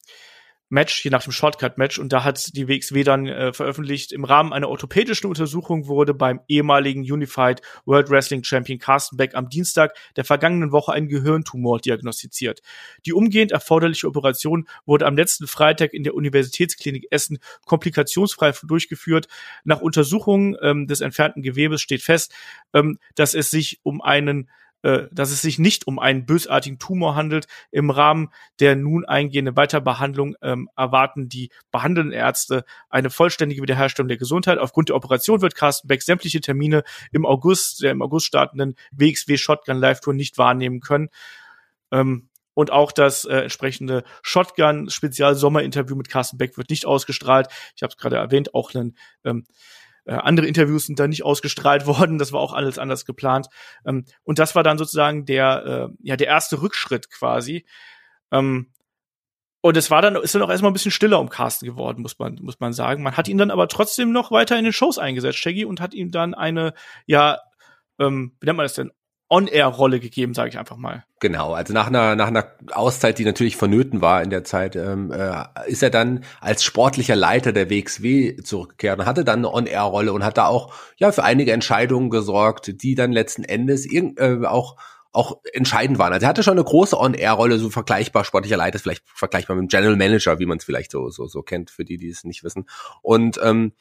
Match, 0.73 1.03
je 1.03 1.11
nach 1.11 1.23
dem 1.23 1.31
Shortcut-Match. 1.31 1.99
Und 1.99 2.11
da 2.11 2.23
hat 2.23 2.55
die 2.55 2.67
WXW 2.67 3.03
dann 3.03 3.27
äh, 3.27 3.53
veröffentlicht, 3.53 4.11
im 4.11 4.23
Rahmen 4.23 4.51
einer 4.51 4.69
orthopädischen 4.69 5.27
Untersuchung 5.27 5.87
wurde 5.87 6.15
beim 6.15 6.41
ehemaligen 6.47 7.01
Unified 7.01 7.61
World 7.85 8.09
Wrestling 8.09 8.43
Champion 8.43 8.79
Carsten 8.79 9.15
Beck 9.15 9.35
am 9.35 9.49
Dienstag 9.49 9.95
der 10.15 10.25
vergangenen 10.25 10.71
Woche 10.71 10.91
ein 10.91 11.07
Gehirntumor 11.07 11.79
diagnostiziert. 11.79 12.61
Die 13.05 13.13
umgehend 13.13 13.51
erforderliche 13.51 14.07
Operation 14.07 14.67
wurde 14.85 15.05
am 15.05 15.15
letzten 15.15 15.45
Freitag 15.45 15.93
in 15.93 16.03
der 16.03 16.15
Universitätsklinik 16.15 17.05
Essen 17.11 17.37
komplikationsfrei 17.65 18.51
durchgeführt. 18.63 19.27
Nach 19.63 19.79
Untersuchungen 19.79 20.57
ähm, 20.61 20.87
des 20.87 21.01
entfernten 21.01 21.43
Gewebes 21.43 21.81
steht 21.81 22.01
fest, 22.01 22.33
ähm, 22.73 22.97
dass 23.13 23.35
es 23.35 23.51
sich 23.51 23.79
um 23.83 24.01
einen 24.01 24.49
äh, 24.83 25.07
dass 25.11 25.31
es 25.31 25.41
sich 25.41 25.59
nicht 25.59 25.87
um 25.87 25.97
einen 25.97 26.25
bösartigen 26.25 26.77
Tumor 26.77 27.15
handelt. 27.15 27.47
Im 27.71 27.89
Rahmen 27.89 28.29
der 28.59 28.75
nun 28.75 29.05
eingehenden 29.05 29.55
Weiterbehandlung 29.55 30.35
ähm, 30.41 30.69
erwarten 30.75 31.29
die 31.29 31.49
behandelnden 31.71 32.13
Ärzte 32.13 32.65
eine 32.89 33.09
vollständige 33.09 33.61
Wiederherstellung 33.61 34.09
der 34.09 34.17
Gesundheit. 34.17 34.59
Aufgrund 34.59 34.89
der 34.89 34.97
Operation 34.97 35.41
wird 35.41 35.55
Carsten 35.55 35.87
Beck 35.87 36.03
sämtliche 36.03 36.41
Termine 36.41 36.83
im 37.11 37.25
August, 37.25 37.81
der 37.81 37.91
im 37.91 38.01
August 38.01 38.25
startenden 38.25 38.75
WXW 38.91 39.37
Shotgun 39.37 39.77
Live 39.77 40.01
Tour 40.01 40.13
nicht 40.13 40.37
wahrnehmen 40.37 40.81
können. 40.81 41.09
Ähm, 41.91 42.27
und 42.53 42.71
auch 42.71 42.91
das 42.91 43.25
äh, 43.25 43.37
entsprechende 43.37 44.03
Shotgun 44.21 44.89
Spezial 44.89 45.35
Sommerinterview 45.35 45.95
mit 45.95 46.09
Carsten 46.09 46.37
Beck 46.37 46.57
wird 46.57 46.69
nicht 46.69 46.85
ausgestrahlt. 46.85 47.47
Ich 47.75 47.83
habe 47.83 47.91
es 47.91 47.97
gerade 47.97 48.17
erwähnt, 48.17 48.53
auch 48.53 48.73
ein 48.75 48.95
ähm, 49.23 49.45
äh, 50.05 50.13
andere 50.13 50.47
Interviews 50.47 50.85
sind 50.85 50.99
da 50.99 51.07
nicht 51.07 51.23
ausgestrahlt 51.23 51.85
worden, 51.87 52.17
das 52.17 52.31
war 52.31 52.39
auch 52.39 52.53
alles 52.53 52.77
anders 52.79 53.05
geplant. 53.05 53.47
Ähm, 53.85 54.05
und 54.23 54.39
das 54.39 54.55
war 54.55 54.63
dann 54.63 54.77
sozusagen 54.77 55.25
der, 55.25 55.89
äh, 55.91 55.95
ja, 56.01 56.15
der 56.15 56.27
erste 56.27 56.61
Rückschritt 56.61 57.09
quasi. 57.09 57.65
Ähm, 58.31 58.71
und 59.61 59.77
es 59.77 59.89
war 59.89 60.01
dann, 60.01 60.17
ist 60.17 60.35
dann 60.35 60.41
auch 60.41 60.49
erstmal 60.49 60.71
ein 60.71 60.73
bisschen 60.73 60.91
stiller 60.91 61.21
um 61.21 61.29
Carsten 61.29 61.65
geworden, 61.65 62.01
muss 62.01 62.19
man, 62.19 62.35
muss 62.41 62.59
man 62.59 62.73
sagen. 62.73 63.01
Man 63.01 63.15
hat 63.15 63.29
ihn 63.29 63.37
dann 63.37 63.49
aber 63.49 63.69
trotzdem 63.69 64.11
noch 64.11 64.29
weiter 64.29 64.57
in 64.57 64.65
den 64.65 64.73
Shows 64.73 64.97
eingesetzt, 64.97 65.37
Shaggy, 65.37 65.63
und 65.63 65.79
hat 65.79 65.93
ihm 65.93 66.11
dann 66.11 66.33
eine, 66.33 66.73
ja, 67.05 67.39
ähm, 67.97 68.35
wie 68.41 68.45
nennt 68.45 68.57
man 68.57 68.65
das 68.65 68.73
denn, 68.73 68.91
On-Air-Rolle 69.33 69.99
gegeben, 69.99 70.35
sage 70.35 70.49
ich 70.49 70.59
einfach 70.59 70.77
mal. 70.77 71.05
Genau, 71.19 71.53
also 71.53 71.73
nach 71.73 71.87
einer, 71.87 72.15
nach 72.15 72.27
einer 72.27 72.45
Auszeit, 72.71 73.17
die 73.17 73.25
natürlich 73.25 73.55
vonnöten 73.55 73.99
war 73.99 74.21
in 74.21 74.29
der 74.29 74.43
Zeit, 74.43 74.75
ähm, 74.75 75.11
äh, 75.11 75.43
ist 75.65 75.81
er 75.81 75.89
dann 75.89 76.23
als 76.39 76.63
sportlicher 76.63 77.15
Leiter 77.15 77.51
der 77.51 77.71
WXW 77.71 78.35
zurückgekehrt 78.43 78.99
und 78.99 79.07
hatte 79.07 79.25
dann 79.25 79.39
eine 79.39 79.51
On-Air-Rolle 79.51 80.13
und 80.13 80.23
hat 80.23 80.37
da 80.37 80.45
auch 80.45 80.71
ja 80.97 81.11
für 81.11 81.23
einige 81.23 81.51
Entscheidungen 81.51 82.11
gesorgt, 82.11 82.83
die 82.83 82.93
dann 82.93 83.11
letzten 83.11 83.43
Endes 83.43 83.91
irg 83.91 84.19
äh, 84.19 84.45
auch 84.45 84.77
auch 85.13 85.41
entscheidend 85.53 85.99
waren. 85.99 86.11
Also 86.11 86.25
er 86.25 86.29
hatte 86.29 86.41
schon 86.41 86.53
eine 86.53 86.63
große 86.63 86.99
On-Air-Rolle, 86.99 87.59
so 87.59 87.69
vergleichbar, 87.69 88.25
sportlicher 88.25 88.57
Leiter, 88.57 88.79
vielleicht 88.79 89.03
vergleichbar 89.05 89.55
mit 89.55 89.63
dem 89.63 89.67
General 89.67 89.95
Manager, 89.95 90.39
wie 90.39 90.47
man 90.47 90.57
es 90.57 90.63
vielleicht 90.63 90.91
so, 90.91 91.09
so, 91.11 91.27
so 91.27 91.43
kennt, 91.43 91.69
für 91.69 91.85
die, 91.85 91.97
die 91.97 92.09
es 92.09 92.23
nicht 92.23 92.43
wissen. 92.43 92.67
Und 93.03 93.39
ähm, 93.43 93.73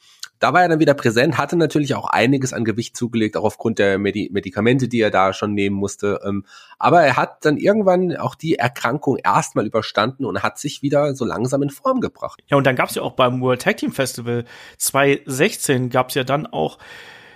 da 0.43 0.51
war 0.51 0.61
er 0.61 0.67
dann 0.67 0.81
wieder 0.81 0.93
präsent, 0.93 1.37
hatte 1.37 1.55
natürlich 1.55 1.95
auch 1.95 2.09
einiges 2.09 2.51
an 2.51 2.65
Gewicht 2.65 2.97
zugelegt, 2.97 3.37
auch 3.37 3.45
aufgrund 3.45 3.79
der 3.79 3.97
Medi 3.97 4.29
Medikamente, 4.33 4.89
die 4.89 4.99
er 4.99 5.09
da 5.09 5.31
schon 5.31 5.53
nehmen 5.53 5.77
musste. 5.77 6.19
Ähm, 6.25 6.43
aber 6.77 7.01
er 7.01 7.15
hat 7.15 7.45
dann 7.45 7.55
irgendwann 7.55 8.17
auch 8.17 8.35
die 8.35 8.55
Erkrankung 8.55 9.17
erstmal 9.23 9.65
überstanden 9.65 10.25
und 10.25 10.43
hat 10.43 10.59
sich 10.59 10.81
wieder 10.81 11.15
so 11.15 11.23
langsam 11.23 11.63
in 11.63 11.69
Form 11.69 12.01
gebracht. 12.01 12.41
Ja, 12.47 12.57
und 12.57 12.67
dann 12.67 12.75
gab 12.75 12.89
es 12.89 12.95
ja 12.95 13.03
auch 13.03 13.13
beim 13.13 13.39
World 13.39 13.61
Tag 13.61 13.77
Team 13.77 13.93
Festival 13.93 14.43
2016 14.79 15.89
gab 15.89 16.09
es 16.09 16.15
ja 16.15 16.25
dann 16.25 16.45
auch 16.45 16.77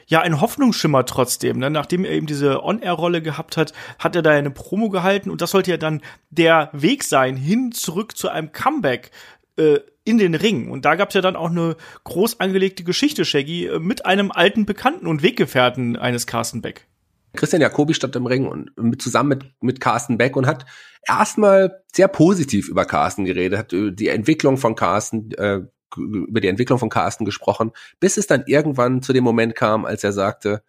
ja, 0.08 0.20
ein 0.22 0.42
Hoffnungsschimmer 0.42 1.06
trotzdem. 1.06 1.60
Ne? 1.60 1.70
Nachdem 1.70 2.04
er 2.04 2.12
eben 2.12 2.28
diese 2.28 2.62
On-Air-Rolle 2.62 3.22
gehabt 3.22 3.56
hat, 3.56 3.72
hat 4.00 4.18
er 4.18 4.22
da 4.22 4.32
eine 4.32 4.52
Promo 4.52 4.90
gehalten 4.90 5.30
und 5.30 5.42
das 5.42 5.52
sollte 5.52 5.72
ja 5.72 5.78
dann 5.78 6.02
der 6.30 6.70
Weg 6.74 7.06
sein, 7.06 7.38
hin 7.38 7.72
zurück 7.72 8.18
zu 8.18 8.28
einem 8.28 8.52
Comeback 8.52 9.12
äh, 9.58 9.80
in 10.08 10.18
den 10.18 10.36
Ring. 10.36 10.70
Und 10.70 10.86
da 10.86 10.96
gab's 10.96 11.14
ja 11.14 11.22
dann 11.22 11.36
auch 11.36 11.50
eine 11.50 11.76
groß 12.06 12.40
angelegte 12.40 12.84
Geschichte, 12.84 13.26
Shaggy, 13.26 13.68
äh, 13.68 13.80
mit 13.80 14.06
einem 14.06 14.32
alten 14.32 14.66
Bekannten 14.66 15.06
und 15.06 15.22
Weggefährten 15.22 15.98
eines 15.98 16.26
Carsten 16.26 16.62
Beck. 16.62 16.88
Christian 17.36 17.62
Jacobi 17.62 17.94
stand 17.94 18.16
im 18.16 18.26
Ring 18.26 18.48
und 18.48 18.72
mit, 18.78 19.02
zusammen 19.02 19.30
mit, 19.30 19.46
mit 19.62 19.80
Carsten 19.80 20.18
Beck 20.18 20.36
und 20.36 20.48
hat 20.48 20.66
erstmal 21.06 21.84
sehr 21.94 22.08
positiv 22.08 22.70
über 22.70 22.86
Carsten 22.86 23.26
geredet, 23.26 23.60
hat 23.60 23.72
die 23.72 24.08
Entwicklung 24.08 24.58
von 24.58 24.76
Carsten, 24.76 25.32
äh, 25.34 25.62
über 25.96 26.42
die 26.42 26.48
Entwicklung 26.48 26.80
von 26.80 26.90
Carsten 26.90 27.26
gesprochen, 27.26 27.72
bis 28.00 28.18
es 28.18 28.28
dann 28.28 28.44
irgendwann 28.48 29.02
zu 29.02 29.14
dem 29.14 29.24
Moment 29.24 29.56
kam, 29.56 29.86
als 29.86 30.04
er 30.04 30.14
sagte, 30.14 30.64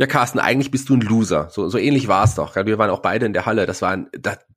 ja, 0.00 0.06
Carsten, 0.06 0.38
eigentlich 0.38 0.70
bist 0.70 0.88
du 0.88 0.94
ein 0.94 1.02
Loser. 1.02 1.48
So, 1.50 1.68
so 1.68 1.76
ähnlich 1.76 2.08
war 2.08 2.24
es 2.24 2.34
doch. 2.34 2.56
Wir 2.56 2.78
waren 2.78 2.88
auch 2.88 3.02
beide 3.02 3.26
in 3.26 3.34
der 3.34 3.44
Halle. 3.44 3.66
Das 3.66 3.82
war 3.82 3.90
ein, 3.90 4.08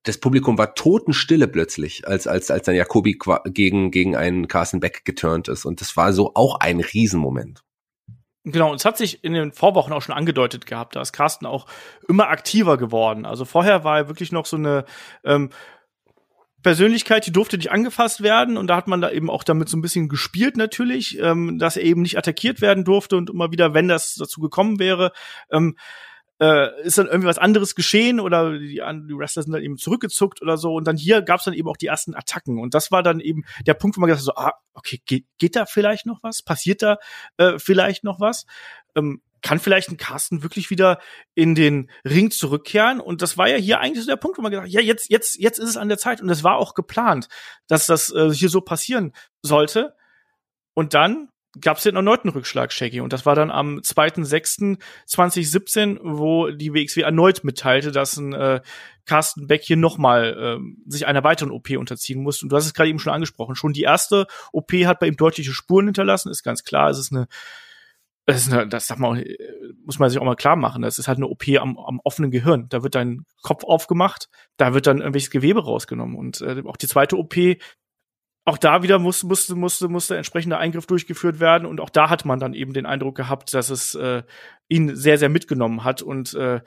das 0.03 0.17
Publikum 0.17 0.57
war 0.57 0.73
totenstille 0.73 1.49
plötzlich, 1.49 2.07
als, 2.07 2.27
als, 2.27 2.49
als 2.49 2.65
dann 2.65 2.75
Jakobi 2.75 3.19
gegen, 3.47 3.91
gegen 3.91 4.15
einen 4.15 4.47
Carsten 4.47 4.79
Beck 4.79 5.03
geturnt 5.03 5.49
ist. 5.49 5.65
Und 5.65 5.81
das 5.81 5.97
war 5.97 6.13
so 6.13 6.31
auch 6.35 6.61
ein 6.61 6.79
Riesenmoment. 6.79 7.61
Genau, 8.45 8.71
und 8.71 8.77
es 8.77 8.85
hat 8.85 8.97
sich 8.97 9.21
in 9.25 9.33
den 9.33 9.51
Vorwochen 9.51 9.91
auch 9.91 10.01
schon 10.01 10.15
angedeutet 10.15 10.65
gehabt, 10.65 10.95
da 10.95 11.01
ist 11.01 11.11
Carsten 11.11 11.45
auch 11.45 11.65
immer 12.07 12.29
aktiver 12.29 12.77
geworden. 12.77 13.25
Also 13.25 13.43
vorher 13.43 13.83
war 13.83 13.97
er 13.97 14.07
wirklich 14.07 14.31
noch 14.31 14.45
so 14.45 14.55
eine 14.55 14.85
ähm, 15.25 15.49
Persönlichkeit, 16.63 17.25
die 17.25 17.31
durfte 17.31 17.57
nicht 17.57 17.71
angefasst 17.71 18.23
werden 18.23 18.57
und 18.57 18.67
da 18.67 18.75
hat 18.75 18.87
man 18.87 19.01
da 19.01 19.11
eben 19.11 19.29
auch 19.29 19.43
damit 19.43 19.69
so 19.69 19.77
ein 19.77 19.81
bisschen 19.81 20.09
gespielt 20.09 20.57
natürlich, 20.57 21.19
ähm, 21.19 21.59
dass 21.59 21.77
er 21.77 21.83
eben 21.83 22.01
nicht 22.01 22.17
attackiert 22.17 22.61
werden 22.61 22.83
durfte 22.85 23.17
und 23.17 23.29
immer 23.29 23.51
wieder, 23.51 23.73
wenn 23.73 23.87
das 23.87 24.15
dazu 24.15 24.41
gekommen 24.41 24.79
wäre, 24.79 25.11
ähm, 25.51 25.75
äh, 26.39 26.81
ist 26.83 26.97
dann 26.97 27.07
irgendwie 27.07 27.27
was 27.27 27.37
anderes 27.37 27.75
geschehen 27.75 28.19
oder 28.19 28.57
die, 28.57 28.81
die 28.81 29.17
Wrestler 29.17 29.43
sind 29.43 29.53
dann 29.53 29.61
eben 29.61 29.77
zurückgezuckt 29.77 30.41
oder 30.41 30.57
so. 30.57 30.73
Und 30.73 30.85
dann 30.85 30.97
hier 30.97 31.21
gab 31.21 31.39
es 31.39 31.45
dann 31.45 31.53
eben 31.53 31.69
auch 31.69 31.77
die 31.77 31.87
ersten 31.87 32.15
Attacken. 32.15 32.59
Und 32.59 32.73
das 32.73 32.91
war 32.91 33.03
dann 33.03 33.19
eben 33.19 33.43
der 33.65 33.75
Punkt, 33.75 33.95
wo 33.95 34.01
man 34.01 34.09
gesagt 34.09 34.27
hat, 34.27 34.35
so, 34.35 34.41
ah, 34.41 34.53
okay, 34.73 35.01
geht, 35.05 35.25
geht 35.37 35.55
da 35.55 35.65
vielleicht 35.65 36.05
noch 36.05 36.23
was? 36.23 36.41
Passiert 36.41 36.81
da 36.81 36.97
äh, 37.37 37.59
vielleicht 37.59 38.03
noch 38.03 38.19
was? 38.19 38.45
Ähm, 38.95 39.21
kann 39.43 39.59
vielleicht 39.59 39.89
ein 39.89 39.97
Carsten 39.97 40.41
wirklich 40.41 40.71
wieder 40.71 40.99
in 41.35 41.53
den 41.53 41.91
Ring 42.03 42.31
zurückkehren? 42.31 42.99
Und 42.99 43.21
das 43.21 43.37
war 43.37 43.47
ja 43.47 43.57
hier 43.57 43.79
eigentlich 43.79 44.03
so 44.03 44.09
der 44.09 44.17
Punkt, 44.17 44.37
wo 44.37 44.41
man 44.41 44.51
gesagt 44.51 44.67
hat, 44.67 44.73
ja, 44.73 44.81
jetzt, 44.81 45.11
jetzt, 45.11 45.39
jetzt 45.39 45.59
ist 45.59 45.69
es 45.69 45.77
an 45.77 45.89
der 45.89 45.99
Zeit. 45.99 46.21
Und 46.21 46.29
es 46.29 46.43
war 46.43 46.57
auch 46.57 46.73
geplant, 46.73 47.27
dass 47.67 47.85
das 47.85 48.11
äh, 48.11 48.33
hier 48.33 48.49
so 48.49 48.61
passieren 48.61 49.13
sollte. 49.43 49.95
Und 50.73 50.95
dann 50.95 51.29
gab 51.61 51.77
es 51.77 51.83
den 51.83 51.95
erneuten 51.95 52.29
Rückschlag, 52.29 52.71
Shaggy. 52.71 53.01
Und 53.01 53.13
das 53.13 53.27
war 53.27 53.35
dann 53.35 53.51
am 53.51 53.77
2.6.2017, 53.77 55.99
wo 56.01 56.49
die 56.49 56.73
WXW 56.73 57.01
erneut 57.01 57.43
mitteilte, 57.43 57.91
dass 57.91 58.17
ein 58.17 58.33
äh, 58.33 58.61
Carsten 59.05 59.45
Beck 59.47 59.61
hier 59.61 59.77
nochmal 59.77 60.57
äh, 60.57 60.59
sich 60.89 61.05
einer 61.05 61.23
weiteren 61.23 61.51
OP 61.51 61.69
unterziehen 61.71 62.23
muss. 62.23 62.41
Und 62.41 62.49
du 62.49 62.55
hast 62.55 62.65
es 62.65 62.73
gerade 62.73 62.89
eben 62.89 62.97
schon 62.97 63.13
angesprochen. 63.13 63.53
Schon 63.55 63.73
die 63.73 63.83
erste 63.83 64.25
OP 64.51 64.73
hat 64.73 64.99
bei 64.99 65.05
ihm 65.07 65.17
deutliche 65.17 65.53
Spuren 65.53 65.85
hinterlassen, 65.85 66.31
ist 66.31 66.41
ganz 66.43 66.63
klar. 66.63 66.89
Es 66.89 66.97
ist 66.97 67.11
eine 67.11 67.27
das, 68.25 68.47
ist 68.47 68.53
eine, 68.53 68.67
das 68.67 68.89
man 68.97 69.19
auch, 69.19 69.23
muss 69.85 69.99
man 69.99 70.09
sich 70.09 70.19
auch 70.19 70.25
mal 70.25 70.35
klar 70.35 70.55
machen. 70.55 70.81
Das 70.81 70.97
ist 70.97 71.07
halt 71.07 71.17
eine 71.17 71.27
OP 71.27 71.43
am, 71.59 71.77
am 71.77 71.99
offenen 72.03 72.31
Gehirn. 72.31 72.67
Da 72.69 72.83
wird 72.83 72.95
dein 72.95 73.25
Kopf 73.41 73.63
aufgemacht, 73.63 74.29
da 74.57 74.73
wird 74.73 74.87
dann 74.87 74.99
irgendwelches 74.99 75.31
Gewebe 75.31 75.63
rausgenommen. 75.63 76.15
Und 76.15 76.41
äh, 76.41 76.63
auch 76.65 76.77
die 76.77 76.87
zweite 76.87 77.17
OP 77.17 77.35
auch 78.45 78.57
da 78.57 78.83
wieder 78.83 78.99
musste, 78.99 79.25
musste, 79.25 79.55
musste, 79.55 79.87
musste 79.87 80.17
entsprechender 80.17 80.57
Eingriff 80.57 80.85
durchgeführt 80.85 81.39
werden. 81.39 81.65
Und 81.65 81.79
auch 81.79 81.89
da 81.89 82.09
hat 82.09 82.25
man 82.25 82.39
dann 82.39 82.53
eben 82.53 82.73
den 82.73 82.85
Eindruck 82.85 83.15
gehabt, 83.15 83.53
dass 83.53 83.69
es 83.69 83.95
äh, 83.95 84.23
ihn 84.67 84.95
sehr, 84.95 85.17
sehr 85.17 85.29
mitgenommen 85.29 85.83
hat. 85.83 86.01
Und 86.01 86.33
äh, 86.33 86.61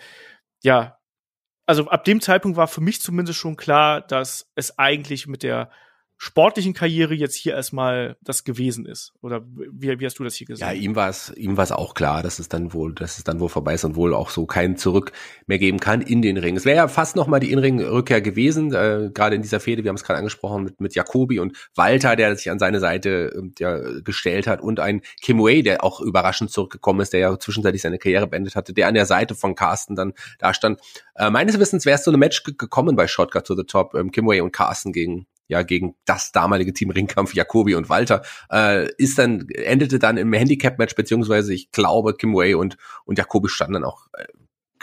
ja, 0.63 0.99
also 1.67 1.89
ab 1.89 2.05
dem 2.05 2.21
Zeitpunkt 2.21 2.57
war 2.57 2.69
für 2.69 2.81
mich 2.81 3.03
zumindest 3.03 3.39
schon 3.39 3.57
klar, 3.57 4.01
dass 4.01 4.51
es 4.55 4.79
eigentlich 4.79 5.27
mit 5.27 5.43
der 5.43 5.71
sportlichen 6.19 6.73
Karriere 6.73 7.15
jetzt 7.15 7.35
hier 7.35 7.55
erstmal 7.55 8.17
das 8.23 8.45
gewesen 8.45 8.87
ist? 8.87 9.13
Oder 9.21 9.45
wie, 9.47 10.01
wie 10.01 10.07
hast 10.07 10.19
du 10.19 10.25
das 10.25 10.35
hier 10.35 10.47
gesehen? 10.47 10.67
Ja, 10.67 10.73
ihm 10.73 10.97
war 10.97 11.11
es, 11.11 11.33
ihm 11.37 11.57
war 11.57 11.65
es 11.65 11.73
auch 11.73 11.95
klar, 11.95 12.23
dass 12.23 12.39
es 12.39 12.49
dann 12.49 12.73
wohl, 12.73 12.95
dass 12.95 13.19
es 13.19 13.25
dann 13.25 13.39
wohl 13.39 13.49
vorbei 13.49 13.75
ist 13.75 13.85
und 13.85 13.97
wohl 13.97 14.15
auch 14.15 14.31
so 14.31 14.47
kein 14.47 14.77
Zurück 14.77 15.13
mehr 15.47 15.59
geben 15.59 15.79
kann 15.79 16.01
in 16.01 16.23
den 16.23 16.39
Ring. 16.39 16.57
Es 16.57 16.65
wäre 16.65 16.77
ja 16.77 16.89
fast 16.89 17.17
noch 17.17 17.27
mal 17.27 17.39
die 17.39 17.53
Inring-Rückkehr 17.53 18.23
gewesen, 18.23 18.73
äh, 18.73 19.11
gerade 19.13 19.37
in 19.37 19.43
dieser 19.43 19.61
Fehde, 19.61 19.85
wir 19.85 19.91
haben 19.91 19.97
es 19.97 20.05
gerade 20.05 20.19
angesprochen, 20.19 20.65
mit, 20.65 20.81
mit 20.81 20.95
Jacobi 20.95 21.39
und 21.39 21.57
Walter, 21.75 22.17
der 22.17 22.35
sich 22.37 22.51
an 22.51 22.59
seine 22.59 22.81
Seite 22.81 23.43
ja, 23.59 23.79
gestellt 24.01 24.47
hat 24.47 24.61
und 24.63 24.81
ein 24.81 25.03
Kim 25.21 25.39
Way, 25.39 25.63
der 25.63 25.85
auch 25.85 26.01
überraschend 26.01 26.51
zurückgekommen 26.51 27.01
ist, 27.01 27.13
der 27.13 27.21
ja 27.21 27.39
zwischenzeitlich 27.39 27.83
seine 27.83 27.99
Karriere 27.99 28.27
beendet 28.27 28.57
hatte, 28.57 28.73
der 28.73 28.89
an 28.89 28.95
der 28.95 29.07
Seite 29.07 29.35
von 29.35 29.55
Carsten 29.55 29.97
dann 29.97 30.15
da 30.39 30.55
stand. 30.55 30.81
Äh, 31.15 31.31
meines 31.31 31.59
Wissens 31.59 31.85
wäre 31.85 31.97
es 31.97 32.05
so 32.05 32.11
eine 32.11 32.19
Match 32.19 32.43
gekommen 32.43 32.97
bei 32.97 33.07
Shotgun 33.07 33.45
to 33.45 33.55
the 33.55 33.65
Top, 33.65 33.95
ähm, 33.95 34.11
Kim 34.11 34.27
Way 34.27 34.41
und 34.41 34.53
Carsten 34.53 34.93
gegen 34.93 35.27
ja 35.49 35.63
gegen 35.63 35.95
das 36.05 36.33
damalige 36.33 36.73
Team 36.73 36.91
Ringkampf 36.91 37.35
Jacobi 37.35 37.75
und 37.75 37.89
Walter 37.89 38.23
äh, 38.51 38.91
ist 38.99 39.19
dann 39.19 39.49
endete 39.51 39.99
dann 39.99 40.17
im 40.17 40.33
Handicap 40.33 40.79
Match 40.79 40.95
beziehungsweise 40.95 41.55
ich 41.55 41.71
glaube 41.71 42.15
Kim 42.15 42.35
Way 42.35 42.55
und 42.55 42.77
und 43.05 43.19
Jacobi 43.19 43.49
standen 43.49 43.75
dann 43.75 43.85
auch 43.85 44.07
äh, 44.17 44.25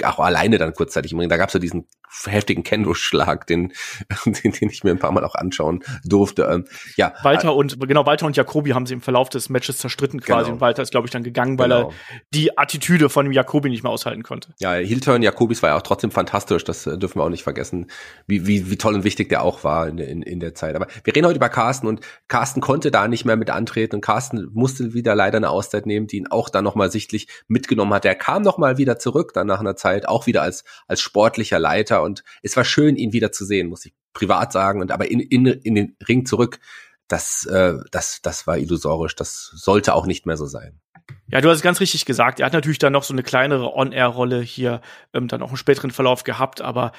auch 0.03 0.19
alleine 0.19 0.57
dann 0.57 0.73
kurzzeitig 0.73 1.11
im 1.11 1.19
Ring. 1.19 1.29
Da 1.29 1.37
gab 1.37 1.49
es 1.49 1.53
so 1.53 1.59
diesen 1.59 1.87
heftigen 2.25 2.63
Kendo-Schlag, 2.63 3.47
den, 3.47 3.73
den, 4.25 4.51
den 4.51 4.69
ich 4.69 4.83
mir 4.83 4.91
ein 4.91 4.99
paar 4.99 5.11
Mal 5.11 5.23
auch 5.23 5.35
anschauen 5.35 5.83
durfte. 6.03 6.43
Ähm, 6.43 6.65
ja. 6.95 7.13
Walter 7.23 7.49
äh, 7.49 7.51
und, 7.51 7.79
genau, 7.87 8.05
Walter 8.05 8.25
und 8.25 8.37
Jakobi 8.37 8.71
haben 8.71 8.85
sie 8.85 8.93
im 8.93 9.01
Verlauf 9.01 9.29
des 9.29 9.49
Matches 9.49 9.79
zerstritten 9.79 10.21
quasi 10.21 10.45
genau. 10.45 10.55
und 10.55 10.61
Walter 10.61 10.83
ist, 10.83 10.91
glaube 10.91 11.07
ich, 11.07 11.11
dann 11.11 11.23
gegangen, 11.23 11.57
weil 11.57 11.69
genau. 11.69 11.89
er 11.89 11.93
die 12.33 12.57
Attitüde 12.57 13.09
von 13.09 13.31
Jakobi 13.31 13.69
nicht 13.69 13.83
mehr 13.83 13.91
aushalten 13.91 14.23
konnte. 14.23 14.53
Ja, 14.59 14.73
Heel-Turn 14.73 15.23
Jakobis 15.23 15.61
war 15.63 15.71
ja 15.71 15.77
auch 15.77 15.81
trotzdem 15.81 16.11
fantastisch, 16.11 16.63
das 16.63 16.85
äh, 16.85 16.97
dürfen 16.97 17.19
wir 17.19 17.23
auch 17.23 17.29
nicht 17.29 17.43
vergessen, 17.43 17.87
wie, 18.27 18.47
wie, 18.47 18.69
wie 18.69 18.77
toll 18.77 18.95
und 18.95 19.03
wichtig 19.03 19.29
der 19.29 19.43
auch 19.43 19.63
war 19.63 19.87
in, 19.87 19.97
in, 19.97 20.21
in 20.21 20.39
der 20.39 20.53
Zeit. 20.53 20.75
Aber 20.75 20.87
wir 21.03 21.15
reden 21.15 21.25
heute 21.25 21.37
über 21.37 21.49
Carsten 21.49 21.87
und 21.87 22.01
Carsten 22.27 22.61
konnte 22.61 22.91
da 22.91 23.07
nicht 23.07 23.25
mehr 23.25 23.35
mit 23.35 23.49
antreten 23.49 23.95
und 23.95 24.01
Carsten 24.01 24.49
musste 24.53 24.93
wieder 24.93 25.15
leider 25.15 25.37
eine 25.37 25.49
Auszeit 25.49 25.85
nehmen, 25.85 26.07
die 26.07 26.17
ihn 26.17 26.27
auch 26.27 26.49
dann 26.49 26.63
nochmal 26.63 26.91
sichtlich 26.91 27.27
mitgenommen 27.47 27.93
hat. 27.93 28.05
Er 28.05 28.15
kam 28.15 28.43
nochmal 28.43 28.77
wieder 28.77 28.99
zurück, 28.99 29.31
dann 29.33 29.47
nach 29.47 29.59
einer 29.59 29.75
Zeit, 29.75 29.82
auch 30.07 30.25
wieder 30.25 30.41
als, 30.41 30.63
als 30.87 31.01
sportlicher 31.01 31.59
Leiter 31.59 32.01
und 32.03 32.23
es 32.41 32.55
war 32.57 32.63
schön, 32.63 32.95
ihn 32.95 33.13
wieder 33.13 33.31
zu 33.31 33.45
sehen, 33.45 33.69
muss 33.69 33.85
ich 33.85 33.93
privat 34.13 34.51
sagen. 34.51 34.81
Und 34.81 34.91
aber 34.91 35.09
in, 35.09 35.19
in, 35.19 35.45
in 35.45 35.75
den 35.75 35.97
Ring 36.07 36.25
zurück, 36.25 36.59
das, 37.07 37.45
äh, 37.45 37.75
das, 37.91 38.21
das 38.21 38.47
war 38.47 38.57
illusorisch. 38.57 39.15
Das 39.15 39.51
sollte 39.53 39.93
auch 39.93 40.05
nicht 40.05 40.25
mehr 40.25 40.37
so 40.37 40.45
sein. 40.45 40.79
Ja, 41.27 41.41
du 41.41 41.49
hast 41.49 41.57
es 41.57 41.63
ganz 41.63 41.79
richtig 41.79 42.05
gesagt. 42.05 42.39
Er 42.39 42.45
hat 42.45 42.53
natürlich 42.53 42.79
dann 42.79 42.93
noch 42.93 43.03
so 43.03 43.13
eine 43.13 43.23
kleinere 43.23 43.75
On-Air-Rolle 43.75 44.41
hier 44.41 44.81
ähm, 45.13 45.27
dann 45.27 45.41
auch 45.41 45.51
im 45.51 45.57
späteren 45.57 45.91
Verlauf 45.91 46.23
gehabt, 46.23 46.61
aber 46.61 46.91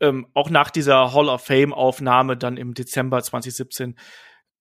ähm, 0.00 0.26
auch 0.34 0.50
nach 0.50 0.70
dieser 0.70 1.14
Hall 1.14 1.28
of 1.28 1.44
Fame-Aufnahme 1.44 2.36
dann 2.36 2.56
im 2.56 2.74
Dezember 2.74 3.22
2017 3.22 3.96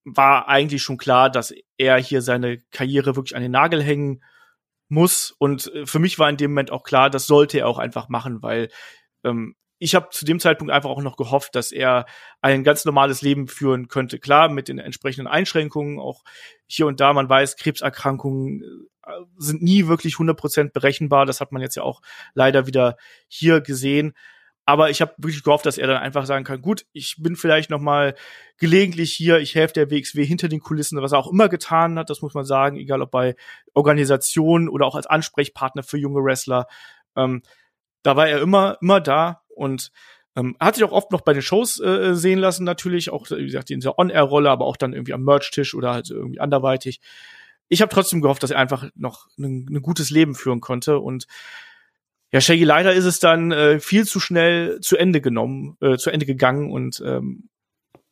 war 0.05 0.47
eigentlich 0.47 0.83
schon 0.83 0.97
klar, 0.97 1.29
dass 1.31 1.53
er 1.77 1.97
hier 1.97 2.21
seine 2.21 2.59
Karriere 2.71 3.15
wirklich 3.15 3.35
an 3.35 3.41
den 3.41 3.51
Nagel 3.51 3.81
hängen 3.81 4.23
muss. 4.89 5.35
Und 5.37 5.73
äh, 5.73 5.85
für 5.85 5.99
mich 5.99 6.19
war 6.19 6.29
in 6.29 6.37
dem 6.37 6.51
Moment 6.51 6.71
auch 6.71 6.83
klar, 6.83 7.09
das 7.09 7.27
sollte 7.27 7.59
er 7.59 7.67
auch 7.67 7.79
einfach 7.79 8.09
machen, 8.09 8.41
weil 8.41 8.69
ähm, 9.23 9.55
ich 9.77 9.93
habe 9.93 10.09
zu 10.09 10.25
dem 10.25 10.39
Zeitpunkt 10.39 10.71
einfach 10.73 10.89
auch 10.89 11.01
noch 11.01 11.17
gehofft, 11.17 11.55
dass 11.55 11.71
er 11.71 12.05
ein 12.41 12.63
ganz 12.63 12.85
normales 12.85 13.21
Leben 13.21 13.47
führen 13.47 13.87
könnte. 13.87 14.19
Klar, 14.19 14.49
mit 14.49 14.67
den 14.69 14.79
entsprechenden 14.79 15.27
Einschränkungen, 15.27 15.99
auch 15.99 16.23
hier 16.65 16.87
und 16.87 16.99
da, 17.01 17.11
man 17.13 17.29
weiß, 17.29 17.57
Krebserkrankungen 17.57 18.87
äh, 19.05 19.11
sind 19.37 19.61
nie 19.61 19.87
wirklich 19.87 20.15
100% 20.15 20.71
berechenbar. 20.71 21.25
Das 21.25 21.41
hat 21.41 21.51
man 21.51 21.61
jetzt 21.61 21.75
ja 21.75 21.83
auch 21.83 22.01
leider 22.33 22.67
wieder 22.67 22.95
hier 23.27 23.59
gesehen. 23.59 24.13
Aber 24.65 24.89
ich 24.89 24.99
habe 24.99 25.13
wirklich 25.17 25.43
gehofft, 25.43 25.67
dass 25.67 25.77
er 25.77 25.87
dann 25.87 25.97
einfach 25.97 26.25
sagen 26.25 26.43
kann, 26.43 26.61
gut, 26.61 26.85
ich 26.91 27.17
bin 27.19 27.35
vielleicht 27.35 27.69
noch 27.69 27.79
mal 27.79 28.15
gelegentlich 28.57 29.13
hier, 29.13 29.37
ich 29.37 29.53
helfe 29.53 29.75
der 29.75 29.91
WXW 29.91 30.25
hinter 30.25 30.47
den 30.47 30.59
Kulissen, 30.59 30.99
was 31.01 31.11
er 31.11 31.19
auch 31.19 31.31
immer 31.31 31.49
getan 31.49 31.99
hat, 31.99 32.09
das 32.09 32.21
muss 32.23 32.33
man 32.33 32.45
sagen, 32.45 32.77
egal 32.77 33.01
ob 33.03 33.11
bei 33.11 33.35
Organisationen 33.75 34.67
oder 34.67 34.87
auch 34.87 34.95
als 34.95 35.05
Ansprechpartner 35.05 35.83
für 35.83 35.97
junge 35.97 36.23
Wrestler. 36.23 36.65
Ähm, 37.15 37.43
da 38.01 38.15
war 38.15 38.27
er 38.27 38.41
immer, 38.41 38.77
immer 38.81 39.01
da 39.01 39.43
und 39.49 39.91
ähm, 40.35 40.55
hat 40.59 40.75
sich 40.75 40.83
auch 40.83 40.91
oft 40.91 41.11
noch 41.11 41.21
bei 41.21 41.33
den 41.33 41.43
Shows 41.43 41.79
äh, 41.79 42.15
sehen 42.15 42.39
lassen, 42.39 42.63
natürlich, 42.63 43.11
auch, 43.11 43.29
wie 43.29 43.45
gesagt, 43.45 43.69
in 43.69 43.79
dieser 43.79 43.99
On-Air-Rolle, 43.99 44.49
aber 44.49 44.65
auch 44.65 44.77
dann 44.77 44.93
irgendwie 44.93 45.13
am 45.13 45.23
Merch-Tisch 45.23 45.75
oder 45.75 45.93
halt 45.93 46.09
irgendwie 46.09 46.39
anderweitig. 46.39 47.01
Ich 47.69 47.81
habe 47.81 47.93
trotzdem 47.93 48.21
gehofft, 48.21 48.43
dass 48.43 48.51
er 48.51 48.59
einfach 48.59 48.89
noch 48.95 49.27
ein, 49.37 49.67
ein 49.69 49.81
gutes 49.81 50.09
Leben 50.09 50.35
führen 50.35 50.59
konnte 50.59 50.99
und 50.99 51.27
ja, 52.35 52.41
Shaggy, 52.41 52.65
leider 52.65 52.91
ist 52.91 53.05
es 53.05 53.21
dann 53.21 53.53
äh, 53.53 53.79
viel 53.79 54.05
zu 54.05 54.19
schnell 54.19 54.81
zu 54.81 54.97
Ende 54.97 55.21
genommen, 55.21 55.77
äh, 55.79 55.95
zu 55.95 56.09
Ende 56.09 56.25
gegangen 56.25 56.69
und 56.69 57.01
ähm, 57.05 57.47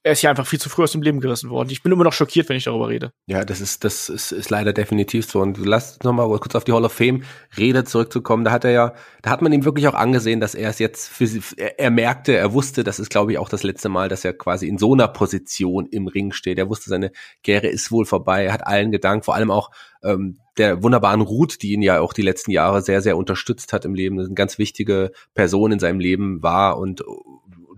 er 0.06 0.12
ist 0.12 0.22
ja 0.22 0.30
einfach 0.30 0.46
viel 0.46 0.60
zu 0.60 0.68
früh 0.68 0.84
aus 0.84 0.92
dem 0.92 1.02
Leben 1.02 1.22
gerissen 1.22 1.50
worden. 1.50 1.70
Ich 1.70 1.82
bin 1.82 1.92
immer 1.92 2.04
noch 2.04 2.12
schockiert, 2.12 2.50
wenn 2.50 2.58
ich 2.58 2.66
darüber 2.66 2.90
rede. 2.90 3.14
Ja, 3.26 3.46
das 3.46 3.62
ist, 3.62 3.86
das 3.86 4.10
ist, 4.10 4.34
ist 4.34 4.50
leider 4.50 4.74
definitiv 4.74 5.26
so. 5.26 5.40
Und 5.40 5.58
lass 5.58 5.98
noch 6.04 6.12
mal 6.12 6.28
kurz 6.40 6.56
auf 6.56 6.66
die 6.66 6.74
Hall 6.74 6.84
of 6.84 6.92
Fame 6.92 7.24
Rede 7.58 7.86
zurückzukommen. 7.86 8.44
Da 8.44 8.52
hat 8.52 8.66
er 8.66 8.72
ja, 8.72 8.94
da 9.22 9.30
hat 9.30 9.42
man 9.42 9.54
ihm 9.54 9.64
wirklich 9.64 9.88
auch 9.88 9.94
angesehen, 9.94 10.42
dass 10.42 10.56
er 10.56 10.70
es 10.70 10.80
jetzt 10.80 11.08
für 11.08 11.24
er, 11.56 11.80
er 11.80 11.90
merkte, 11.90 12.36
er 12.36 12.52
wusste, 12.52 12.84
das 12.84 13.00
ist 13.00 13.10
glaube 13.10 13.32
ich 13.32 13.38
auch 13.38 13.48
das 13.48 13.64
letzte 13.64 13.88
Mal, 13.88 14.10
dass 14.10 14.26
er 14.26 14.34
quasi 14.34 14.68
in 14.68 14.78
so 14.78 14.94
einer 14.94 15.08
Position 15.08 15.86
im 15.86 16.08
Ring 16.08 16.34
steht. 16.34 16.58
Er 16.58 16.70
wusste, 16.70 16.90
seine 16.90 17.12
Karriere 17.42 17.68
ist 17.68 17.90
wohl 17.90 18.06
vorbei. 18.06 18.46
Er 18.46 18.54
hat 18.54 18.68
allen 18.68 18.92
gedankt, 18.92 19.24
vor 19.24 19.36
allem 19.36 19.52
auch 19.52 19.72
ähm, 20.04 20.38
der 20.58 20.84
wunderbaren 20.84 21.22
Ruth, 21.22 21.62
die 21.62 21.72
ihn 21.72 21.82
ja 21.82 22.02
auch 22.02 22.12
die 22.12 22.22
letzten 22.22 22.52
Jahre 22.52 22.82
sehr, 22.82 23.02
sehr 23.02 23.16
unterstützt 23.16 23.72
hat 23.72 23.86
im 23.86 23.96
Leben. 23.96 24.20
Eine 24.20 24.34
ganz 24.34 24.58
wichtige 24.58 25.12
Person 25.34 25.72
in 25.72 25.80
seinem 25.80 26.02
Leben 26.02 26.44
war 26.44 26.78
und 26.78 27.04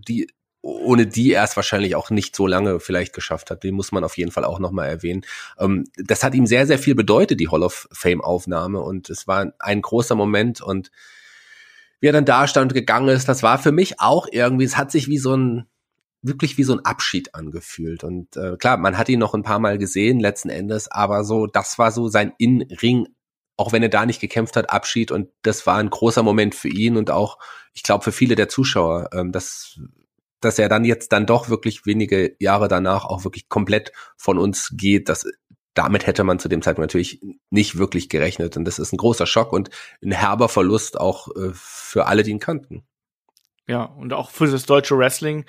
die 0.07 0.27
ohne 0.65 1.05
die 1.05 1.31
er 1.31 1.43
es 1.43 1.55
wahrscheinlich 1.55 1.95
auch 1.95 2.09
nicht 2.09 2.35
so 2.35 2.47
lange 2.47 2.79
vielleicht 2.79 3.13
geschafft 3.13 3.51
hat. 3.51 3.63
Den 3.63 3.75
muss 3.75 3.91
man 3.91 4.03
auf 4.03 4.17
jeden 4.17 4.31
Fall 4.31 4.43
auch 4.43 4.57
nochmal 4.57 4.89
erwähnen. 4.89 5.23
Ähm, 5.59 5.83
das 5.95 6.23
hat 6.23 6.33
ihm 6.33 6.47
sehr, 6.47 6.65
sehr 6.65 6.79
viel 6.79 6.95
bedeutet, 6.95 7.39
die 7.39 7.49
Hall 7.49 7.61
of 7.61 7.87
Fame-Aufnahme. 7.91 8.81
Und 8.81 9.11
es 9.11 9.27
war 9.27 9.53
ein 9.59 9.81
großer 9.83 10.15
Moment. 10.15 10.61
Und 10.61 10.89
wie 11.99 12.07
er 12.07 12.13
dann 12.13 12.25
da 12.25 12.47
stand 12.47 12.73
gegangen 12.73 13.09
ist, 13.09 13.29
das 13.29 13.43
war 13.43 13.59
für 13.59 13.71
mich 13.71 13.99
auch 13.99 14.27
irgendwie, 14.31 14.65
es 14.65 14.75
hat 14.75 14.89
sich 14.89 15.07
wie 15.07 15.19
so 15.19 15.35
ein, 15.37 15.67
wirklich 16.23 16.57
wie 16.57 16.63
so 16.63 16.73
ein 16.73 16.83
Abschied 16.83 17.35
angefühlt. 17.35 18.03
Und 18.03 18.35
äh, 18.35 18.57
klar, 18.57 18.77
man 18.77 18.97
hat 18.97 19.07
ihn 19.07 19.19
noch 19.19 19.35
ein 19.35 19.43
paar 19.43 19.59
Mal 19.59 19.77
gesehen, 19.77 20.19
letzten 20.19 20.49
Endes, 20.49 20.91
aber 20.91 21.23
so, 21.23 21.45
das 21.45 21.77
war 21.77 21.91
so 21.91 22.07
sein 22.07 22.33
In-Ring 22.39 23.07
auch 23.57 23.71
wenn 23.71 23.81
er 23.81 23.87
da 23.87 24.05
nicht 24.05 24.19
gekämpft 24.19 24.57
hat, 24.57 24.69
Abschied 24.69 25.11
und 25.11 25.29
das 25.41 25.65
war 25.65 25.77
ein 25.77 25.89
großer 25.89 26.23
Moment 26.23 26.55
für 26.55 26.67
ihn 26.67 26.97
und 26.97 27.09
auch, 27.09 27.37
ich 27.73 27.83
glaube, 27.83 28.03
für 28.03 28.11
viele 28.11 28.35
der 28.35 28.49
Zuschauer. 28.49 29.11
Ähm, 29.13 29.31
das 29.31 29.79
dass 30.45 30.59
er 30.59 30.69
dann 30.69 30.85
jetzt 30.85 31.11
dann 31.11 31.25
doch 31.25 31.49
wirklich 31.49 31.85
wenige 31.85 32.35
Jahre 32.39 32.67
danach 32.67 33.05
auch 33.05 33.23
wirklich 33.23 33.49
komplett 33.49 33.91
von 34.17 34.37
uns 34.37 34.71
geht, 34.75 35.09
das 35.09 35.25
damit 35.73 36.07
hätte 36.07 36.23
man 36.23 36.39
zu 36.39 36.47
dem 36.47 36.61
Zeitpunkt 36.61 36.93
natürlich 36.93 37.21
nicht 37.49 37.77
wirklich 37.77 38.07
gerechnet. 38.07 38.55
Und 38.55 38.65
das 38.65 38.79
ist 38.79 38.93
ein 38.93 38.97
großer 38.97 39.25
Schock 39.25 39.51
und 39.51 39.69
ein 40.01 40.13
herber 40.13 40.47
Verlust 40.47 40.97
auch 40.97 41.27
äh, 41.35 41.51
für 41.53 42.07
alle, 42.07 42.23
die 42.23 42.31
ihn 42.31 42.39
kannten. 42.39 42.85
Ja, 43.67 43.83
und 43.83 44.13
auch 44.13 44.29
für 44.29 44.47
das 44.47 44.65
deutsche 44.65 44.97
Wrestling 44.97 45.45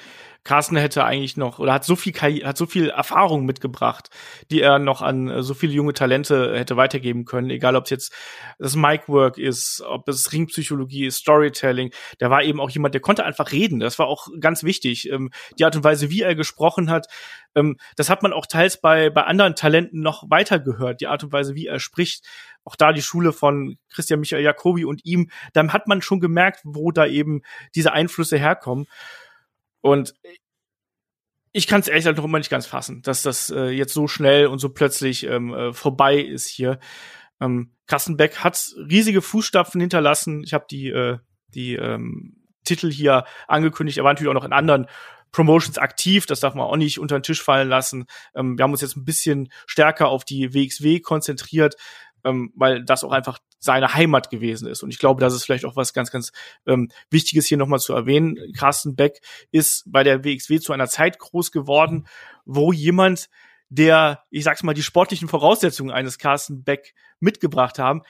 Carsten 0.46 0.76
hätte 0.76 1.04
eigentlich 1.04 1.36
noch 1.36 1.58
oder 1.58 1.72
hat 1.72 1.84
so 1.84 1.96
viel 1.96 2.14
hat 2.14 2.56
so 2.56 2.66
viel 2.66 2.88
Erfahrung 2.88 3.44
mitgebracht, 3.44 4.10
die 4.50 4.60
er 4.60 4.78
noch 4.78 5.02
an 5.02 5.28
äh, 5.28 5.42
so 5.42 5.54
viele 5.54 5.72
junge 5.72 5.92
Talente 5.92 6.56
hätte 6.56 6.76
weitergeben 6.76 7.24
können, 7.24 7.50
egal 7.50 7.74
ob 7.74 7.84
es 7.84 7.90
jetzt 7.90 8.12
das 8.58 8.76
Micwork 8.76 9.38
ist, 9.38 9.82
ob 9.86 10.08
es 10.08 10.32
Ringpsychologie 10.32 11.06
ist, 11.06 11.16
Storytelling. 11.16 11.90
Der 12.20 12.30
war 12.30 12.44
eben 12.44 12.60
auch 12.60 12.70
jemand, 12.70 12.94
der 12.94 13.02
konnte 13.02 13.24
einfach 13.24 13.50
reden. 13.50 13.80
Das 13.80 13.98
war 13.98 14.06
auch 14.06 14.28
ganz 14.40 14.62
wichtig. 14.62 15.10
Ähm, 15.10 15.30
die 15.58 15.64
Art 15.64 15.74
und 15.74 15.82
Weise, 15.84 16.10
wie 16.10 16.22
er 16.22 16.36
gesprochen 16.36 16.90
hat, 16.90 17.08
ähm, 17.56 17.76
das 17.96 18.08
hat 18.08 18.22
man 18.22 18.32
auch 18.32 18.46
teils 18.46 18.80
bei 18.80 19.10
bei 19.10 19.24
anderen 19.24 19.56
Talenten 19.56 20.00
noch 20.00 20.30
weiter 20.30 20.60
gehört. 20.60 21.00
Die 21.00 21.08
Art 21.08 21.24
und 21.24 21.32
Weise, 21.32 21.56
wie 21.56 21.66
er 21.66 21.80
spricht, 21.80 22.24
auch 22.64 22.76
da 22.76 22.92
die 22.92 23.02
Schule 23.02 23.32
von 23.32 23.78
Christian 23.92 24.20
Michael 24.20 24.44
Jacobi 24.44 24.84
und 24.84 25.04
ihm, 25.04 25.28
dann 25.54 25.72
hat 25.72 25.88
man 25.88 26.02
schon 26.02 26.20
gemerkt, 26.20 26.60
wo 26.62 26.92
da 26.92 27.04
eben 27.04 27.42
diese 27.74 27.92
Einflüsse 27.92 28.38
herkommen. 28.38 28.86
Und 29.80 30.14
ich 31.52 31.66
kann 31.66 31.80
es 31.80 31.88
ehrlich 31.88 32.02
gesagt 32.02 32.18
noch 32.18 32.24
immer 32.24 32.38
nicht 32.38 32.50
ganz 32.50 32.66
fassen, 32.66 33.00
dass 33.02 33.22
das 33.22 33.50
äh, 33.50 33.70
jetzt 33.70 33.94
so 33.94 34.08
schnell 34.08 34.46
und 34.46 34.58
so 34.58 34.68
plötzlich 34.68 35.24
ähm, 35.24 35.54
äh, 35.54 35.72
vorbei 35.72 36.18
ist 36.18 36.46
hier. 36.46 36.78
Ähm, 37.40 37.72
Kassenbeck 37.86 38.38
hat 38.38 38.74
riesige 38.76 39.22
Fußstapfen 39.22 39.80
hinterlassen. 39.80 40.42
Ich 40.42 40.52
habe 40.52 40.66
die, 40.70 40.88
äh, 40.88 41.18
die 41.48 41.76
ähm, 41.76 42.44
Titel 42.64 42.90
hier 42.90 43.24
angekündigt. 43.48 43.96
Er 43.96 44.04
war 44.04 44.12
natürlich 44.12 44.28
auch 44.28 44.34
noch 44.34 44.44
in 44.44 44.52
anderen 44.52 44.86
Promotions 45.32 45.78
aktiv. 45.78 46.26
Das 46.26 46.40
darf 46.40 46.54
man 46.54 46.66
auch 46.66 46.76
nicht 46.76 46.98
unter 46.98 47.18
den 47.18 47.22
Tisch 47.22 47.42
fallen 47.42 47.68
lassen. 47.68 48.06
Ähm, 48.34 48.58
wir 48.58 48.62
haben 48.62 48.72
uns 48.72 48.80
jetzt 48.80 48.96
ein 48.96 49.04
bisschen 49.04 49.50
stärker 49.66 50.08
auf 50.08 50.24
die 50.24 50.52
WXW 50.52 51.00
konzentriert 51.00 51.76
ähm, 52.24 52.52
weil 52.56 52.84
das 52.84 53.04
auch 53.04 53.12
einfach 53.12 53.38
seine 53.58 53.94
Heimat 53.94 54.30
gewesen 54.30 54.68
ist. 54.68 54.82
Und 54.82 54.90
ich 54.90 54.98
glaube, 54.98 55.20
das 55.20 55.34
ist 55.34 55.44
vielleicht 55.44 55.64
auch 55.64 55.76
was 55.76 55.92
ganz, 55.92 56.10
ganz 56.10 56.32
ähm, 56.66 56.90
Wichtiges 57.10 57.46
hier 57.46 57.58
nochmal 57.58 57.80
zu 57.80 57.92
erwähnen. 57.94 58.36
Carsten 58.56 58.96
Beck 58.96 59.20
ist 59.50 59.84
bei 59.86 60.02
der 60.02 60.24
WXW 60.24 60.60
zu 60.60 60.72
einer 60.72 60.88
Zeit 60.88 61.18
groß 61.18 61.52
geworden, 61.52 62.06
wo 62.44 62.72
jemand, 62.72 63.28
der, 63.68 64.24
ich 64.30 64.44
sag's 64.44 64.62
mal, 64.62 64.74
die 64.74 64.82
sportlichen 64.82 65.28
Voraussetzungen 65.28 65.90
eines 65.90 66.18
Carsten 66.18 66.62
Beck 66.62 66.94
mitgebracht 67.20 67.78
haben, 67.78 68.02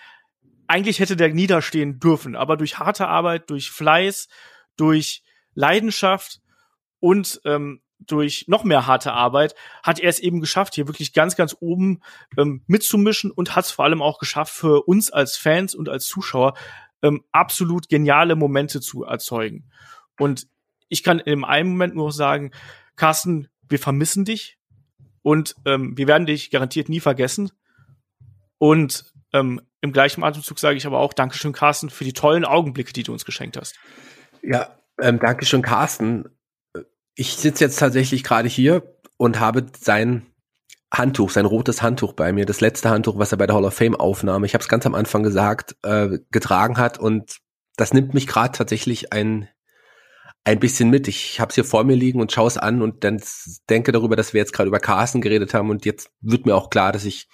eigentlich 0.69 0.99
hätte 0.99 1.17
der 1.17 1.33
niederstehen 1.33 1.99
dürfen. 2.01 2.37
Aber 2.37 2.57
durch 2.57 2.79
harte 2.79 3.09
Arbeit, 3.09 3.51
durch 3.51 3.71
Fleiß, 3.71 4.29
durch 4.77 5.23
Leidenschaft 5.55 6.41
und 7.01 7.41
ähm, 7.45 7.81
durch 7.99 8.45
noch 8.49 8.65
mehr 8.65 8.87
harte 8.87 9.13
Arbeit 9.13 9.55
hat 9.83 9.99
er 9.99 10.09
es 10.09 10.19
eben 10.19 10.41
geschafft, 10.41 10.75
hier 10.75 10.87
wirklich 10.87 11.13
ganz, 11.13 11.37
ganz 11.37 11.57
oben 11.61 12.01
ähm, 12.37 12.63
mitzumischen 12.67 13.31
und 13.31 13.57
hat 13.57 13.65
es 13.65 13.71
vor 13.71 13.85
allem 13.85 14.03
auch 14.03 14.19
geschafft, 14.19 14.53
für 14.53 14.83
uns 14.87 15.11
als 15.11 15.37
Fans 15.37 15.75
und 15.75 15.89
als 15.89 16.07
Zuschauer 16.07 16.55
ähm, 17.03 17.25
absolut 17.33 17.89
geniale 17.89 18.37
Momente 18.37 18.81
zu 18.81 19.05
erzeugen. 19.05 19.71
Und 20.19 20.49
ich 20.89 21.03
kann 21.03 21.19
in 21.19 21.45
einem 21.45 21.71
Moment 21.71 21.95
nur 21.95 22.13
sagen, 22.13 22.53
Carsten, 22.97 23.49
wir 23.69 23.79
vermissen 23.79 24.25
dich 24.25 24.59
und 25.23 25.57
ähm, 25.65 25.97
wir 25.97 26.07
werden 26.07 26.27
dich 26.27 26.51
garantiert 26.51 26.89
nie 26.89 27.01
vergessen. 27.01 27.51
Und 28.59 29.13
ähm, 29.33 29.61
im 29.81 29.93
gleichen 29.93 30.23
Atemzug 30.23 30.59
sage 30.59 30.77
ich 30.77 30.87
aber 30.87 30.99
auch 30.99 31.13
Dankeschön, 31.13 31.53
Carsten, 31.53 31.91
für 31.91 32.05
die 32.05 32.13
tollen 32.13 32.45
Augenblicke, 32.45 32.93
die 32.93 33.03
du 33.03 33.13
uns 33.13 33.25
geschenkt 33.25 33.57
hast. 33.57 33.77
Ja, 34.43 34.79
ähm, 35.01 35.19
Dankeschön, 35.19 35.63
Carsten 35.63 36.36
ich 37.17 37.35
sitze 37.35 37.65
jetzt 37.65 37.79
tatsächlich 37.79 38.23
gerade 38.23 38.49
hier 38.49 38.95
und 39.17 39.41
habe 39.41 39.67
sein 39.81 40.27
Handtuch, 40.93 41.31
sein 41.31 41.47
rotes 41.47 41.83
Handtuch 41.83 42.13
bei 42.13 42.33
mir, 42.33 42.47
das 42.47 42.61
letzte 42.61 42.91
Handtuch, 42.91 43.19
was 43.19 43.33
er 43.33 43.39
bei 43.39 43.47
der 43.47 43.57
Hall 43.57 43.65
of 43.65 43.75
Fame 43.75 43.97
Aufnahme, 43.97 44.47
ich 44.47 44.55
habe 44.55 44.63
es 44.63 44.69
ganz 44.69 44.87
am 44.87 44.95
Anfang 44.95 45.23
gesagt, 45.23 45.75
äh, 45.83 46.19
getragen 46.31 46.77
hat 46.77 46.99
und 46.99 47.39
das 47.77 47.93
nimmt 47.93 48.15
mich 48.15 48.27
gerade 48.27 48.53
tatsächlich 48.53 49.13
ein 49.13 49.49
ein 50.45 50.61
bisschen 50.61 50.91
mit. 50.91 51.09
Ich 51.09 51.41
habe 51.41 51.49
es 51.49 51.57
hier 51.57 51.65
vor 51.65 51.83
mir 51.83 51.97
liegen 51.97 52.21
und 52.21 52.31
schaue 52.31 52.47
es 52.47 52.57
an 52.57 52.81
und 52.81 53.03
dann 53.03 53.21
denke 53.69 53.91
darüber, 53.91 54.15
dass 54.15 54.33
wir 54.33 54.39
jetzt 54.39 54.53
gerade 54.53 54.69
über 54.69 54.79
Carsten 54.79 55.21
geredet 55.21 55.55
haben 55.55 55.71
und 55.71 55.85
jetzt 55.85 56.11
wird 56.21 56.47
mir 56.47 56.55
auch 56.55 56.71
klar, 56.71 56.93
dass 56.93 57.05
ich 57.05 57.27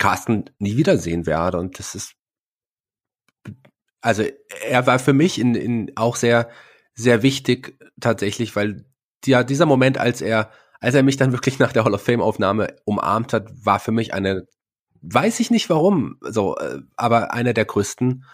Carsten 0.00 0.50
nie 0.58 0.76
wiedersehen 0.76 1.26
werde 1.26 1.58
und 1.58 1.78
das 1.78 1.94
ist 1.94 2.14
also 4.00 4.24
er 4.66 4.86
war 4.86 4.98
für 4.98 5.12
mich 5.12 5.38
in, 5.38 5.54
in 5.54 5.92
auch 5.96 6.16
sehr 6.16 6.48
sehr 6.98 7.22
wichtig 7.22 7.78
tatsächlich, 8.00 8.56
weil 8.56 8.84
ja, 9.24 9.44
dieser 9.44 9.66
Moment, 9.66 9.98
als 9.98 10.20
er, 10.20 10.50
als 10.80 10.94
er 10.94 11.02
mich 11.02 11.16
dann 11.16 11.32
wirklich 11.32 11.58
nach 11.58 11.72
der 11.72 11.84
Hall 11.84 11.94
of 11.94 12.02
Fame 12.02 12.20
Aufnahme 12.20 12.76
umarmt 12.84 13.32
hat, 13.32 13.50
war 13.64 13.78
für 13.78 13.92
mich 13.92 14.14
eine, 14.14 14.46
weiß 15.02 15.40
ich 15.40 15.50
nicht 15.50 15.70
warum, 15.70 16.18
so, 16.20 16.56
äh, 16.56 16.80
aber 16.96 17.32
einer 17.32 17.54
der 17.54 17.64
größten, 17.64 18.24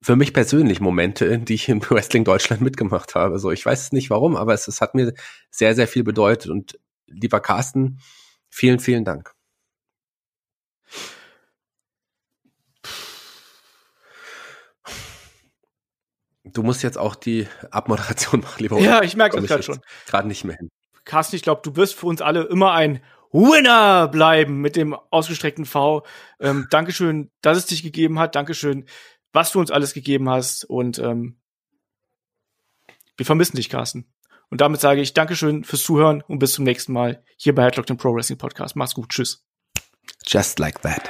für 0.00 0.16
mich 0.16 0.32
persönlich 0.32 0.80
Momente, 0.80 1.38
die 1.38 1.54
ich 1.54 1.68
im 1.68 1.82
Wrestling 1.90 2.24
Deutschland 2.24 2.62
mitgemacht 2.62 3.14
habe. 3.14 3.38
So, 3.38 3.50
ich 3.50 3.64
weiß 3.64 3.92
nicht 3.92 4.10
warum, 4.10 4.36
aber 4.36 4.54
es, 4.54 4.66
es 4.68 4.80
hat 4.80 4.94
mir 4.94 5.12
sehr, 5.50 5.74
sehr 5.74 5.86
viel 5.86 6.02
bedeutet 6.02 6.50
und 6.50 6.78
lieber 7.06 7.40
Carsten, 7.40 8.00
vielen, 8.48 8.80
vielen 8.80 9.04
Dank. 9.04 9.34
Du 16.44 16.62
musst 16.62 16.82
jetzt 16.82 16.98
auch 16.98 17.14
die 17.14 17.46
Abmoderation 17.70 18.40
machen, 18.42 18.62
lieber. 18.62 18.78
Ja, 18.78 19.02
ich 19.02 19.16
merke 19.16 19.36
das 19.36 19.46
gerade 19.46 19.62
schon. 19.62 19.80
Gerade 20.06 20.28
nicht 20.28 20.44
mehr 20.44 20.56
hin. 20.56 20.68
Carsten, 21.04 21.36
ich 21.36 21.42
glaube, 21.42 21.62
du 21.64 21.76
wirst 21.76 21.94
für 21.94 22.06
uns 22.06 22.20
alle 22.20 22.44
immer 22.44 22.72
ein 22.72 23.02
Winner 23.32 24.08
bleiben 24.08 24.60
mit 24.60 24.76
dem 24.76 24.94
ausgestreckten 25.10 25.64
V. 25.64 26.04
Ähm, 26.40 26.66
Dankeschön, 26.70 27.30
dass 27.40 27.58
es 27.58 27.66
dich 27.66 27.82
gegeben 27.82 28.18
hat. 28.18 28.34
Dankeschön, 28.34 28.86
was 29.32 29.52
du 29.52 29.60
uns 29.60 29.70
alles 29.70 29.94
gegeben 29.94 30.28
hast. 30.28 30.64
Und 30.64 30.98
ähm, 30.98 31.40
wir 33.16 33.26
vermissen 33.26 33.56
dich, 33.56 33.68
Carsten. 33.68 34.12
Und 34.50 34.60
damit 34.60 34.80
sage 34.80 35.00
ich 35.00 35.14
Dankeschön 35.14 35.64
fürs 35.64 35.82
Zuhören 35.82 36.22
und 36.22 36.38
bis 36.38 36.52
zum 36.52 36.64
nächsten 36.64 36.92
Mal 36.92 37.24
hier 37.36 37.54
bei 37.54 37.64
Headlock, 37.64 37.86
dem 37.86 37.96
Pro 37.96 38.14
Wrestling 38.14 38.38
Podcast. 38.38 38.76
Mach's 38.76 38.94
gut. 38.94 39.08
Tschüss. 39.08 39.46
Just 40.26 40.58
like 40.58 40.82
that. 40.82 41.08